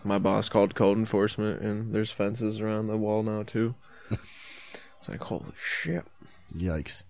my 0.03 0.19
boss 0.19 0.49
called 0.49 0.75
code 0.75 0.97
enforcement, 0.99 1.61
and 1.61 1.95
there's 1.95 2.11
fences 2.11 2.61
around 2.61 2.87
the 2.87 2.97
wall 2.97 3.23
now 3.23 3.43
too. 3.43 3.75
It's 4.99 5.09
like 5.09 5.21
holy 5.21 5.51
shit. 5.61 6.05
Yikes! 6.57 7.03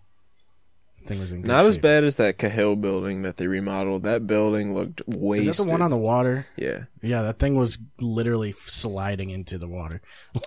Thing 1.06 1.20
was 1.20 1.30
in 1.30 1.42
good 1.42 1.48
Not 1.48 1.66
as 1.66 1.76
bad 1.76 2.04
as 2.04 2.16
that 2.16 2.38
Cahill 2.38 2.74
building 2.74 3.20
that 3.20 3.36
they 3.36 3.46
remodeled. 3.46 4.04
That 4.04 4.26
building 4.26 4.74
looked 4.74 5.02
way. 5.06 5.40
Is 5.40 5.58
that 5.58 5.62
the 5.62 5.70
one 5.70 5.82
on 5.82 5.90
the 5.90 5.98
water? 5.98 6.46
yeah. 6.56 6.84
Yeah, 7.02 7.20
that 7.20 7.38
thing 7.38 7.54
was 7.56 7.76
literally 8.00 8.52
sliding 8.52 9.28
into 9.28 9.58
the 9.58 9.68
water. 9.68 10.00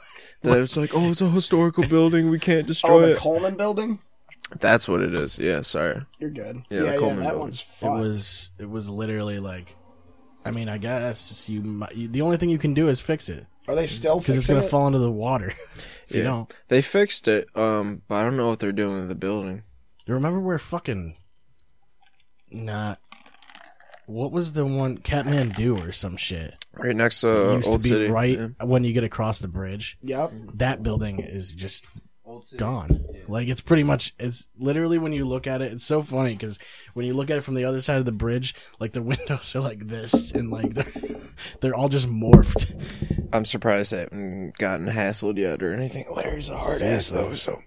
That 0.46 0.60
it's 0.60 0.78
like, 0.78 0.91
oh, 0.93 1.10
it's 1.10 1.22
a 1.22 1.30
historical 1.30 1.84
building. 1.89 2.30
We 2.30 2.39
can't 2.39 2.66
destroy 2.68 2.89
Oh, 2.96 3.00
destroy 3.00 3.06
the 3.08 3.12
it. 3.14 3.18
Coleman 3.18 3.56
building. 3.58 4.00
That's 4.60 4.88
what 4.88 5.02
it 5.02 5.14
is. 5.14 5.39
Yeah, 5.39 5.62
sorry. 5.62 6.02
You're 6.20 6.30
good. 6.30 6.64
Yeah, 6.70 6.78
Yeah, 6.78 6.84
the 6.86 6.91
yeah, 6.93 6.98
Coleman 6.98 7.20
that 7.20 7.30
building. 7.32 7.39
one's 7.41 7.66
It 7.82 7.88
was 7.89 8.50
it 8.60 8.70
was 8.70 8.89
literally 8.89 9.39
like, 9.39 9.76
I 10.46 10.52
mean, 10.52 10.70
I 10.70 10.78
guess 10.78 11.50
you, 11.50 11.62
might, 11.62 11.96
you 11.96 12.08
the 12.08 12.22
only 12.22 12.38
thing 12.38 12.50
you 12.50 12.60
can 12.60 12.74
do 12.76 12.88
is 12.88 13.02
fix 13.02 13.28
it 13.30 13.48
Are 13.68 13.74
they 13.76 13.88
still 13.88 14.20
fixing 14.20 14.34
it? 14.34 14.36
because 14.36 14.38
it's 14.38 14.48
gonna 14.48 14.66
it? 14.66 14.70
fall 14.70 14.86
into 14.88 15.00
the 15.00 15.12
water 15.12 15.48
if 15.76 16.06
you 16.10 16.20
Yeah. 16.20 16.26
don't. 16.26 16.56
They 16.68 16.82
fixed 16.84 17.28
it, 17.28 17.48
um, 17.56 18.04
but 18.08 18.16
I 18.16 18.24
don't 18.24 18.38
know 18.38 18.50
what 18.50 18.60
they're 18.60 18.72
doing 18.72 19.00
with 19.00 19.10
the 19.10 19.16
building. 19.16 19.64
You 20.06 20.14
remember 20.14 20.39
where 20.39 20.60
fucking 20.60 21.18
not 22.52 23.00
what 24.06 24.32
was 24.32 24.54
the 24.54 24.66
one 24.66 24.98
Catman 25.00 25.50
do 25.50 25.78
or 25.80 25.91
some 25.91 26.16
shit 26.18 26.54
Right 26.78 26.95
next 26.95 27.21
to 27.21 27.51
uh, 27.51 27.55
used 27.57 27.67
Old 27.69 27.80
to 27.80 27.84
be 27.84 27.89
City. 27.89 28.07
right 28.09 28.38
Yeah. 28.38 28.47
when 28.65 28.84
you 28.84 28.93
get 28.93 29.03
across 29.03 29.39
the 29.39 29.47
bridge. 29.47 29.97
Yep. 30.01 30.32
That 30.55 30.84
building 30.84 31.19
is 31.19 31.53
just 31.53 31.86
gone. 32.57 33.03
Like 33.28 33.47
it's 33.47 33.61
pretty 33.61 33.84
much 33.84 34.13
it's 34.19 34.47
literally 34.57 34.97
when 34.97 35.13
you 35.13 35.26
look 35.26 35.47
at 35.47 35.61
it, 35.61 35.71
it's 35.71 35.86
so 35.86 36.01
funny 36.01 36.34
because 36.34 36.59
when 36.93 37.05
you 37.05 37.13
look 37.13 37.30
at 37.30 37.38
it 37.38 37.41
from 37.41 37.55
the 37.55 37.65
other 37.65 37.80
side 37.82 37.97
of 37.97 38.05
the 38.05 38.11
bridge, 38.11 38.55
like 38.80 38.91
the 38.93 39.01
windows 39.13 39.55
are 39.55 39.61
like 39.61 39.88
this 39.88 40.32
and 40.32 40.49
like 40.51 40.73
they're 40.73 40.91
they're 41.61 41.76
all 41.76 41.89
just 41.89 42.09
morphed. 42.09 42.69
I'm 43.34 43.45
surprised 43.45 43.91
they 43.93 43.99
haven't 43.99 44.57
gotten 44.57 44.88
hassled 44.88 45.38
yet 45.38 45.63
or 45.63 45.73
anything. 45.73 46.05
Larry's 46.13 46.49
a 46.49 46.57
hard 46.57 46.82
ass 46.84 47.09
though, 47.09 47.34
so 47.34 47.61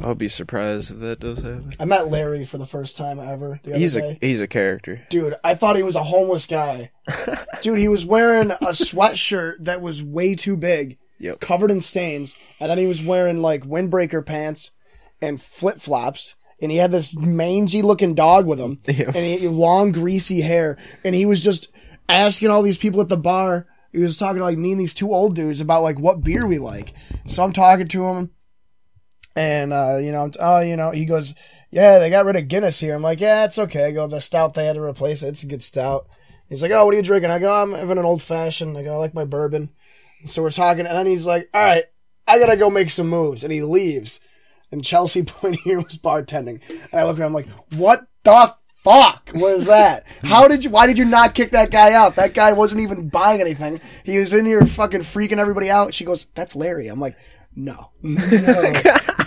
I'll 0.00 0.14
be 0.14 0.28
surprised 0.28 0.90
if 0.90 0.98
that 1.00 1.20
does 1.20 1.38
happen. 1.42 1.72
I 1.80 1.84
met 1.84 2.08
Larry 2.08 2.44
for 2.44 2.58
the 2.58 2.66
first 2.66 2.96
time 2.96 3.18
ever 3.18 3.60
the 3.62 3.70
other 3.72 3.78
He's 3.78 3.94
day. 3.94 4.18
a 4.20 4.26
he's 4.26 4.40
a 4.40 4.46
character. 4.46 5.02
Dude, 5.10 5.34
I 5.44 5.54
thought 5.54 5.76
he 5.76 5.82
was 5.82 5.96
a 5.96 6.02
homeless 6.02 6.46
guy. 6.46 6.90
Dude, 7.62 7.78
he 7.78 7.88
was 7.88 8.04
wearing 8.04 8.50
a 8.52 8.72
sweatshirt 8.72 9.58
that 9.60 9.80
was 9.80 10.02
way 10.02 10.34
too 10.34 10.56
big, 10.56 10.98
Yep. 11.18 11.40
covered 11.40 11.70
in 11.70 11.80
stains, 11.80 12.36
and 12.60 12.70
then 12.70 12.78
he 12.78 12.86
was 12.86 13.02
wearing 13.02 13.42
like 13.42 13.62
windbreaker 13.64 14.24
pants 14.24 14.72
and 15.20 15.40
flip 15.40 15.80
flops. 15.80 16.36
And 16.60 16.70
he 16.72 16.78
had 16.78 16.90
this 16.90 17.14
mangy 17.14 17.82
looking 17.82 18.14
dog 18.14 18.46
with 18.46 18.58
him, 18.58 18.78
Yeah. 18.86 19.06
and 19.06 19.16
he 19.16 19.38
had 19.38 19.52
long 19.52 19.92
greasy 19.92 20.40
hair. 20.40 20.78
And 21.04 21.14
he 21.14 21.26
was 21.26 21.42
just 21.42 21.68
asking 22.08 22.48
all 22.50 22.62
these 22.62 22.78
people 22.78 23.00
at 23.02 23.08
the 23.10 23.16
bar. 23.18 23.66
He 23.92 23.98
was 23.98 24.16
talking 24.16 24.38
to 24.38 24.44
like 24.44 24.56
me 24.58 24.72
and 24.72 24.80
these 24.80 24.94
two 24.94 25.12
old 25.12 25.34
dudes 25.34 25.60
about 25.60 25.82
like 25.82 25.98
what 25.98 26.22
beer 26.22 26.46
we 26.46 26.58
like. 26.58 26.92
So 27.26 27.42
I'm 27.44 27.52
talking 27.52 27.88
to 27.88 28.04
him, 28.06 28.30
and 29.36 29.72
uh, 29.72 29.98
you 29.98 30.10
know, 30.10 30.22
I'm- 30.22 30.32
oh, 30.40 30.60
you 30.60 30.76
know, 30.76 30.90
he 30.90 31.04
goes, 31.04 31.34
"Yeah, 31.70 31.98
they 32.00 32.10
got 32.10 32.24
rid 32.24 32.36
of 32.36 32.48
Guinness 32.48 32.80
here." 32.80 32.94
I'm 32.96 33.02
like, 33.02 33.20
"Yeah, 33.20 33.44
it's 33.44 33.58
okay." 33.58 33.84
I 33.84 33.92
go, 33.92 34.06
"The 34.08 34.20
stout 34.20 34.54
they 34.54 34.66
had 34.66 34.74
to 34.74 34.82
replace 34.82 35.22
it. 35.22 35.28
It's 35.28 35.42
a 35.44 35.46
good 35.48 35.62
stout." 35.62 36.08
He's 36.48 36.62
like, 36.62 36.72
"Oh, 36.72 36.84
what 36.84 36.94
are 36.94 36.96
you 36.96 37.02
drinking?" 37.04 37.30
I 37.30 37.38
go, 37.38 37.52
"I'm 37.52 37.72
having 37.72 37.98
an 37.98 38.04
old 38.04 38.22
fashioned." 38.22 38.76
I 38.76 38.82
go, 38.82 38.94
"I 38.94 38.98
like 38.98 39.14
my 39.14 39.24
bourbon." 39.24 39.68
So 40.24 40.42
we're 40.42 40.50
talking, 40.50 40.86
and 40.86 40.96
then 40.96 41.06
he's 41.06 41.26
like, 41.26 41.48
"All 41.54 41.60
right, 41.62 41.84
I 42.26 42.38
gotta 42.38 42.56
go 42.56 42.70
make 42.70 42.90
some 42.90 43.08
moves," 43.08 43.44
and 43.44 43.52
he 43.52 43.62
leaves. 43.62 44.18
And 44.72 44.82
Chelsea 44.82 45.22
Point 45.24 45.60
here 45.62 45.80
was 45.80 45.98
bartending, 45.98 46.60
and 46.68 46.94
I 47.00 47.04
look 47.04 47.20
at 47.20 47.26
him 47.26 47.34
like, 47.34 47.48
"What 47.76 48.06
the 48.24 48.54
fuck 48.82 49.30
was 49.34 49.66
that? 49.66 50.04
How 50.22 50.48
did 50.48 50.64
you? 50.64 50.70
Why 50.70 50.86
did 50.86 50.98
you 50.98 51.04
not 51.04 51.34
kick 51.34 51.50
that 51.50 51.70
guy 51.70 51.92
out? 51.92 52.14
That 52.16 52.34
guy 52.34 52.52
wasn't 52.52 52.80
even 52.80 53.08
buying 53.08 53.40
anything. 53.40 53.80
He 54.04 54.18
was 54.18 54.32
in 54.32 54.46
here 54.46 54.64
fucking 54.64 55.02
freaking 55.02 55.38
everybody 55.38 55.70
out." 55.70 55.92
She 55.94 56.04
goes, 56.04 56.26
"That's 56.34 56.56
Larry." 56.56 56.88
I'm 56.88 57.00
like, 57.00 57.16
"No, 57.56 57.90
no, 58.02 58.72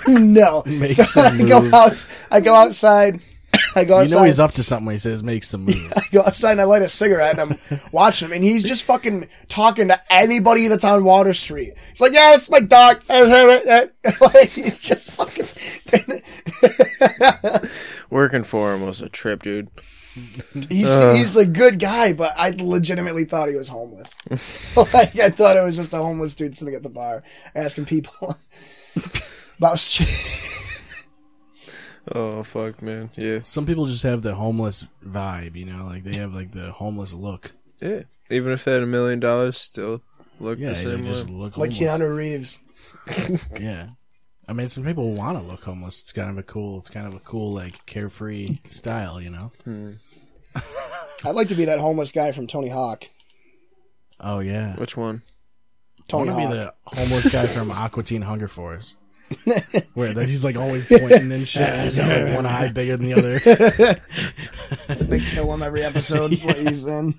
no." 0.08 0.64
Make 0.68 0.92
so 0.92 1.04
some 1.04 1.42
I 1.42 1.44
go 1.48 1.70
out. 1.76 2.08
I 2.32 2.40
go 2.40 2.56
outside. 2.56 3.22
I 3.76 3.84
go 3.84 3.98
You 3.98 4.02
outside. 4.04 4.16
know 4.16 4.24
he's 4.24 4.40
up 4.40 4.54
to 4.54 4.64
something 4.64 4.86
when 4.88 4.94
he 4.96 5.00
says 5.00 5.24
make 5.24 5.44
some 5.44 5.62
moves. 5.66 5.92
I 5.96 6.02
go 6.12 6.22
outside 6.22 6.54
and 6.54 6.62
I 6.62 6.64
light 6.64 6.82
a 6.82 6.88
cigarette 6.88 7.38
and 7.38 7.52
I'm 7.54 7.80
watching 7.92 8.28
him 8.28 8.34
and 8.34 8.44
he's 8.44 8.64
just 8.64 8.84
fucking 8.84 9.28
talking 9.48 9.90
to 9.90 10.00
anybody 10.10 10.68
that's 10.68 10.84
on 10.84 11.04
Water 11.04 11.34
Street. 11.34 11.74
He's 11.90 12.00
like, 12.02 12.14
yeah, 12.14 12.34
it's 12.36 12.50
my 12.50 12.62
dog. 12.62 13.04
like, 13.10 14.50
he's 14.50 14.82
just 14.82 15.18
fucking, 15.18 16.22
Working 18.10 18.44
for 18.44 18.74
him 18.74 18.86
was 18.86 19.02
a 19.02 19.10
trip, 19.10 19.44
dude. 19.44 19.70
He's, 20.70 20.90
uh. 20.90 21.14
he's 21.14 21.38
a 21.38 21.46
good 21.46 21.80
guy, 21.80 22.14
but 22.14 22.34
I 22.38 22.50
legitimately 22.52 23.26
thought 23.26 23.50
he 23.50 23.56
was 23.56 23.70
homeless. 23.70 24.16
like, 24.94 25.18
I 25.20 25.30
thought 25.30 25.58
it 25.58 25.64
was 25.64 25.76
just 25.76 25.94
a 25.94 25.98
homeless 25.98 26.36
dude 26.36 26.56
sitting 26.56 26.74
at 26.76 26.84
the 26.84 26.90
bar 26.90 27.24
asking 27.56 27.86
people 27.86 28.36
about 29.58 29.80
shit. 29.80 30.08
Oh 32.12 32.42
fuck, 32.44 32.82
man. 32.82 33.12
Yeah, 33.16 33.40
Some 33.44 33.66
people 33.66 33.86
just 33.86 34.04
have 34.04 34.22
the 34.24 34.34
homeless 34.36 34.88
vibe, 35.06 35.56
you 35.56 35.66
know, 35.66 35.86
like 35.86 36.04
they 36.04 36.18
have 36.18 36.34
like 36.34 36.52
the 36.52 36.72
homeless 36.72 37.14
look. 37.14 37.52
yeah. 37.82 38.02
Even 38.32 38.52
if 38.52 38.64
they 38.64 38.74
had 38.74 38.84
a 38.84 38.88
million 38.88 39.20
dollars, 39.20 39.58
still 39.58 40.02
look 40.40 40.60
Yeah, 40.60 40.70
the 40.70 40.76
same 40.76 41.02
way. 41.04 41.08
just 41.10 41.30
look 41.30 41.58
like 41.58 41.72
homeless. 41.72 42.00
Keanu 42.00 42.16
Reeves. 42.16 42.60
Yeah. 43.60 43.90
I 44.50 44.54
mean, 44.54 44.68
some 44.70 44.84
people 44.84 45.14
want 45.14 45.38
to 45.38 45.44
look 45.44 45.64
homeless. 45.64 46.02
It's 46.02 46.12
kind 46.12 46.30
of 46.32 46.38
a 46.40 46.44
cool, 46.44 46.80
it's 46.80 46.90
kind 46.90 47.06
of 47.06 47.14
a 47.14 47.20
cool, 47.20 47.54
like, 47.54 47.86
carefree 47.86 48.58
style, 48.68 49.22
you 49.22 49.30
know? 49.30 49.52
Hmm. 49.64 49.92
I'd 51.24 51.36
like 51.36 51.50
to 51.50 51.56
be 51.56 51.66
that 51.66 51.80
homeless 51.80 52.12
guy 52.12 52.32
from 52.32 52.48
Tony 52.48 52.70
Hawk. 52.70 53.08
Oh, 54.20 54.40
yeah. 54.40 54.76
Which 54.78 54.98
one? 54.98 55.22
I 56.00 56.04
Tony 56.08 56.32
want 56.32 56.42
to 56.42 56.48
Hawk. 56.48 56.52
be 56.52 56.58
the 56.58 56.74
homeless 57.02 57.32
guy 57.32 57.46
from 57.46 57.72
Aqua 57.78 58.02
Teen 58.04 58.24
Hunger 58.24 58.48
Force. 58.48 58.96
Where 59.94 60.12
that 60.16 60.28
he's 60.28 60.44
like 60.44 60.56
always 60.58 60.88
pointing 60.88 61.32
and 61.32 61.48
shit. 61.48 61.62
and 61.62 61.84
he's 61.84 61.98
got 61.98 62.08
like 62.26 62.34
one 62.36 62.48
eye 62.48 62.72
bigger 62.72 62.98
than 62.98 63.06
the 63.06 63.14
other. 63.14 64.96
they 65.06 65.20
kill 65.20 65.54
him 65.54 65.62
every 65.62 65.84
episode 65.84 66.34
what 66.42 66.58
he's 66.58 66.88
in. 66.88 67.14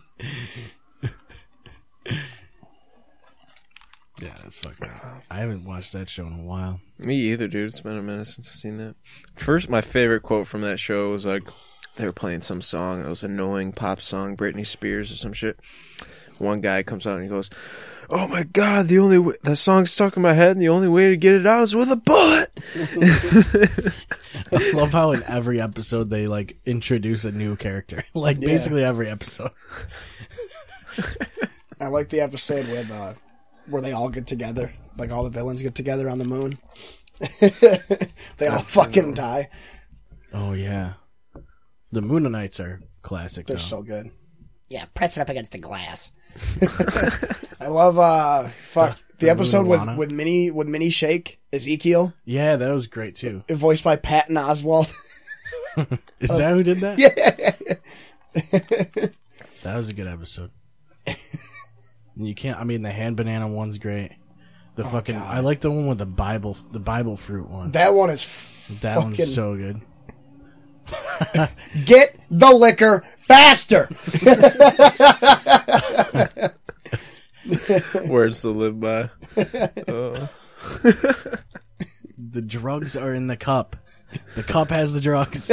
Yeah, 4.21 4.37
fucking. 4.51 4.91
I 5.31 5.37
haven't 5.37 5.65
watched 5.65 5.93
that 5.95 6.09
show 6.09 6.27
in 6.27 6.41
a 6.41 6.43
while. 6.43 6.81
Me 6.99 7.17
either, 7.17 7.49
dude. 7.49 7.69
It's 7.69 7.81
been 7.81 7.97
a 7.97 8.03
minute 8.03 8.27
since 8.27 8.51
I've 8.51 8.57
seen 8.57 8.77
that. 8.79 8.95
First, 9.35 9.69
my 9.69 9.81
favorite 9.81 10.23
quote 10.23 10.47
from 10.47 10.61
that 10.63 10.79
show 10.79 11.11
was 11.11 11.25
like, 11.25 11.45
they 11.97 12.05
were 12.05 12.13
playing 12.13 12.43
some 12.43 12.63
song. 12.63 13.01
It 13.01 13.09
was 13.09 13.23
annoying 13.23 13.73
pop 13.73 14.01
song, 14.01 14.37
Britney 14.37 14.67
Spears 14.67 15.11
or 15.13 15.17
some 15.17 15.33
shit. 15.33 15.59
One 16.39 16.61
guy 16.61 16.83
comes 16.83 17.07
out 17.07 17.17
and 17.17 17.25
he 17.25 17.29
goes, 17.29 17.51
"Oh 18.09 18.27
my 18.27 18.45
god, 18.45 18.89
the 18.89 18.99
only 18.99 19.19
way, 19.19 19.35
that 19.43 19.57
song's 19.57 19.93
stuck 19.93 20.17
in 20.17 20.23
my 20.23 20.33
head, 20.33 20.53
and 20.53 20.61
the 20.63 20.71
only 20.71 20.89
way 20.89 21.11
to 21.11 21.17
get 21.19 21.35
it 21.35 21.47
out 21.47 21.65
is 21.65 21.77
with 21.77 21.91
a 21.91 21.97
bullet." 21.97 22.51
I 24.53 24.71
love 24.75 24.91
how 24.91 25.13
in 25.13 25.23
every 25.29 25.61
episode 25.61 26.09
they 26.09 26.27
like 26.27 26.59
introduce 26.65 27.27
a 27.27 27.33
new 27.33 27.57
character. 27.57 28.05
like 28.15 28.41
basically 28.41 28.83
every 28.83 29.11
episode. 29.11 29.51
I 31.79 31.89
like 31.89 32.09
the 32.09 32.21
episode 32.21 32.67
with 32.69 32.91
uh, 32.91 33.13
where 33.69 33.83
they 33.83 33.93
all 33.93 34.09
get 34.09 34.27
together, 34.27 34.73
like 34.97 35.11
all 35.13 35.25
the 35.25 35.31
villains 35.31 35.63
get 35.63 35.75
together 35.75 36.09
on 36.09 36.19
the 36.19 36.25
moon. 36.25 36.59
they 37.41 38.47
all 38.47 38.59
fucking 38.59 39.15
die. 39.15 39.49
Oh 40.33 40.53
yeah. 40.53 40.95
The 41.93 42.01
Mooninites 42.01 42.61
are 42.61 42.81
classic. 43.03 43.47
They're 43.47 43.57
though. 43.57 43.63
so 43.63 43.83
good. 43.83 44.11
Yeah, 44.69 44.85
press 44.95 45.17
it 45.17 45.21
up 45.21 45.29
against 45.29 45.53
the 45.53 45.59
glass. 45.59 46.13
I 47.61 47.67
love 47.67 47.99
uh 47.99 48.45
fuck 48.49 48.99
The 49.19 49.31
episode 49.31 49.67
with 49.67 49.97
with 49.97 50.13
Mini 50.13 50.51
with 50.53 50.69
Mini 50.69 50.89
Shake 50.91 51.41
Ezekiel, 51.53 52.15
Yeah, 52.25 52.55
that 52.57 52.71
was 52.73 52.87
great 52.87 53.17
too. 53.17 53.43
voiced 53.51 53.83
by 53.83 53.97
Patton 53.97 54.37
Oswalt. 54.37 54.93
Is 56.21 56.39
that 56.39 56.53
who 56.55 56.63
did 56.63 56.79
that? 56.79 56.99
yeah, 56.99 57.11
That 59.63 59.77
was 59.77 59.89
a 59.89 59.95
good 59.95 60.07
episode. 60.07 60.51
And 62.21 62.29
you 62.29 62.35
can't. 62.35 62.61
I 62.61 62.65
mean, 62.65 62.83
the 62.83 62.91
hand 62.91 63.17
banana 63.17 63.49
one's 63.49 63.79
great. 63.79 64.13
The 64.75 64.83
oh, 64.83 64.89
fucking. 64.89 65.15
God. 65.15 65.37
I 65.37 65.41
like 65.41 65.61
the 65.61 65.71
one 65.71 65.87
with 65.87 65.97
the 65.97 66.05
Bible, 66.05 66.55
the 66.71 66.79
Bible 66.79 67.17
fruit 67.17 67.49
one. 67.49 67.71
that 67.71 67.95
one 67.95 68.11
is 68.11 68.27
that 68.83 68.97
fucking. 68.97 69.13
one's 69.13 69.35
so 69.35 69.57
good. 69.57 69.81
Get 71.87 72.21
the 72.31 72.51
liquor 72.51 73.03
faster. 73.17 73.89
Words 78.07 78.43
to 78.43 78.51
live 78.51 78.79
by. 78.79 79.09
Oh. 79.89 80.29
The 82.33 82.43
drugs 82.43 82.97
are 82.97 83.15
in 83.15 83.29
the 83.29 83.37
cup. 83.37 83.77
The 84.37 84.43
cup 84.43 84.69
has 84.69 84.93
the 84.93 85.01
drugs. 85.01 85.51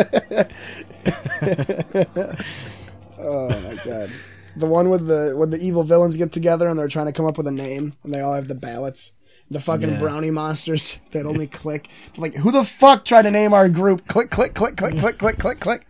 Oh 3.17 3.49
my 3.49 3.75
god. 3.83 4.11
The 4.57 4.65
one 4.67 4.89
with 4.89 5.07
the 5.07 5.33
when 5.35 5.49
the 5.51 5.57
evil 5.59 5.83
villains 5.83 6.17
get 6.17 6.31
together 6.31 6.67
and 6.67 6.77
they're 6.79 6.87
trying 6.87 7.05
to 7.05 7.11
come 7.11 7.25
up 7.25 7.37
with 7.37 7.47
a 7.47 7.51
name 7.51 7.93
and 8.03 8.13
they 8.13 8.21
all 8.21 8.33
have 8.33 8.47
the 8.47 8.55
ballots. 8.55 9.11
The 9.49 9.59
fucking 9.61 9.91
Yeah. 9.91 9.99
brownie 9.99 10.31
monsters 10.31 10.97
that 11.11 11.25
only 11.25 11.47
click. 11.47 11.87
Like, 12.17 12.35
who 12.35 12.51
the 12.51 12.65
fuck 12.65 13.05
tried 13.05 13.21
to 13.21 13.31
name 13.31 13.53
our 13.53 13.69
group? 13.69 14.05
Click, 14.07 14.29
click, 14.29 14.53
click, 14.55 14.75
click, 14.75 14.97
click, 14.99 15.17
click, 15.17 15.37
click, 15.39 15.59
click. 15.59 15.87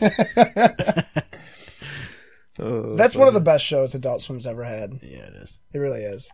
Oh, 2.58 2.96
That's 2.96 3.14
one 3.16 3.28
of 3.28 3.34
the 3.34 3.40
best 3.40 3.66
shows 3.66 3.94
Adult 3.94 4.22
Swim's 4.22 4.46
ever 4.46 4.64
had. 4.64 4.98
yeah, 5.02 5.26
it 5.26 5.34
is. 5.34 5.58
It 5.74 5.78
really 5.78 6.00
is. 6.02 6.30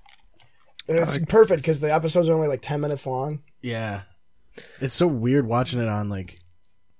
And 0.88 0.98
it's 0.98 1.18
perfect 1.18 1.62
because 1.62 1.80
the 1.80 1.92
episodes 1.92 2.28
are 2.28 2.34
only 2.34 2.46
like 2.48 2.62
ten 2.62 2.80
minutes 2.80 3.06
long. 3.08 3.42
Yeah, 3.60 4.02
it's 4.80 4.94
so 4.94 5.06
weird 5.08 5.46
watching 5.46 5.80
it 5.80 5.88
on 5.88 6.08
like 6.08 6.38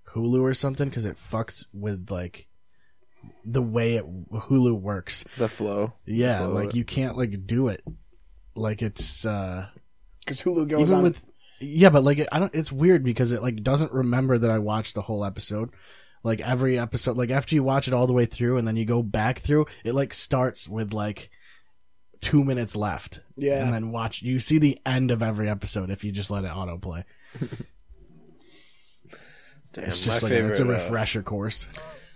Hulu 0.09 0.41
or 0.43 0.55
something 0.55 0.89
because 0.89 1.05
it 1.05 1.17
fucks 1.17 1.65
with 1.73 2.11
like 2.11 2.49
the 3.45 3.63
way 3.63 3.97
it 3.97 4.05
Hulu 4.31 4.81
works. 4.81 5.25
the 5.37 5.49
flow. 5.49 5.95
Yeah, 6.07 6.39
flow 6.39 6.51
like 6.53 6.75
you 6.75 6.85
can't 6.85 7.17
like 7.17 7.47
do 7.47 7.69
it. 7.69 7.83
Like 8.55 8.83
it's 8.83 9.25
uh 9.25 9.67
Because 10.21 10.43
Hulu 10.43 10.69
goes 10.69 10.83
even 10.83 10.95
on. 10.99 11.03
with 11.05 11.25
yeah, 11.61 11.91
but 11.91 12.03
like 12.03 12.27
I 12.33 12.39
don't. 12.41 12.55
It's 12.55 12.73
weird 12.73 13.05
because 13.05 13.33
it 13.33 13.43
like 13.43 13.63
doesn't 13.63 13.93
remember 13.93 14.37
that 14.39 14.51
I 14.51 14.59
watched 14.59 14.95
the 14.95 15.03
whole 15.03 15.25
episode. 15.25 15.71
Like 16.25 16.41
every 16.41 16.79
episode, 16.79 17.17
like 17.17 17.31
after 17.31 17.55
you 17.55 17.63
watch 17.65 17.89
it 17.89 17.95
all 17.95 18.07
the 18.07 18.13
way 18.13 18.27
through 18.27 18.57
and 18.59 18.67
then 18.67 18.77
you 18.77 18.85
go 18.85 19.03
back 19.03 19.39
through, 19.41 19.67
it 19.85 19.95
like 19.95 20.13
starts 20.15 20.69
with 20.69 20.93
like 20.93 21.31
two 22.21 22.45
minutes 22.45 22.77
left. 22.77 23.21
Yeah. 23.37 23.65
and 23.65 23.73
then 23.73 23.91
watch. 23.91 24.23
You 24.23 24.39
see 24.39 24.59
the 24.59 24.79
end 24.87 25.11
of 25.11 25.23
every 25.23 25.49
episode 25.49 25.91
if 25.91 26.05
you 26.05 26.13
just 26.13 26.31
let 26.31 26.45
it 26.45 26.51
autoplay. 26.51 27.05
Damn, 29.73 29.85
It's 29.87 30.05
just 30.05 30.23
like 30.23 30.31
favorite. 30.31 30.51
it's 30.51 30.61
a 30.61 30.65
uh, 30.65 30.69
refresher 30.69 31.23
course. 31.23 31.67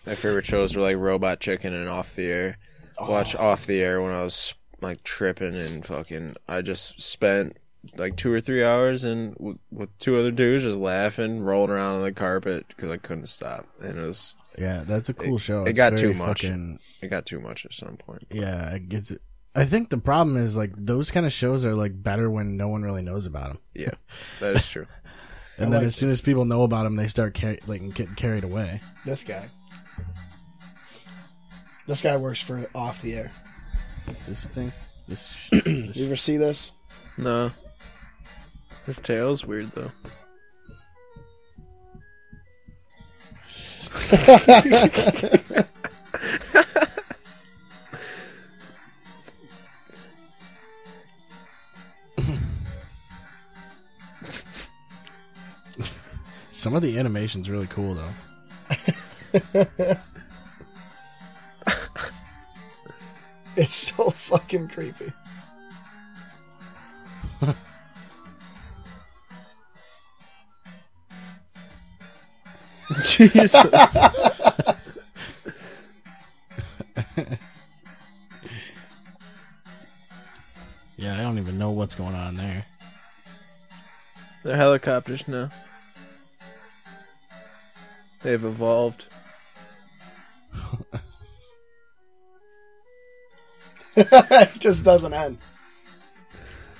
My 0.06 0.14
favorite 0.14 0.46
shows 0.46 0.76
were 0.76 0.82
like 0.82 0.96
Robot 0.96 1.40
Chicken 1.40 1.74
and 1.74 1.88
Off 1.88 2.14
the 2.14 2.26
Air. 2.26 2.58
Watch 3.00 3.34
Oh. 3.36 3.46
Off 3.48 3.66
the 3.66 3.80
Air 3.82 4.00
when 4.00 4.12
I 4.12 4.22
was 4.22 4.54
like 4.80 5.02
tripping 5.04 5.54
and 5.56 5.84
fucking. 5.84 6.36
I 6.48 6.62
just 6.62 7.00
spent 7.00 7.56
like 7.96 8.16
two 8.16 8.32
or 8.32 8.40
three 8.40 8.64
hours 8.64 9.04
and 9.04 9.34
with, 9.38 9.58
with 9.70 9.96
two 9.98 10.16
other 10.18 10.30
dudes 10.30 10.64
just 10.64 10.78
laughing, 10.78 11.40
rolling 11.40 11.70
around 11.70 11.96
on 11.96 12.02
the 12.02 12.12
carpet 12.12 12.66
because 12.68 12.90
I 12.90 12.96
couldn't 12.96 13.26
stop. 13.26 13.66
And 13.80 13.98
it 13.98 14.02
was 14.06 14.34
Yeah, 14.58 14.82
that's 14.84 15.08
a 15.08 15.14
cool 15.14 15.38
show. 15.38 15.64
it 15.64 15.70
It's 15.70 15.76
got 15.76 15.96
too 15.96 16.14
much. 16.14 16.42
fucking- 16.42 16.78
it 17.02 17.08
got 17.08 17.26
too 17.26 17.40
much 17.40 17.64
at 17.64 17.72
some 17.72 17.96
point. 17.96 18.24
yeah, 18.30 18.70
it 18.74 18.88
gets. 18.88 19.12
I 19.54 19.64
think 19.64 19.88
the 19.88 19.98
problem 19.98 20.36
is 20.36 20.56
like 20.56 20.72
those 20.76 21.10
kind 21.10 21.24
of 21.26 21.32
shows 21.32 21.64
are 21.64 21.74
like 21.74 22.02
better 22.02 22.30
when 22.30 22.56
no 22.56 22.68
one 22.68 22.82
really 22.82 23.02
knows 23.02 23.24
about 23.24 23.48
them, 23.48 23.58
Yeah, 23.74 23.92
that 24.40 24.54
is 24.56 24.68
true. 24.70 24.86
and 25.56 25.72
then 25.72 25.82
as 25.84 25.94
soon 25.96 26.10
as 26.10 26.20
people 26.20 26.44
know 26.44 26.62
about 26.62 26.82
them, 26.84 26.96
they 26.96 27.08
start 27.08 27.34
car- 27.38 27.56
like 27.66 27.80
getting 27.94 28.14
carried 28.16 28.44
away. 28.44 28.80
this 29.06 29.24
guy. 29.24 29.48
This 31.86 32.02
guy 32.02 32.16
works 32.16 32.40
for 32.40 32.68
Off 32.74 33.00
the 33.02 33.14
Air. 33.14 33.30
This 34.28 34.46
thing, 34.48 34.72
this. 35.08 35.32
sh- 35.32 35.50
You 35.66 36.06
ever 36.06 36.16
see 36.16 36.36
this? 36.36 36.72
No, 37.16 37.50
his 38.86 38.98
tail's 39.00 39.44
weird 39.44 39.72
though. 39.72 39.90
Some 56.52 56.74
of 56.74 56.82
the 56.82 56.98
animation's 56.98 57.50
really 57.50 57.66
cool 57.68 57.94
though. 57.94 59.96
It's 63.58 63.74
so 63.74 64.10
fucking 64.10 64.68
creepy. 64.68 65.12
Jesus. 73.02 73.54
Yeah, 80.98 81.14
I 81.14 81.18
don't 81.18 81.38
even 81.38 81.58
know 81.58 81.70
what's 81.70 81.94
going 81.94 82.14
on 82.14 82.36
there. 82.36 82.64
They're 84.42 84.56
helicopters 84.56 85.28
now. 85.28 85.50
They've 88.22 88.42
evolved. 88.42 89.04
it 93.96 94.58
just 94.60 94.84
doesn't 94.84 95.12
end. 95.14 95.38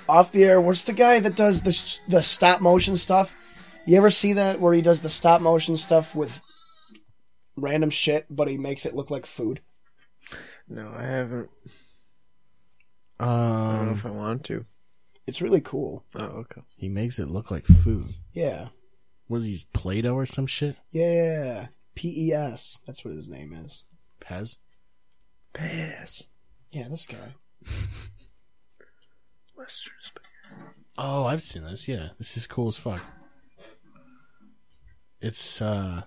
Off 0.09 0.31
the 0.31 0.43
air. 0.45 0.61
What's 0.61 0.83
the 0.83 0.93
guy 0.93 1.19
that 1.19 1.35
does 1.35 1.63
the 1.63 1.73
sh- 1.73 1.99
the 2.07 2.21
stop 2.23 2.61
motion 2.61 2.95
stuff? 2.95 3.35
You 3.85 3.97
ever 3.97 4.09
see 4.09 4.33
that 4.33 4.59
where 4.59 4.73
he 4.73 4.81
does 4.81 5.01
the 5.01 5.09
stop 5.09 5.41
motion 5.41 5.75
stuff 5.77 6.15
with 6.15 6.41
random 7.55 7.89
shit, 7.89 8.25
but 8.29 8.47
he 8.47 8.57
makes 8.57 8.85
it 8.85 8.93
look 8.95 9.09
like 9.11 9.25
food? 9.25 9.61
No, 10.69 10.93
I 10.95 11.03
haven't. 11.03 11.49
I 13.19 13.25
don't 13.25 13.85
know 13.85 13.91
Um, 13.91 13.93
if 13.97 14.05
I 14.05 14.09
want 14.11 14.43
to. 14.45 14.65
It's 15.25 15.41
really 15.41 15.61
cool. 15.61 16.05
Oh, 16.21 16.25
okay. 16.25 16.61
he 16.77 16.87
makes 16.87 17.19
it 17.19 17.29
look 17.29 17.51
like 17.51 17.65
food. 17.65 18.13
Yeah, 18.33 18.67
Was 19.27 19.43
he 19.45 19.59
Play-Doh 19.73 20.13
or 20.15 20.25
some 20.25 20.47
shit? 20.47 20.77
yeah. 20.91 21.67
P 21.95 22.27
E 22.29 22.31
S. 22.33 22.77
That's 22.85 23.03
what 23.03 23.15
his 23.15 23.27
name 23.27 23.51
is. 23.53 23.83
Pez. 24.21 24.57
Pass. 25.51 26.23
Yeah, 26.71 26.87
this 26.89 27.05
guy. 27.05 27.35
Western 29.55 29.93
Space. 29.99 30.55
Oh, 30.97 31.25
I've 31.25 31.41
seen 31.41 31.63
this. 31.63 31.87
Yeah, 31.87 32.09
this 32.17 32.37
is 32.37 32.47
cool 32.47 32.67
as 32.67 32.77
fuck. 32.77 33.01
It's 35.21 35.61
uh, 35.61 36.03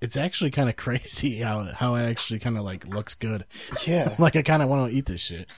it's 0.00 0.16
actually 0.16 0.50
kind 0.50 0.68
of 0.68 0.76
crazy 0.84 1.40
how 1.40 1.62
how 1.74 1.94
it 1.94 2.02
actually 2.08 2.38
kind 2.38 2.56
of 2.56 2.64
like 2.64 2.86
looks 2.86 3.14
good. 3.14 3.44
Yeah. 3.86 4.14
like 4.18 4.36
I 4.36 4.42
kind 4.42 4.62
of 4.62 4.68
want 4.68 4.90
to 4.90 4.96
eat 4.96 5.06
this 5.06 5.20
shit. 5.20 5.52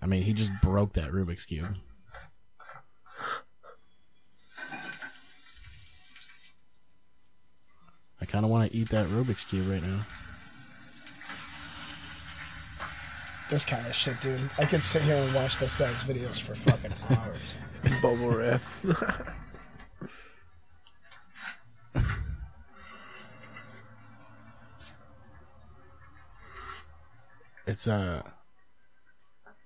I 0.00 0.06
mean, 0.06 0.22
he 0.22 0.32
just 0.32 0.52
broke 0.62 0.94
that 0.94 1.10
Rubik's 1.10 1.46
cube. 1.46 1.76
I 8.20 8.24
kind 8.26 8.44
of 8.44 8.50
want 8.50 8.70
to 8.70 8.76
eat 8.76 8.90
that 8.90 9.06
Rubik's 9.06 9.44
cube 9.44 9.68
right 9.68 9.82
now. 9.82 10.04
This 13.50 13.64
kind 13.64 13.84
of 13.86 13.94
shit, 13.94 14.20
dude. 14.20 14.40
I 14.58 14.64
could 14.64 14.82
sit 14.82 15.02
here 15.02 15.16
and 15.16 15.34
watch 15.34 15.58
this 15.58 15.76
guy's 15.76 16.02
videos 16.04 16.40
for 16.40 16.54
fucking 16.54 16.92
hours. 17.16 17.54
Bubble 18.02 18.30
wrap. 18.30 18.60
It's 27.66 27.86
a, 27.86 28.24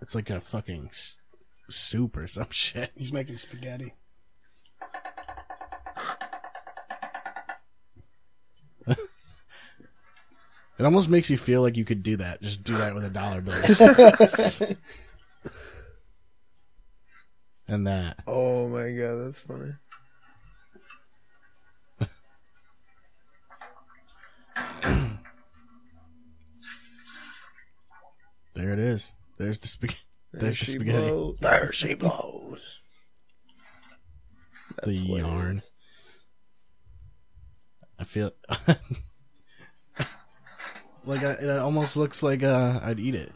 it's 0.01 0.15
like 0.15 0.31
a 0.31 0.41
fucking 0.41 0.89
s- 0.91 1.19
soup 1.71 2.17
or 2.17 2.27
some 2.27 2.51
shit. 2.51 2.91
He's 2.97 3.13
making 3.13 3.37
spaghetti. 3.37 3.95
It 10.83 10.85
almost 10.85 11.09
makes 11.09 11.31
you 11.31 11.39
feel 11.39 11.63
like 11.63 11.77
you 11.77 11.85
could 11.85 12.03
do 12.03 12.17
that. 12.17 12.43
Just 12.43 12.65
do 12.65 12.77
that 12.77 12.93
with 12.93 13.05
a 13.05 13.09
dollar 13.09 13.41
bill. 13.41 13.55
and 17.69 17.87
that. 17.87 18.19
oh 18.27 18.67
my 18.67 18.91
god, 18.91 19.27
that's 19.27 19.39
funny. 19.39 19.75
There 28.55 28.73
it 28.73 28.81
is. 28.81 29.13
There's 29.39 29.61
the 29.61 29.69
spaghetti. 29.69 30.01
There's 30.33 30.59
the 30.59 30.67
spaghetti. 30.67 31.11
blows. 31.11 31.37
There 31.41 31.73
she 31.73 31.95
blows. 31.95 32.81
the 34.83 34.87
That's 34.87 34.99
hilarious. 34.99 35.27
yarn. 35.31 35.63
I 38.01 38.05
feel 38.05 38.33
like 41.05 41.23
I, 41.23 41.33
it 41.33 41.59
almost 41.59 41.97
looks 41.97 42.23
like 42.23 42.43
uh, 42.43 42.81
I'd 42.83 43.01
eat 43.01 43.15
it. 43.15 43.33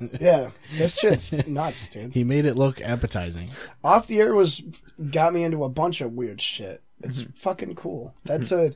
Yeah, 0.20 0.50
this 0.76 0.96
shit's 0.96 1.32
nuts, 1.48 1.88
dude. 1.92 2.12
He 2.12 2.22
made 2.22 2.46
it 2.46 2.54
look 2.54 2.80
appetizing. 2.80 3.48
Off 3.82 4.06
the 4.06 4.20
air 4.20 4.32
was 4.32 4.62
got 5.10 5.32
me 5.32 5.42
into 5.42 5.64
a 5.64 5.68
bunch 5.68 6.00
of 6.00 6.12
weird 6.12 6.40
shit. 6.40 6.84
It's 7.02 7.22
fucking 7.34 7.74
cool. 7.74 8.14
That's 8.24 8.52
a 8.52 8.72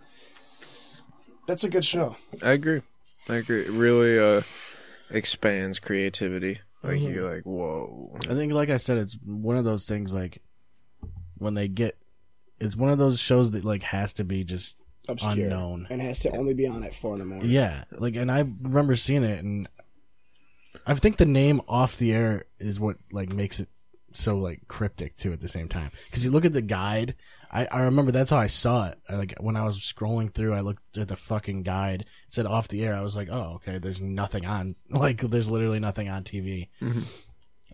that's 1.47 1.63
a 1.63 1.71
good 1.71 1.85
show. 1.85 2.17
I 2.43 2.53
agree. 2.53 2.83
I 3.29 3.37
agree. 3.37 3.61
It 3.61 3.71
really 3.71 4.19
uh, 4.19 4.43
expands 5.11 5.79
creativity. 5.79 6.59
Like 6.83 7.01
you're 7.01 7.33
like, 7.33 7.45
whoa. 7.45 8.19
I 8.29 8.35
think, 8.35 8.53
like 8.53 8.71
I 8.71 8.77
said, 8.77 8.99
it's 8.99 9.17
one 9.25 9.57
of 9.57 9.65
those 9.65 9.87
things. 9.87 10.13
Like 10.13 10.43
when 11.39 11.55
they 11.55 11.69
get, 11.69 11.97
it's 12.59 12.77
one 12.77 12.91
of 12.91 12.99
those 12.99 13.21
shows 13.21 13.53
that 13.53 13.65
like 13.65 13.85
has 13.85 14.13
to 14.15 14.25
be 14.25 14.43
just 14.43 14.77
Obscure 15.09 15.47
Unknown. 15.47 15.87
and 15.91 16.01
has 16.01 16.21
to 16.21 16.31
only 16.37 16.55
be 16.55 16.67
on 16.67 16.85
at 16.85 16.95
four 16.95 17.15
in 17.15 17.19
the 17.19 17.25
morning. 17.25 17.51
yeah. 17.51 17.85
Like, 17.91 18.17
and 18.17 18.31
I 18.31 18.41
remember 18.61 18.95
seeing 18.97 19.25
it, 19.25 19.43
and 19.43 19.69
I 20.87 20.95
think 20.95 21.17
the 21.17 21.27
name 21.27 21.61
off 21.69 21.97
the 21.99 22.13
air 22.13 22.45
is 22.59 22.79
what 22.81 22.97
like 23.11 23.33
makes 23.33 23.61
it 23.61 23.69
so 24.13 24.37
like 24.37 24.61
cryptic 24.69 25.17
too 25.17 25.33
at 25.33 25.41
the 25.41 25.49
same 25.49 25.69
time. 25.69 25.91
Because 26.07 26.25
you 26.25 26.31
look 26.31 26.45
at 26.45 26.53
the 26.53 26.63
guide, 26.63 27.15
I, 27.51 27.67
I 27.67 27.81
remember 27.83 28.13
that's 28.13 28.31
how 28.31 28.39
I 28.39 28.47
saw 28.47 28.89
it. 28.89 28.99
I, 29.09 29.17
like 29.17 29.35
when 29.41 29.57
I 29.57 29.65
was 29.65 29.79
scrolling 29.79 30.33
through, 30.33 30.55
I 30.55 30.61
looked 30.61 30.97
at 30.99 31.09
the 31.09 31.17
fucking 31.17 31.63
guide. 31.63 32.03
It 32.03 32.35
said 32.35 32.47
off 32.47 32.69
the 32.69 32.85
air. 32.85 32.95
I 32.95 33.01
was 33.01 33.17
like, 33.17 33.29
oh 33.31 33.55
okay. 33.57 33.79
There's 33.79 34.01
nothing 34.01 34.47
on. 34.47 34.77
Like 34.91 35.21
there's 35.21 35.51
literally 35.51 35.81
nothing 35.81 36.09
on 36.09 36.25
TV. 36.25 36.69
Mm-hmm. 36.81 37.01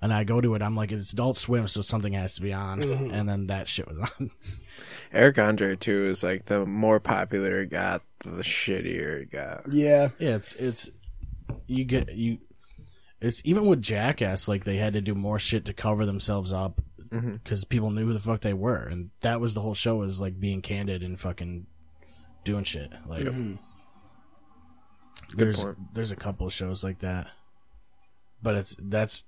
And 0.01 0.13
I 0.13 0.25
go 0.25 0.41
to 0.41 0.55
it. 0.55 0.63
I'm 0.63 0.77
like, 0.77 0.93
it's 0.93 1.13
Adult 1.13 1.37
Swim, 1.37 1.67
so 1.67 1.81
something 1.81 2.13
has 2.13 2.37
to 2.37 2.43
be 2.43 2.53
on. 2.53 2.81
Mm-hmm. 2.81 3.15
And 3.15 3.29
then 3.29 3.47
that 3.49 3.67
shit 3.69 3.89
was 3.89 3.99
on. 4.21 4.31
Eric 5.13 5.39
Andre 5.39 5.77
too 5.77 6.07
is 6.07 6.23
like 6.23 6.45
the 6.45 6.67
more 6.67 7.01
popular 7.01 7.63
it 7.63 7.71
got, 7.71 8.03
the 8.21 8.43
shittier 8.43 9.23
it 9.23 9.31
got. 9.31 9.65
Yeah, 9.71 10.09
Yeah, 10.19 10.37
it's 10.37 10.55
it's 10.55 10.91
you 11.67 11.85
get 11.85 12.15
you. 12.15 12.39
It's 13.21 13.43
even 13.45 13.67
with 13.67 13.83
Jackass, 13.83 14.47
like 14.47 14.65
they 14.65 14.77
had 14.77 14.93
to 14.93 15.01
do 15.01 15.15
more 15.15 15.39
shit 15.39 15.65
to 15.65 15.73
cover 15.73 16.07
themselves 16.07 16.53
up 16.53 16.81
mm-hmm. 17.11 17.37
because 17.37 17.65
people 17.65 17.91
knew 17.91 18.07
who 18.07 18.13
the 18.13 18.21
fuck 18.21 18.43
they 18.43 18.55
were, 18.55 18.85
and 18.85 19.11
that 19.23 19.41
was 19.41 19.55
the 19.55 19.61
whole 19.61 19.75
show 19.75 19.97
was 19.97 20.21
like 20.21 20.39
being 20.39 20.63
candid 20.63 21.03
and 21.03 21.19
fucking 21.19 21.67
doing 22.45 22.65
shit. 22.65 22.93
Like 23.07 23.25
mm-hmm. 23.25 23.55
there's 25.37 25.63
point. 25.63 25.95
there's 25.95 26.13
a 26.13 26.17
couple 26.17 26.47
of 26.47 26.53
shows 26.53 26.85
like 26.85 27.01
that, 27.01 27.29
but 28.43 28.57
it's 28.57 28.77
that's. 28.79 29.25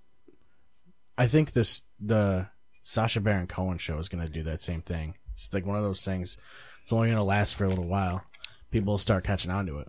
I 1.20 1.28
think 1.28 1.52
this 1.52 1.82
the 2.00 2.48
Sacha 2.82 3.20
Baron 3.20 3.46
Cohen 3.46 3.78
show 3.78 3.98
is 3.98 4.08
gonna 4.08 4.28
do 4.28 4.42
that 4.44 4.60
same 4.60 4.82
thing. 4.82 5.14
It's 5.32 5.52
like 5.52 5.66
one 5.66 5.76
of 5.76 5.84
those 5.84 6.04
things. 6.04 6.38
It's 6.82 6.92
only 6.92 7.10
gonna 7.10 7.24
last 7.24 7.54
for 7.54 7.64
a 7.64 7.68
little 7.68 7.86
while. 7.86 8.24
People 8.70 8.92
will 8.92 8.98
start 8.98 9.24
catching 9.24 9.50
on 9.50 9.66
to 9.66 9.78
it 9.78 9.88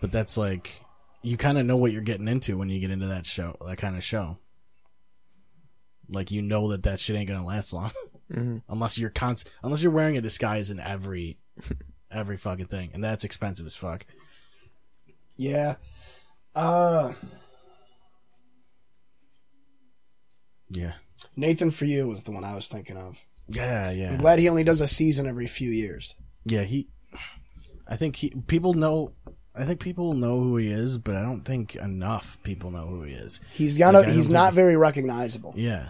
but 0.00 0.12
that's 0.12 0.36
like 0.36 0.80
you 1.22 1.36
kind 1.36 1.58
of 1.58 1.66
know 1.66 1.76
what 1.76 1.92
you're 1.92 2.02
getting 2.02 2.28
into 2.28 2.56
when 2.56 2.68
you 2.68 2.80
get 2.80 2.90
into 2.90 3.06
that 3.06 3.26
show, 3.26 3.56
that 3.66 3.78
kind 3.78 3.96
of 3.96 4.04
show. 4.04 4.38
Like 6.10 6.30
you 6.30 6.42
know 6.42 6.70
that 6.70 6.84
that 6.84 7.00
shit 7.00 7.16
ain't 7.16 7.28
gonna 7.28 7.44
last 7.44 7.72
long, 7.72 7.90
unless 8.68 8.98
you're 8.98 9.10
const- 9.10 9.50
unless 9.62 9.82
you're 9.82 9.92
wearing 9.92 10.16
a 10.16 10.22
disguise 10.22 10.70
in 10.70 10.80
every 10.80 11.38
every 12.10 12.36
fucking 12.36 12.66
thing, 12.66 12.90
and 12.94 13.04
that's 13.04 13.24
expensive 13.24 13.66
as 13.66 13.76
fuck. 13.76 14.06
yeah. 15.36 15.76
Uh, 16.54 17.12
Yeah, 20.70 20.92
Nathan 21.36 21.70
for 21.70 21.84
you 21.86 22.06
was 22.08 22.24
the 22.24 22.30
one 22.32 22.44
I 22.44 22.54
was 22.54 22.68
thinking 22.68 22.96
of. 22.96 23.18
yeah, 23.48 23.90
yeah, 23.90 24.10
I'm 24.10 24.18
glad 24.18 24.38
he 24.38 24.48
only 24.48 24.64
does 24.64 24.80
a 24.80 24.86
season 24.86 25.26
every 25.26 25.46
few 25.46 25.70
years. 25.70 26.14
yeah. 26.44 26.62
He, 26.64 26.88
I 27.86 27.96
think 27.96 28.16
he 28.16 28.30
people 28.46 28.74
know. 28.74 29.12
I 29.54 29.64
think 29.64 29.80
people 29.80 30.14
know 30.14 30.38
who 30.40 30.56
he 30.58 30.68
is, 30.68 30.98
but 30.98 31.16
I 31.16 31.22
don't 31.22 31.40
think 31.44 31.74
enough 31.74 32.38
people 32.44 32.70
know 32.70 32.86
who 32.86 33.02
he 33.02 33.14
is. 33.14 33.40
He's 33.52 33.76
got 33.78 33.94
Like, 33.94 34.06
a, 34.06 34.10
I 34.10 34.12
he's 34.12 34.28
don't 34.28 34.44
think- 34.44 34.54
very 34.54 34.76
recognizable. 34.76 35.54
Yeah, 35.56 35.88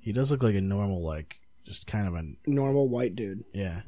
he 0.00 0.12
does 0.12 0.30
look 0.30 0.42
like 0.42 0.54
a 0.56 0.60
normal, 0.60 1.02
like 1.02 1.36
just 1.64 1.86
kind 1.86 2.06
of 2.08 2.14
a 2.14 2.24
Normal 2.46 2.88
white 2.88 3.14
dude. 3.16 3.44
yeah. 3.54 3.82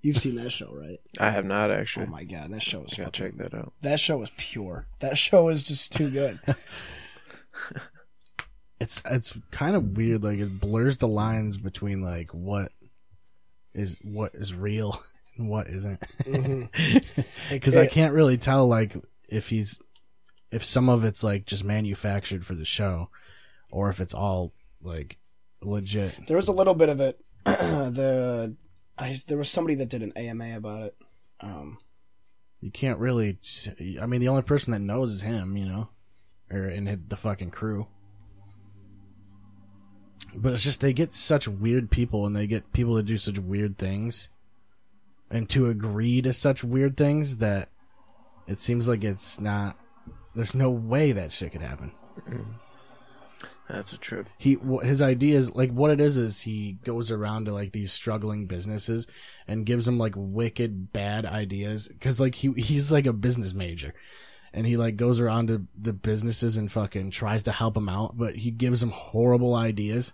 You've 0.00 0.16
seen 0.18 0.34
that 0.36 0.50
show, 0.50 0.72
right? 0.74 0.98
I 1.20 1.30
have 1.30 1.44
not 1.44 1.70
actually. 1.70 2.06
Oh 2.06 2.10
my 2.10 2.24
god, 2.24 2.50
that 2.52 2.62
show 2.62 2.82
is 2.84 2.94
Gotta 2.94 3.04
fucking, 3.04 3.12
check 3.12 3.36
that 3.38 3.54
out. 3.56 3.72
that 3.82 4.00
show 4.00 4.20
is 4.22 4.32
pure. 4.36 4.86
That 5.00 5.16
show 5.18 5.48
is 5.48 5.62
just 5.62 5.92
too 5.92 6.10
good. 6.10 6.40
it's 8.82 9.00
it's 9.08 9.32
kind 9.52 9.76
of 9.76 9.96
weird 9.96 10.24
like 10.24 10.38
it 10.38 10.60
blurs 10.60 10.98
the 10.98 11.06
lines 11.06 11.56
between 11.56 12.02
like 12.02 12.32
what 12.32 12.72
is 13.74 13.98
what 14.02 14.34
is 14.34 14.52
real 14.52 15.00
and 15.36 15.48
what 15.48 15.68
isn't 15.68 16.02
because 17.50 17.76
i 17.76 17.86
can't 17.86 18.12
really 18.12 18.36
tell 18.36 18.66
like 18.66 18.96
if 19.28 19.48
he's 19.48 19.78
if 20.50 20.64
some 20.64 20.88
of 20.88 21.04
it's 21.04 21.22
like 21.22 21.46
just 21.46 21.62
manufactured 21.62 22.44
for 22.44 22.56
the 22.56 22.64
show 22.64 23.08
or 23.70 23.88
if 23.88 24.00
it's 24.00 24.14
all 24.14 24.52
like 24.82 25.16
legit 25.62 26.26
There 26.26 26.36
was 26.36 26.48
a 26.48 26.52
little 26.52 26.74
bit 26.74 26.88
of 26.88 27.00
it. 27.00 27.18
the 27.44 28.56
I, 28.98 29.16
there 29.28 29.38
was 29.38 29.48
somebody 29.48 29.76
that 29.76 29.88
did 29.88 30.02
an 30.02 30.12
AMA 30.16 30.56
about 30.56 30.82
it. 30.82 30.96
Um, 31.40 31.78
you 32.60 32.70
can't 32.70 32.98
really 32.98 33.38
i 34.00 34.06
mean 34.06 34.20
the 34.20 34.28
only 34.28 34.42
person 34.42 34.72
that 34.72 34.80
knows 34.80 35.12
is 35.12 35.20
him 35.22 35.56
you 35.56 35.64
know 35.66 35.88
or 36.50 36.66
in 36.66 37.04
the 37.08 37.16
fucking 37.16 37.50
crew 37.50 37.86
but 40.34 40.52
it's 40.52 40.62
just 40.62 40.80
they 40.80 40.92
get 40.92 41.12
such 41.12 41.46
weird 41.48 41.90
people 41.90 42.26
and 42.26 42.34
they 42.34 42.46
get 42.46 42.72
people 42.72 42.96
to 42.96 43.02
do 43.02 43.18
such 43.18 43.38
weird 43.38 43.78
things 43.78 44.28
and 45.30 45.48
to 45.50 45.68
agree 45.68 46.22
to 46.22 46.32
such 46.32 46.62
weird 46.64 46.96
things 46.96 47.38
that 47.38 47.68
it 48.46 48.60
seems 48.60 48.88
like 48.88 49.04
it's 49.04 49.40
not 49.40 49.78
there's 50.34 50.54
no 50.54 50.70
way 50.70 51.12
that 51.12 51.32
shit 51.32 51.52
could 51.52 51.62
happen. 51.62 51.92
Mm-hmm. 52.28 52.52
That's 53.68 53.92
a 53.92 53.98
trip. 53.98 54.28
he 54.36 54.58
his 54.82 55.00
idea 55.00 55.36
is 55.38 55.54
like 55.54 55.70
what 55.70 55.90
it 55.90 56.00
is 56.00 56.18
is 56.18 56.40
he 56.40 56.78
goes 56.84 57.10
around 57.10 57.46
to 57.46 57.52
like 57.52 57.72
these 57.72 57.92
struggling 57.92 58.46
businesses 58.46 59.06
and 59.48 59.64
gives 59.64 59.86
them 59.86 59.98
like 59.98 60.12
wicked 60.16 60.92
bad 60.92 61.24
ideas 61.24 61.88
because 61.88 62.20
like 62.20 62.34
he 62.34 62.52
he's 62.52 62.92
like 62.92 63.06
a 63.06 63.14
business 63.14 63.54
major 63.54 63.94
and 64.54 64.66
he 64.66 64.76
like 64.76 64.96
goes 64.96 65.20
around 65.20 65.48
to 65.48 65.66
the 65.80 65.92
businesses 65.92 66.56
and 66.56 66.70
fucking 66.70 67.10
tries 67.10 67.42
to 67.44 67.52
help 67.52 67.74
them 67.74 67.88
out 67.88 68.16
but 68.16 68.36
he 68.36 68.50
gives 68.50 68.80
them 68.80 68.90
horrible 68.90 69.54
ideas 69.54 70.12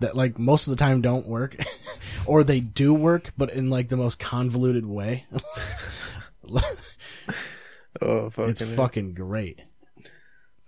that 0.00 0.16
like 0.16 0.38
most 0.38 0.66
of 0.66 0.70
the 0.70 0.76
time 0.82 1.00
don't 1.00 1.26
work 1.26 1.56
or 2.26 2.42
they 2.44 2.60
do 2.60 2.94
work 2.94 3.32
but 3.36 3.50
in 3.52 3.68
like 3.68 3.88
the 3.88 3.96
most 3.96 4.18
convoluted 4.18 4.86
way 4.86 5.26
Oh, 8.00 8.30
fucking 8.30 8.50
it's 8.50 8.60
A. 8.60 8.66
fucking 8.66 9.14
great 9.14 9.62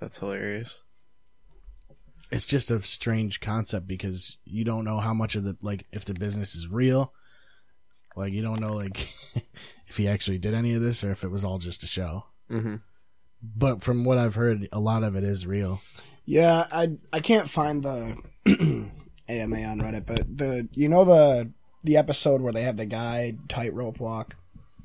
That's 0.01 0.19
hilarious. 0.19 0.81
it's 2.31 2.47
just 2.47 2.71
a 2.71 2.81
strange 2.83 3.41
concept 3.41 3.87
because 3.87 4.37
you 4.45 4.65
don't 4.65 4.85
know 4.85 4.99
how 5.01 5.15
much 5.15 5.35
of 5.37 5.45
the 5.45 5.57
like 5.63 5.87
if 5.93 6.05
the 6.05 6.15
business 6.15 6.55
is 6.55 6.69
real 6.69 7.13
like 8.17 8.33
you 8.33 8.43
don't 8.43 8.61
know 8.61 8.75
like 8.75 9.09
if 9.89 9.97
he 9.97 10.09
actually 10.09 10.39
did 10.39 10.55
any 10.55 10.75
of 10.75 10.83
this 10.83 11.03
or 11.03 11.11
if 11.11 11.25
it 11.25 11.31
was 11.31 11.45
all 11.45 11.59
just 11.59 11.83
a 11.83 11.87
show 11.87 12.25
hmm 12.51 12.77
but 13.43 13.83
from 13.83 14.05
what 14.05 14.19
i've 14.19 14.35
heard 14.35 14.69
a 14.73 14.81
lot 14.81 15.03
of 15.03 15.17
it 15.17 15.25
is 15.25 15.47
real. 15.47 15.81
Yeah, 16.25 16.65
I 16.73 16.93
I 17.13 17.21
can't 17.21 17.49
find 17.49 17.83
the 17.83 18.17
AMA 19.29 19.63
on 19.63 19.81
Reddit, 19.81 20.07
but 20.07 20.37
the 20.37 20.69
you 20.73 20.89
know 20.89 21.05
the 21.05 21.51
the 21.83 21.97
episode 21.97 22.41
where 22.41 22.53
they 22.53 22.63
have 22.63 22.77
the 22.77 22.87
guy 22.87 23.35
tightrope 23.49 23.99
walk? 23.99 24.37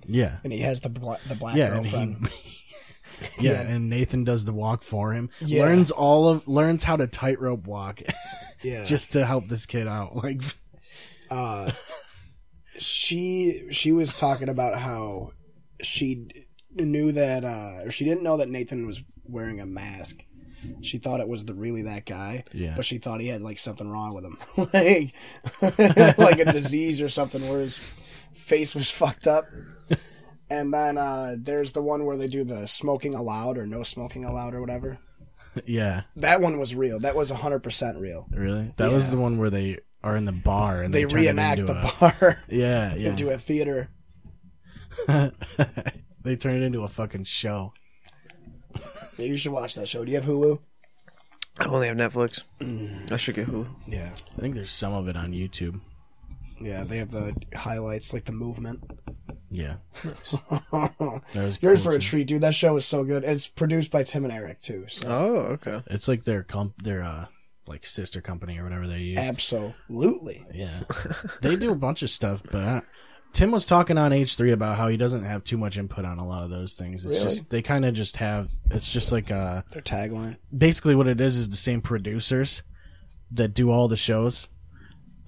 Yeah. 0.07 0.37
And 0.43 0.51
he 0.51 0.59
has 0.59 0.81
the 0.81 0.89
bla- 0.89 1.19
the 1.27 1.35
black 1.35 1.55
yeah 1.55 1.65
and 1.65 1.83
girlfriend. 1.83 2.27
he 3.37 3.47
yeah. 3.47 3.61
and 3.61 3.89
nathan 3.89 4.23
does 4.23 4.45
the 4.45 4.53
walk 4.53 4.83
for 4.83 5.13
him. 5.13 5.29
Yeah. 5.39 5.63
learns 5.63 5.91
all 5.91 6.27
of 6.27 6.47
learns 6.47 6.83
how 6.83 6.97
to 6.97 7.07
tightrope 7.07 7.67
walk 7.67 8.01
yeah, 8.63 8.83
just 8.83 9.11
to 9.13 9.25
help 9.25 9.47
this 9.47 9.65
kid 9.65 9.87
out 9.87 10.15
like 10.15 10.41
uh, 11.29 11.71
she 12.77 13.67
she 13.69 13.91
was 13.91 14.15
talking 14.15 14.49
about 14.49 14.79
how 14.79 15.31
she 15.81 16.46
knew 16.85 17.11
that 17.13 17.43
uh, 17.43 17.81
or 17.85 17.91
she 17.91 18.05
didn't 18.05 18.23
know 18.23 18.37
that 18.37 18.49
Nathan 18.49 18.85
was 18.87 19.01
wearing 19.25 19.59
a 19.59 19.65
mask. 19.65 20.23
She 20.81 20.97
thought 20.97 21.19
it 21.19 21.27
was 21.27 21.45
the 21.45 21.53
really 21.53 21.83
that 21.83 22.05
guy, 22.05 22.43
Yeah. 22.51 22.73
but 22.75 22.83
she 22.83 22.97
thought 22.97 23.21
he 23.21 23.27
had 23.27 23.41
like 23.41 23.57
something 23.59 23.87
wrong 23.89 24.13
with 24.13 24.25
him, 24.25 24.37
like 24.73 25.13
like 26.17 26.39
a 26.39 26.51
disease 26.51 27.01
or 27.01 27.09
something 27.09 27.47
where 27.47 27.59
his 27.61 27.77
face 28.33 28.73
was 28.75 28.89
fucked 28.91 29.27
up. 29.27 29.45
And 30.49 30.73
then 30.73 30.97
uh, 30.97 31.35
there's 31.37 31.73
the 31.73 31.81
one 31.81 32.05
where 32.05 32.17
they 32.17 32.27
do 32.27 32.43
the 32.43 32.67
smoking 32.67 33.13
allowed 33.13 33.57
or 33.57 33.67
no 33.67 33.83
smoking 33.83 34.23
allowed 34.25 34.53
or 34.53 34.61
whatever. 34.61 34.97
yeah 35.65 36.03
That 36.15 36.41
one 36.41 36.57
was 36.57 36.73
real. 36.75 36.99
That 36.99 37.15
was 37.15 37.31
100% 37.31 37.99
real. 37.99 38.27
really 38.31 38.73
that 38.77 38.91
was 38.91 39.11
the 39.11 39.17
one 39.17 39.37
where 39.37 39.49
they 39.49 39.77
are 40.03 40.15
in 40.15 40.25
the 40.25 40.31
bar 40.31 40.81
and 40.81 40.93
They, 40.93 41.03
they, 41.03 41.15
reenact 41.15 41.65
the 41.65 41.73
a- 41.79 41.93
bar 41.99 42.37
yeah 42.49 42.95
yeah 42.95 43.09
into 43.09 43.29
a 43.29 43.37
theater. 43.37 43.89
They 46.27 46.35
turn 46.35 46.55
it 46.61 46.65
into 46.65 46.83
a 46.83 46.87
fucking 46.87 47.23
show. 47.23 47.73
Yeah, 49.17 49.25
you 49.25 49.37
should 49.37 49.51
watch 49.51 49.75
that 49.75 49.87
show. 49.87 50.05
Do 50.05 50.11
you 50.11 50.17
have 50.17 50.25
Hulu? 50.27 50.59
I 51.59 51.65
only 51.65 51.87
have 51.87 51.97
Netflix. 51.97 52.43
I 53.11 53.17
should 53.17 53.35
get 53.35 53.47
Hulu. 53.47 53.67
Yeah. 53.87 54.11
I 54.37 54.41
think 54.41 54.53
there's 54.55 54.71
some 54.71 54.93
of 54.93 55.07
it 55.07 55.17
on 55.17 55.31
YouTube. 55.31 55.81
Yeah, 56.61 56.83
they 56.83 56.97
have 56.97 57.11
the 57.11 57.35
highlights, 57.55 58.13
like 58.13 58.25
the 58.25 58.31
movement. 58.31 58.81
Yeah. 59.51 59.75
That 60.71 61.21
was 61.35 61.59
Yours 61.61 61.81
cool, 61.81 61.91
for 61.91 61.97
a 61.97 61.99
too. 61.99 62.07
treat, 62.07 62.27
dude. 62.27 62.41
That 62.41 62.53
show 62.53 62.75
is 62.77 62.85
so 62.85 63.03
good. 63.03 63.23
It's 63.23 63.47
produced 63.47 63.91
by 63.91 64.03
Tim 64.03 64.23
and 64.23 64.33
Eric 64.33 64.59
too. 64.61 64.85
So 64.87 65.07
Oh, 65.09 65.35
okay. 65.53 65.81
It's 65.87 66.07
like 66.07 66.23
their 66.25 66.43
comp, 66.43 66.81
their 66.83 67.01
uh, 67.03 67.25
like 67.67 67.85
sister 67.85 68.21
company 68.21 68.57
or 68.59 68.63
whatever 68.63 68.87
they 68.87 68.99
use. 68.99 69.17
absolutely. 69.17 70.45
Yeah, 70.53 70.81
they 71.41 71.55
do 71.55 71.71
a 71.71 71.75
bunch 71.75 72.01
of 72.03 72.09
stuff, 72.09 72.41
but 72.51 72.83
Tim 73.33 73.51
was 73.51 73.65
talking 73.65 73.97
on 73.97 74.13
H 74.13 74.35
three 74.35 74.51
about 74.51 74.77
how 74.77 74.87
he 74.87 74.97
doesn't 74.97 75.23
have 75.23 75.43
too 75.43 75.57
much 75.57 75.77
input 75.77 76.05
on 76.05 76.17
a 76.17 76.27
lot 76.27 76.43
of 76.43 76.49
those 76.49 76.75
things. 76.75 77.05
It's 77.05 77.13
Really? 77.15 77.25
just 77.25 77.49
they 77.49 77.61
kind 77.61 77.85
of 77.85 77.93
just 77.93 78.17
have. 78.17 78.49
It's 78.71 78.91
just 78.91 79.11
like 79.11 79.29
uh, 79.31 79.61
Their 79.71 79.81
tagline. 79.81 80.37
basically 80.55 80.95
what 80.95 81.07
it 81.07 81.21
is 81.21 81.37
is 81.37 81.49
the 81.49 81.55
same 81.57 81.81
producers 81.81 82.63
that 83.31 83.53
do 83.53 83.69
all 83.69 83.87
the 83.87 83.97
shows. 83.97 84.49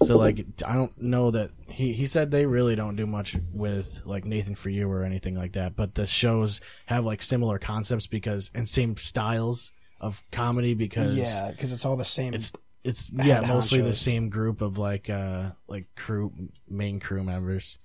So 0.01 0.17
like 0.17 0.45
I 0.65 0.75
don't 0.75 0.97
know 1.01 1.29
that 1.31 1.51
he 1.67 1.91
he 1.91 2.07
said 2.07 2.31
they 2.31 2.45
really 2.45 2.75
don't 2.75 2.95
do 2.95 3.05
much 3.05 3.35
with 3.53 4.01
like 4.05 4.23
Nathan 4.23 4.55
for 4.55 4.69
you 4.69 4.89
or 4.89 5.03
anything 5.03 5.35
like 5.35 5.51
that, 5.53 5.75
but 5.75 5.93
the 5.93 6.07
shows 6.07 6.61
have 6.85 7.03
like 7.05 7.21
similar 7.21 7.59
concepts 7.59 8.07
because 8.07 8.49
and 8.55 8.67
same 8.67 8.95
styles 8.95 9.73
of 9.99 10.23
comedy 10.31 10.73
because 10.73 11.17
Yeah, 11.17 11.51
because 11.51 11.73
it's 11.73 11.85
all 11.85 11.97
the 11.97 12.05
same. 12.05 12.33
it's 12.33 12.53
it's 12.85 13.11
Head 13.17 13.25
yeah 13.27 13.41
mostly 13.41 13.81
the 13.81 13.89
honchos. 13.89 13.95
same 13.95 14.29
group 14.29 14.61
of 14.61 14.77
like 14.77 15.09
uh 15.09 15.49
like 15.67 15.87
crew 15.97 16.31
main 16.69 17.01
crew 17.01 17.21
members. 17.23 17.77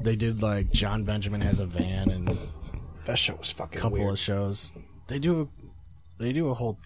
They 0.00 0.16
did 0.16 0.42
like 0.42 0.70
Jon 0.72 1.04
Benjamin 1.04 1.40
has 1.40 1.60
a 1.60 1.66
van 1.66 2.10
and 2.10 2.38
that 3.04 3.18
show 3.18 3.34
was 3.34 3.50
fucking 3.50 3.78
a 3.78 3.82
couple 3.82 3.98
weird. 3.98 4.12
of 4.12 4.18
shows. 4.18 4.70
They 5.08 5.18
do 5.18 5.50
they 6.18 6.32
do 6.32 6.48
a 6.50 6.54
whole. 6.54 6.78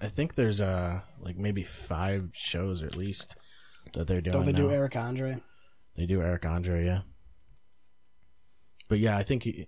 I 0.00 0.08
think 0.08 0.34
there's 0.34 0.60
uh 0.60 1.00
like 1.20 1.36
maybe 1.36 1.62
five 1.62 2.30
shows 2.32 2.82
at 2.82 2.96
least 2.96 3.36
that 3.94 4.06
they're 4.06 4.20
doing. 4.20 4.32
Don't 4.32 4.44
they 4.44 4.52
do. 4.52 4.70
Eric 4.70 4.94
Andre? 4.96 5.42
They 5.96 6.06
do 6.06 6.22
Eric 6.22 6.44
Andre, 6.46 6.84
yeah. 6.84 7.00
But 8.88 8.98
yeah, 8.98 9.16
I 9.16 9.22
think 9.22 9.44
he, 9.44 9.66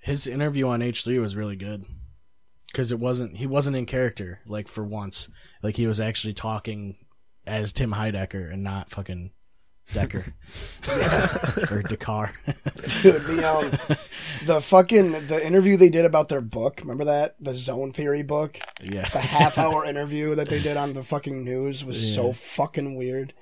his 0.00 0.26
interview 0.26 0.66
on 0.68 0.82
H 0.82 1.04
three 1.04 1.18
was 1.18 1.34
really 1.34 1.56
good 1.56 1.84
because 2.70 2.92
it 2.92 3.00
wasn't 3.00 3.36
he 3.36 3.46
wasn't 3.46 3.76
in 3.76 3.86
character 3.86 4.40
like 4.46 4.68
for 4.68 4.84
once. 4.84 5.28
Like 5.62 5.76
he 5.76 5.86
was 5.86 6.00
actually 6.00 6.34
talking 6.34 6.98
as 7.46 7.72
Tim 7.72 7.92
Heidecker 7.92 8.52
and 8.52 8.62
not 8.62 8.90
fucking 8.90 9.32
Decker 9.92 10.24
or 11.70 11.82
Dakar. 11.82 12.32
Dude, 13.02 13.22
the 13.22 13.44
um, 13.48 13.70
the 14.46 14.60
fucking 14.60 15.12
the 15.28 15.40
interview 15.46 15.76
they 15.76 15.88
did 15.88 16.04
about 16.04 16.28
their 16.28 16.40
book. 16.42 16.80
Remember 16.82 17.04
that 17.04 17.36
the 17.40 17.54
Zone 17.54 17.92
Theory 17.92 18.22
book? 18.22 18.58
yeah, 18.82 19.08
The 19.08 19.20
half 19.20 19.56
hour 19.58 19.84
interview 19.84 20.34
that 20.34 20.48
they 20.48 20.60
did 20.60 20.76
on 20.76 20.92
the 20.92 21.02
fucking 21.02 21.42
news 21.44 21.84
was 21.84 22.14
so 22.14 22.32
fucking 22.32 22.96
weird. 22.96 23.32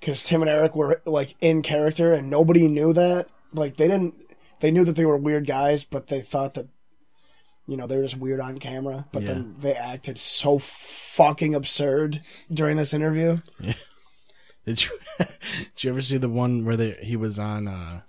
Because 0.00 0.22
Tim 0.24 0.42
and 0.42 0.48
Eric 0.50 0.76
were 0.76 1.02
like 1.04 1.34
in 1.40 1.62
character, 1.62 2.12
and 2.12 2.28
nobody 2.30 2.68
knew 2.68 2.92
that. 2.92 3.30
Like 3.52 3.76
they 3.76 3.88
didn't. 3.88 4.14
They 4.60 4.70
knew 4.70 4.84
that 4.84 4.96
they 4.96 5.04
were 5.06 5.16
weird 5.18 5.46
guys, 5.46 5.84
but 5.84 6.06
they 6.06 6.20
thought 6.20 6.54
that, 6.54 6.68
you 7.66 7.76
know, 7.76 7.86
they 7.86 7.96
were 7.96 8.02
just 8.02 8.16
weird 8.16 8.40
on 8.40 8.56
camera. 8.58 9.06
But 9.12 9.26
then 9.26 9.54
they 9.58 9.74
acted 9.74 10.16
so 10.18 10.58
fucking 10.58 11.54
absurd 11.54 12.22
during 12.50 12.78
this 12.78 12.94
interview. 12.94 13.38
Did 14.66 14.84
you, 14.84 14.90
did 15.18 15.84
you 15.84 15.90
ever 15.90 16.02
see 16.02 16.16
the 16.18 16.28
one 16.28 16.64
where 16.64 16.76
they, 16.76 16.92
he 17.02 17.16
was 17.16 17.38
on? 17.38 17.68
uh 17.68 18.00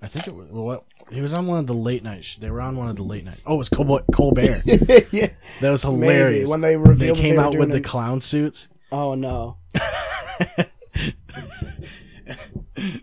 I 0.00 0.06
think 0.06 0.28
it 0.28 0.34
was 0.34 0.48
what 0.50 0.84
he 1.10 1.20
was 1.20 1.34
on 1.34 1.46
one 1.46 1.58
of 1.58 1.66
the 1.66 1.74
late 1.74 2.04
night. 2.04 2.24
Sh- 2.24 2.36
they 2.36 2.50
were 2.50 2.60
on 2.60 2.76
one 2.76 2.88
of 2.88 2.96
the 2.96 3.02
late 3.02 3.24
night. 3.24 3.40
Oh, 3.46 3.54
it 3.54 3.58
was 3.58 3.68
Col- 3.68 4.02
Colbert. 4.14 4.62
yeah. 5.10 5.30
That 5.60 5.70
was 5.70 5.82
hilarious. 5.82 6.48
when 6.48 6.60
they 6.60 6.76
revealed 6.76 7.18
that 7.18 7.22
came 7.22 7.36
they 7.36 7.42
out 7.42 7.50
with 7.50 7.70
doing 7.70 7.70
the 7.70 7.80
clown 7.80 8.20
suits. 8.20 8.68
Oh 8.92 9.14
no. 9.14 9.58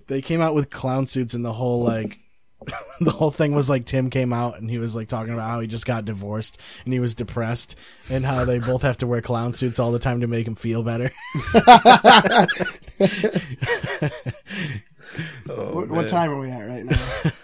They 0.08 0.22
came 0.22 0.41
out 0.41 0.56
with 0.56 0.70
clown 0.70 1.08
suits, 1.08 1.34
and 1.34 1.43
the 1.43 1.51
whole 1.53 1.84
like. 1.84 2.20
the 3.01 3.11
whole 3.11 3.32
thing 3.32 3.53
was 3.53 3.70
like 3.70 3.86
Tim 3.86 4.09
came 4.09 4.32
out 4.34 4.59
and 4.59 4.70
he 4.70 4.78
was 4.78 4.95
like 4.95 5.07
talking 5.07 5.34
about 5.34 5.49
how 5.49 5.59
he 5.59 5.68
just 5.68 5.86
got 5.86 6.05
divorced 6.05 6.57
and 6.84 6.93
he 6.93 6.99
was 6.99 7.16
depressed 7.16 7.76
and 8.09 8.26
how 8.26 8.45
they 8.45 8.59
both 8.59 8.82
have 8.84 8.97
to 8.97 9.07
wear 9.07 9.22
clown 9.22 9.53
suits 9.53 9.80
all 9.80 9.91
the 9.91 9.99
time 9.99 10.22
to 10.22 10.28
make 10.28 10.47
him 10.47 10.55
feel 10.55 10.84
better. 10.84 11.11
Oh, 15.49 15.74
What, 15.74 15.89
what 15.89 16.07
time 16.09 16.32
are 16.32 16.39
we 16.39 16.49
at 16.49 16.68
right 16.68 16.86
now? 16.86 17.32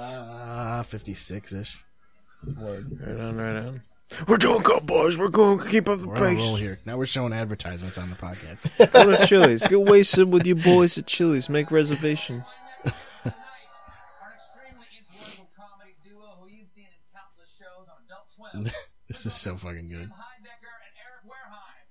Uh, 0.00 0.82
56 0.84 1.52
ish. 1.54 1.84
Right 2.46 3.18
on, 3.18 3.36
right 3.36 3.56
on. 3.56 3.80
We're 4.28 4.36
doing 4.36 4.62
good, 4.62 4.86
boys. 4.86 5.18
We're 5.18 5.26
going 5.26 5.58
to 5.58 5.68
keep 5.68 5.88
up 5.88 5.98
the 5.98 6.06
We're 6.06 6.14
pace. 6.14 6.38
roll 6.38 6.54
here. 6.54 6.78
Now 6.86 6.96
we're 6.96 7.06
showing 7.06 7.32
advertisements 7.32 7.98
on 7.98 8.08
the 8.08 8.14
podcast. 8.14 8.92
Go 8.92 9.10
to 9.10 9.26
Chili's. 9.26 9.66
Get 9.66 9.80
wasted 9.80 10.30
with 10.32 10.46
your 10.46 10.54
boys 10.56 10.96
at 10.98 11.06
Chili's. 11.06 11.48
Make 11.48 11.72
reservations. 11.72 12.56
An 12.84 12.92
extremely 14.34 14.86
influential 14.98 15.50
comedy 15.56 15.96
duo 16.04 16.38
who 16.40 16.48
you've 16.48 16.68
seen 16.68 16.86
in 16.86 17.02
countless 17.12 17.50
shows 17.58 17.88
on 17.88 17.96
Adult 18.06 18.30
Swim. 18.30 18.70
this 19.08 19.26
is 19.26 19.34
so 19.34 19.56
fucking 19.56 19.88
good. 19.88 20.08
Tim 20.08 20.12
Heidecker 20.12 20.74
and 20.84 20.94
Eric 21.02 21.24
Wareheim. 21.26 21.88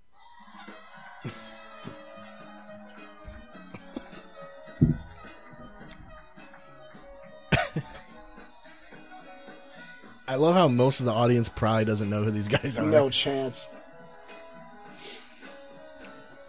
I 10.30 10.36
love 10.36 10.56
how 10.56 10.68
most 10.68 11.00
of 11.00 11.06
the 11.06 11.14
audience 11.14 11.48
probably 11.48 11.86
doesn't 11.86 12.10
know 12.10 12.24
who 12.24 12.32
these 12.32 12.50
guys 12.50 12.78
are. 12.78 12.86
No 12.86 13.10
chance. 13.10 13.70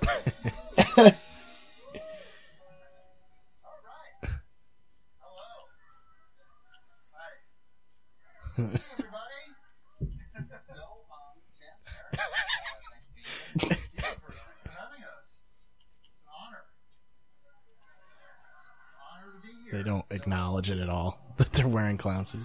acknowledge 20.59 20.71
it 20.71 20.83
at 20.83 20.91
all 20.91 21.19
that 21.37 21.53
they're 21.53 21.69
wearing 21.69 21.97
clown 21.97 22.27
suits. 22.27 22.45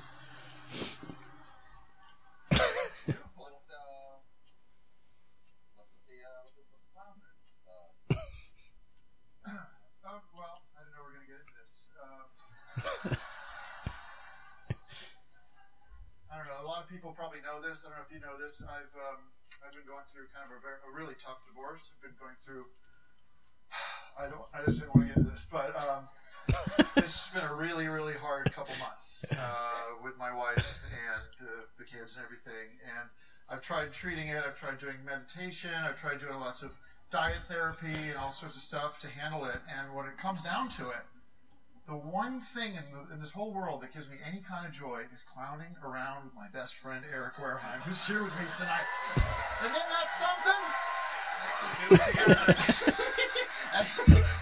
What's, 2.39 3.69
what's 5.73 5.89
with 5.89 6.05
the, 6.05 6.21
what's 6.45 6.57
with 6.57 6.69
the 6.69 6.77
clown? 6.93 7.17
Well, 10.37 10.61
I 10.77 10.85
didn't 10.85 10.93
know 10.93 11.01
we 11.09 11.17
were 11.17 11.17
going 11.17 11.25
to 11.25 11.31
get 11.33 11.41
into 11.41 11.57
this. 11.57 11.73
I 16.29 16.37
don't 16.37 16.49
know. 16.49 16.61
A 16.61 16.69
lot 16.69 16.85
of 16.85 16.89
people 16.89 17.13
probably 17.17 17.41
know 17.41 17.61
this. 17.61 17.81
I 17.81 17.89
don't 17.89 17.97
know 17.97 18.05
if 18.05 18.13
you 18.13 18.21
know 18.21 18.37
this. 18.37 18.61
I've 18.61 18.93
um, 18.93 19.33
I've 19.65 19.73
been 19.73 19.89
going 19.89 20.05
through 20.13 20.29
kind 20.33 20.45
of 20.45 20.53
a, 20.53 20.61
very, 20.61 20.77
a 20.85 20.91
really 20.93 21.17
tough 21.17 21.41
divorce. 21.49 21.89
I've 21.89 22.01
been 22.01 22.17
going 22.17 22.37
through. 22.45 22.69
I 24.21 24.29
don't. 24.29 24.45
I 24.53 24.61
just 24.65 24.81
didn't 24.81 24.93
want 24.93 25.09
to 25.09 25.13
get 25.13 25.17
into 25.17 25.33
this, 25.33 25.45
but 25.49 25.73
um, 25.77 26.09
this 26.95 27.29
has 27.29 27.29
been 27.33 27.43
a 27.43 27.53
really, 27.53 27.87
really 27.87 28.13
hard 28.13 28.51
couple 28.53 28.75
months 28.79 29.25
uh, 29.31 29.95
with 30.03 30.17
my 30.17 30.33
wife 30.33 30.79
and 30.91 31.47
uh, 31.47 31.63
the 31.77 31.85
kids 31.85 32.15
and 32.15 32.23
everything. 32.23 32.77
And 32.83 33.09
I've 33.49 33.61
tried 33.61 33.91
treating 33.91 34.29
it. 34.29 34.43
I've 34.45 34.59
tried 34.59 34.79
doing 34.79 34.97
meditation. 35.05 35.71
I've 35.73 35.99
tried 35.99 36.19
doing 36.19 36.39
lots 36.39 36.63
of 36.63 36.71
diet 37.11 37.41
therapy 37.47 37.93
and 38.09 38.17
all 38.17 38.31
sorts 38.31 38.55
of 38.55 38.61
stuff 38.61 38.99
to 39.01 39.07
handle 39.07 39.45
it. 39.45 39.61
And 39.69 39.93
when 39.93 40.05
it 40.05 40.17
comes 40.17 40.41
down 40.41 40.69
to 40.81 40.89
it, 40.89 41.05
the 41.87 41.93
one 41.93 42.41
thing 42.55 42.75
in, 42.75 42.83
the, 42.93 43.13
in 43.13 43.19
this 43.19 43.31
whole 43.31 43.51
world 43.51 43.81
that 43.81 43.93
gives 43.93 44.09
me 44.09 44.15
any 44.25 44.41
kind 44.41 44.65
of 44.65 44.71
joy 44.71 45.03
is 45.13 45.23
clowning 45.23 45.75
around 45.83 46.23
with 46.23 46.33
my 46.33 46.47
best 46.53 46.75
friend 46.75 47.03
Eric 47.11 47.35
Wareheim, 47.35 47.81
who's 47.83 48.03
here 48.05 48.23
with 48.23 48.31
me 48.33 48.45
tonight. 48.57 48.87
And 49.61 49.73
then 49.73 49.83
that's 49.91 50.15
something. 50.17 50.63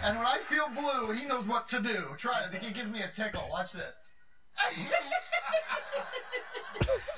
Do 0.01 0.07
it 0.07 0.09
together. 0.09 0.09
and, 0.09 0.09
and 0.09 0.17
when 0.17 0.27
I 0.27 0.37
feel 0.39 0.67
blue, 0.69 1.11
he 1.13 1.25
knows 1.25 1.45
what 1.47 1.67
to 1.69 1.79
do. 1.81 2.07
Try 2.17 2.43
it. 2.45 2.63
He 2.63 2.71
gives 2.73 2.89
me 2.89 3.01
a 3.01 3.07
tickle. 3.07 3.47
Watch 3.51 3.71
this. 3.73 3.95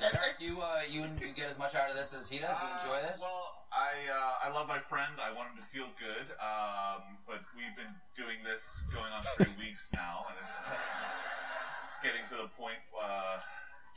Eric, 0.02 0.36
you, 0.38 0.60
uh, 0.60 0.80
you, 0.90 1.02
you 1.20 1.32
get 1.34 1.48
as 1.50 1.58
much 1.58 1.74
out 1.74 1.90
of 1.90 1.96
this 1.96 2.14
as 2.14 2.28
he 2.28 2.38
does? 2.38 2.56
You 2.60 2.68
enjoy 2.76 3.00
this? 3.08 3.18
Well, 3.20 3.50
I 3.72 4.06
uh, 4.06 4.46
I 4.46 4.52
love 4.52 4.68
my 4.68 4.78
friend. 4.78 5.14
I 5.18 5.34
want 5.34 5.50
him 5.50 5.56
to 5.58 5.66
feel 5.72 5.88
good. 5.98 6.30
Um, 6.38 7.18
but 7.26 7.40
we've 7.56 7.74
been 7.74 7.90
doing 8.14 8.38
this 8.44 8.62
going 8.92 9.10
on 9.10 9.24
three 9.34 9.50
weeks 9.58 9.88
now, 9.94 10.26
and 10.30 10.36
it's, 10.38 10.54
it's 11.88 11.98
getting 12.04 12.22
to 12.30 12.36
the 12.46 12.50
point. 12.54 12.78
Uh, 12.94 13.40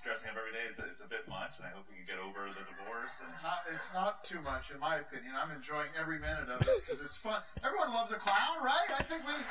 dressing 0.08 0.32
up 0.32 0.39
every 0.39 0.55
day 0.55 0.64
is, 0.72 0.80
is 0.80 1.03
a 1.03 1.10
bit 1.12 1.28
much, 1.28 1.60
and 1.60 1.68
I 1.68 1.76
hope 1.76 1.84
we 1.91 1.99
can 1.99 2.08
get 2.08 2.16
over 2.16 2.47
the 2.47 2.64
divorce. 2.64 3.12
And 3.20 3.28
Not, 3.43 3.68
it's 3.68 3.91
not 3.91 4.24
too 4.24 4.39
much, 4.39 4.72
in 4.72 4.80
my 4.80 5.03
opinion. 5.03 5.36
I'm 5.36 5.51
enjoying 5.51 5.91
every 5.99 6.16
minute 6.16 6.47
of 6.47 6.64
it 6.64 6.72
because 6.80 7.03
it's 7.03 7.20
fun. 7.20 7.43
Everyone 7.60 7.91
loves 7.91 8.16
a 8.16 8.20
clown, 8.24 8.64
right? 8.64 8.88
I 8.88 9.03
think 9.03 9.28
we. 9.28 9.36
People 9.36 9.43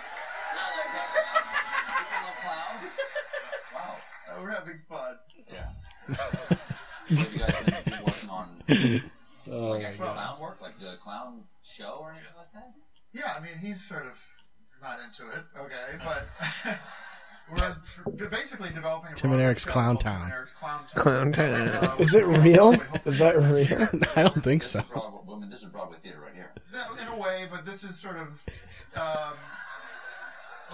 love 2.25 2.41
clowns. 2.41 2.89
Wow. 3.77 4.01
Uh, 4.25 4.41
Have 7.21 7.33
you 7.33 7.39
guys 7.39 7.53
been 7.85 8.01
working 8.01 8.31
on 8.33 8.49
like 9.77 9.85
actual 9.85 10.09
clown 10.09 10.41
work, 10.41 10.57
like 10.65 10.81
the 10.81 10.97
clown 11.05 11.45
show 11.61 12.01
or 12.01 12.17
anything 12.17 12.33
like 12.41 12.53
that? 12.57 12.73
Yeah, 13.13 13.37
I 13.37 13.45
mean, 13.45 13.61
he's 13.61 13.85
sort 13.85 14.07
of 14.07 14.17
not 14.81 14.99
into 15.05 15.29
it, 15.29 15.45
okay, 15.53 16.01
but 16.01 16.25
we're 18.07 18.29
basically 18.29 18.71
developing 18.71 19.13
a 19.13 19.15
Tim 19.15 19.33
and 19.33 19.41
Eric's 19.41 19.65
Clown 19.65 19.97
Town. 19.99 20.31
Eric's 20.33 20.53
Clown 20.53 20.81
Town. 20.81 20.95
Clown 20.97 21.33
Town. 21.33 21.69
Uh, 21.69 21.97
Is 21.99 22.15
it 22.15 22.27
real? 22.27 22.75
Is 23.05 23.19
that 23.19 23.37
real? 23.37 23.89
I 24.17 24.23
don't 24.23 24.43
think 24.43 24.63
This 24.63 24.73
so. 24.73 24.81
is 24.81 24.85
Broadway, 24.87 25.21
I 25.37 25.39
mean, 25.41 25.51
this 25.51 25.63
is 25.63 25.69
Broadway 25.69 25.97
theater 26.03 26.21
right 26.21 26.35
here. 26.35 26.51
In 27.01 27.09
a 27.09 27.17
way, 27.17 27.47
but 27.51 27.65
this 27.65 27.85
is 27.85 27.97
sort 27.99 28.17
of 28.17 28.29
um, 28.97 29.35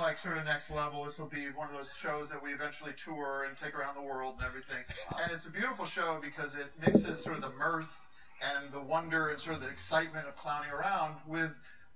like 0.01 0.19
sort 0.19 0.39
of 0.39 0.45
next 0.45 0.71
level. 0.71 1.05
This 1.05 1.19
will 1.19 1.27
be 1.29 1.47
one 1.55 1.69
of 1.71 1.77
those 1.77 1.93
shows 1.95 2.29
that 2.31 2.43
we 2.43 2.53
eventually 2.53 2.93
tour 2.97 3.45
and 3.47 3.57
take 3.57 3.75
around 3.79 3.95
the 3.95 4.03
world 4.03 4.37
and 4.39 4.47
everything. 4.47 4.83
And 5.23 5.31
it's 5.33 5.47
a 5.47 5.51
beautiful 5.51 5.85
show 5.85 6.19
because 6.23 6.55
it 6.57 6.67
mixes 6.85 7.23
sort 7.23 7.37
of 7.37 7.43
the 7.43 7.51
mirth 7.51 8.09
and 8.43 8.73
the 8.73 8.81
wonder 8.81 9.29
and 9.29 9.39
sort 9.41 9.57
of 9.57 9.63
the 9.63 9.69
excitement 9.69 10.27
of 10.27 10.35
clowning 10.37 10.71
around 10.71 11.17
with 11.27 11.51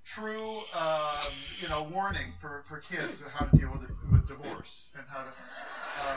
true, 0.04 0.58
um, 0.78 1.32
you 1.60 1.68
know, 1.68 1.82
warning 1.92 2.32
for, 2.40 2.62
for 2.68 2.78
kids 2.78 3.20
of 3.22 3.28
how 3.28 3.46
to 3.46 3.56
deal 3.56 3.70
with, 3.72 3.90
with 4.28 4.42
divorce 4.42 4.88
and 4.96 5.04
how 5.08 5.22
to. 5.22 5.28
Um, 5.28 6.16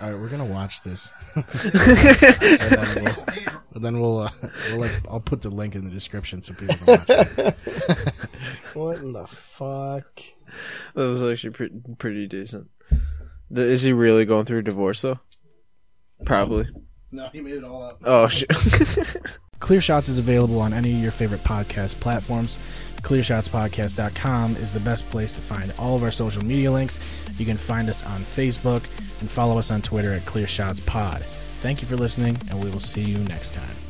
All 0.00 0.10
right, 0.10 0.20
we're 0.20 0.28
gonna 0.28 0.44
watch 0.44 0.82
this. 0.82 1.10
and 1.34 1.44
then 1.44 3.04
we'll, 3.04 3.26
need- 3.34 3.48
then 3.82 4.00
we'll, 4.00 4.18
uh, 4.20 4.30
we'll 4.70 4.80
like, 4.80 4.92
I'll 5.08 5.20
put 5.20 5.40
the 5.42 5.50
link 5.50 5.74
in 5.74 5.84
the 5.84 5.90
description 5.90 6.42
so 6.42 6.54
people 6.54 6.76
can 6.76 6.86
watch 6.86 7.04
it. 7.08 7.54
What 8.74 8.98
in 8.98 9.12
the 9.14 9.26
fuck? 9.26 10.20
That 10.94 11.02
was 11.06 11.22
actually 11.22 11.50
pretty, 11.50 11.80
pretty 11.98 12.26
decent. 12.26 12.68
The, 13.50 13.62
is 13.62 13.82
he 13.82 13.92
really 13.92 14.26
going 14.26 14.44
through 14.44 14.58
a 14.58 14.62
divorce 14.62 15.00
though? 15.00 15.18
Probably. 16.26 16.68
No, 17.10 17.28
he 17.32 17.40
made 17.40 17.54
it 17.54 17.64
all 17.64 17.82
up. 17.82 18.02
Oh 18.04 18.28
shit. 18.28 18.50
Clear 19.60 19.80
Shots 19.80 20.08
is 20.10 20.18
available 20.18 20.60
on 20.60 20.74
any 20.74 20.92
of 20.94 20.98
your 21.02 21.10
favorite 21.12 21.40
podcast 21.42 21.98
platforms. 22.00 22.58
ClearShotsPodcast.com 23.02 24.56
is 24.56 24.72
the 24.72 24.80
best 24.80 25.08
place 25.10 25.32
to 25.32 25.40
find 25.40 25.72
all 25.78 25.96
of 25.96 26.02
our 26.02 26.10
social 26.10 26.44
media 26.44 26.70
links. 26.70 26.98
You 27.38 27.46
can 27.46 27.56
find 27.56 27.88
us 27.88 28.04
on 28.04 28.20
Facebook 28.20 28.84
and 29.20 29.30
follow 29.30 29.58
us 29.58 29.70
on 29.70 29.82
Twitter 29.82 30.12
at 30.12 30.22
ClearShotsPod. 30.22 31.20
Thank 31.60 31.82
you 31.82 31.88
for 31.88 31.96
listening, 31.96 32.36
and 32.50 32.62
we 32.62 32.70
will 32.70 32.80
see 32.80 33.02
you 33.02 33.18
next 33.18 33.54
time. 33.54 33.85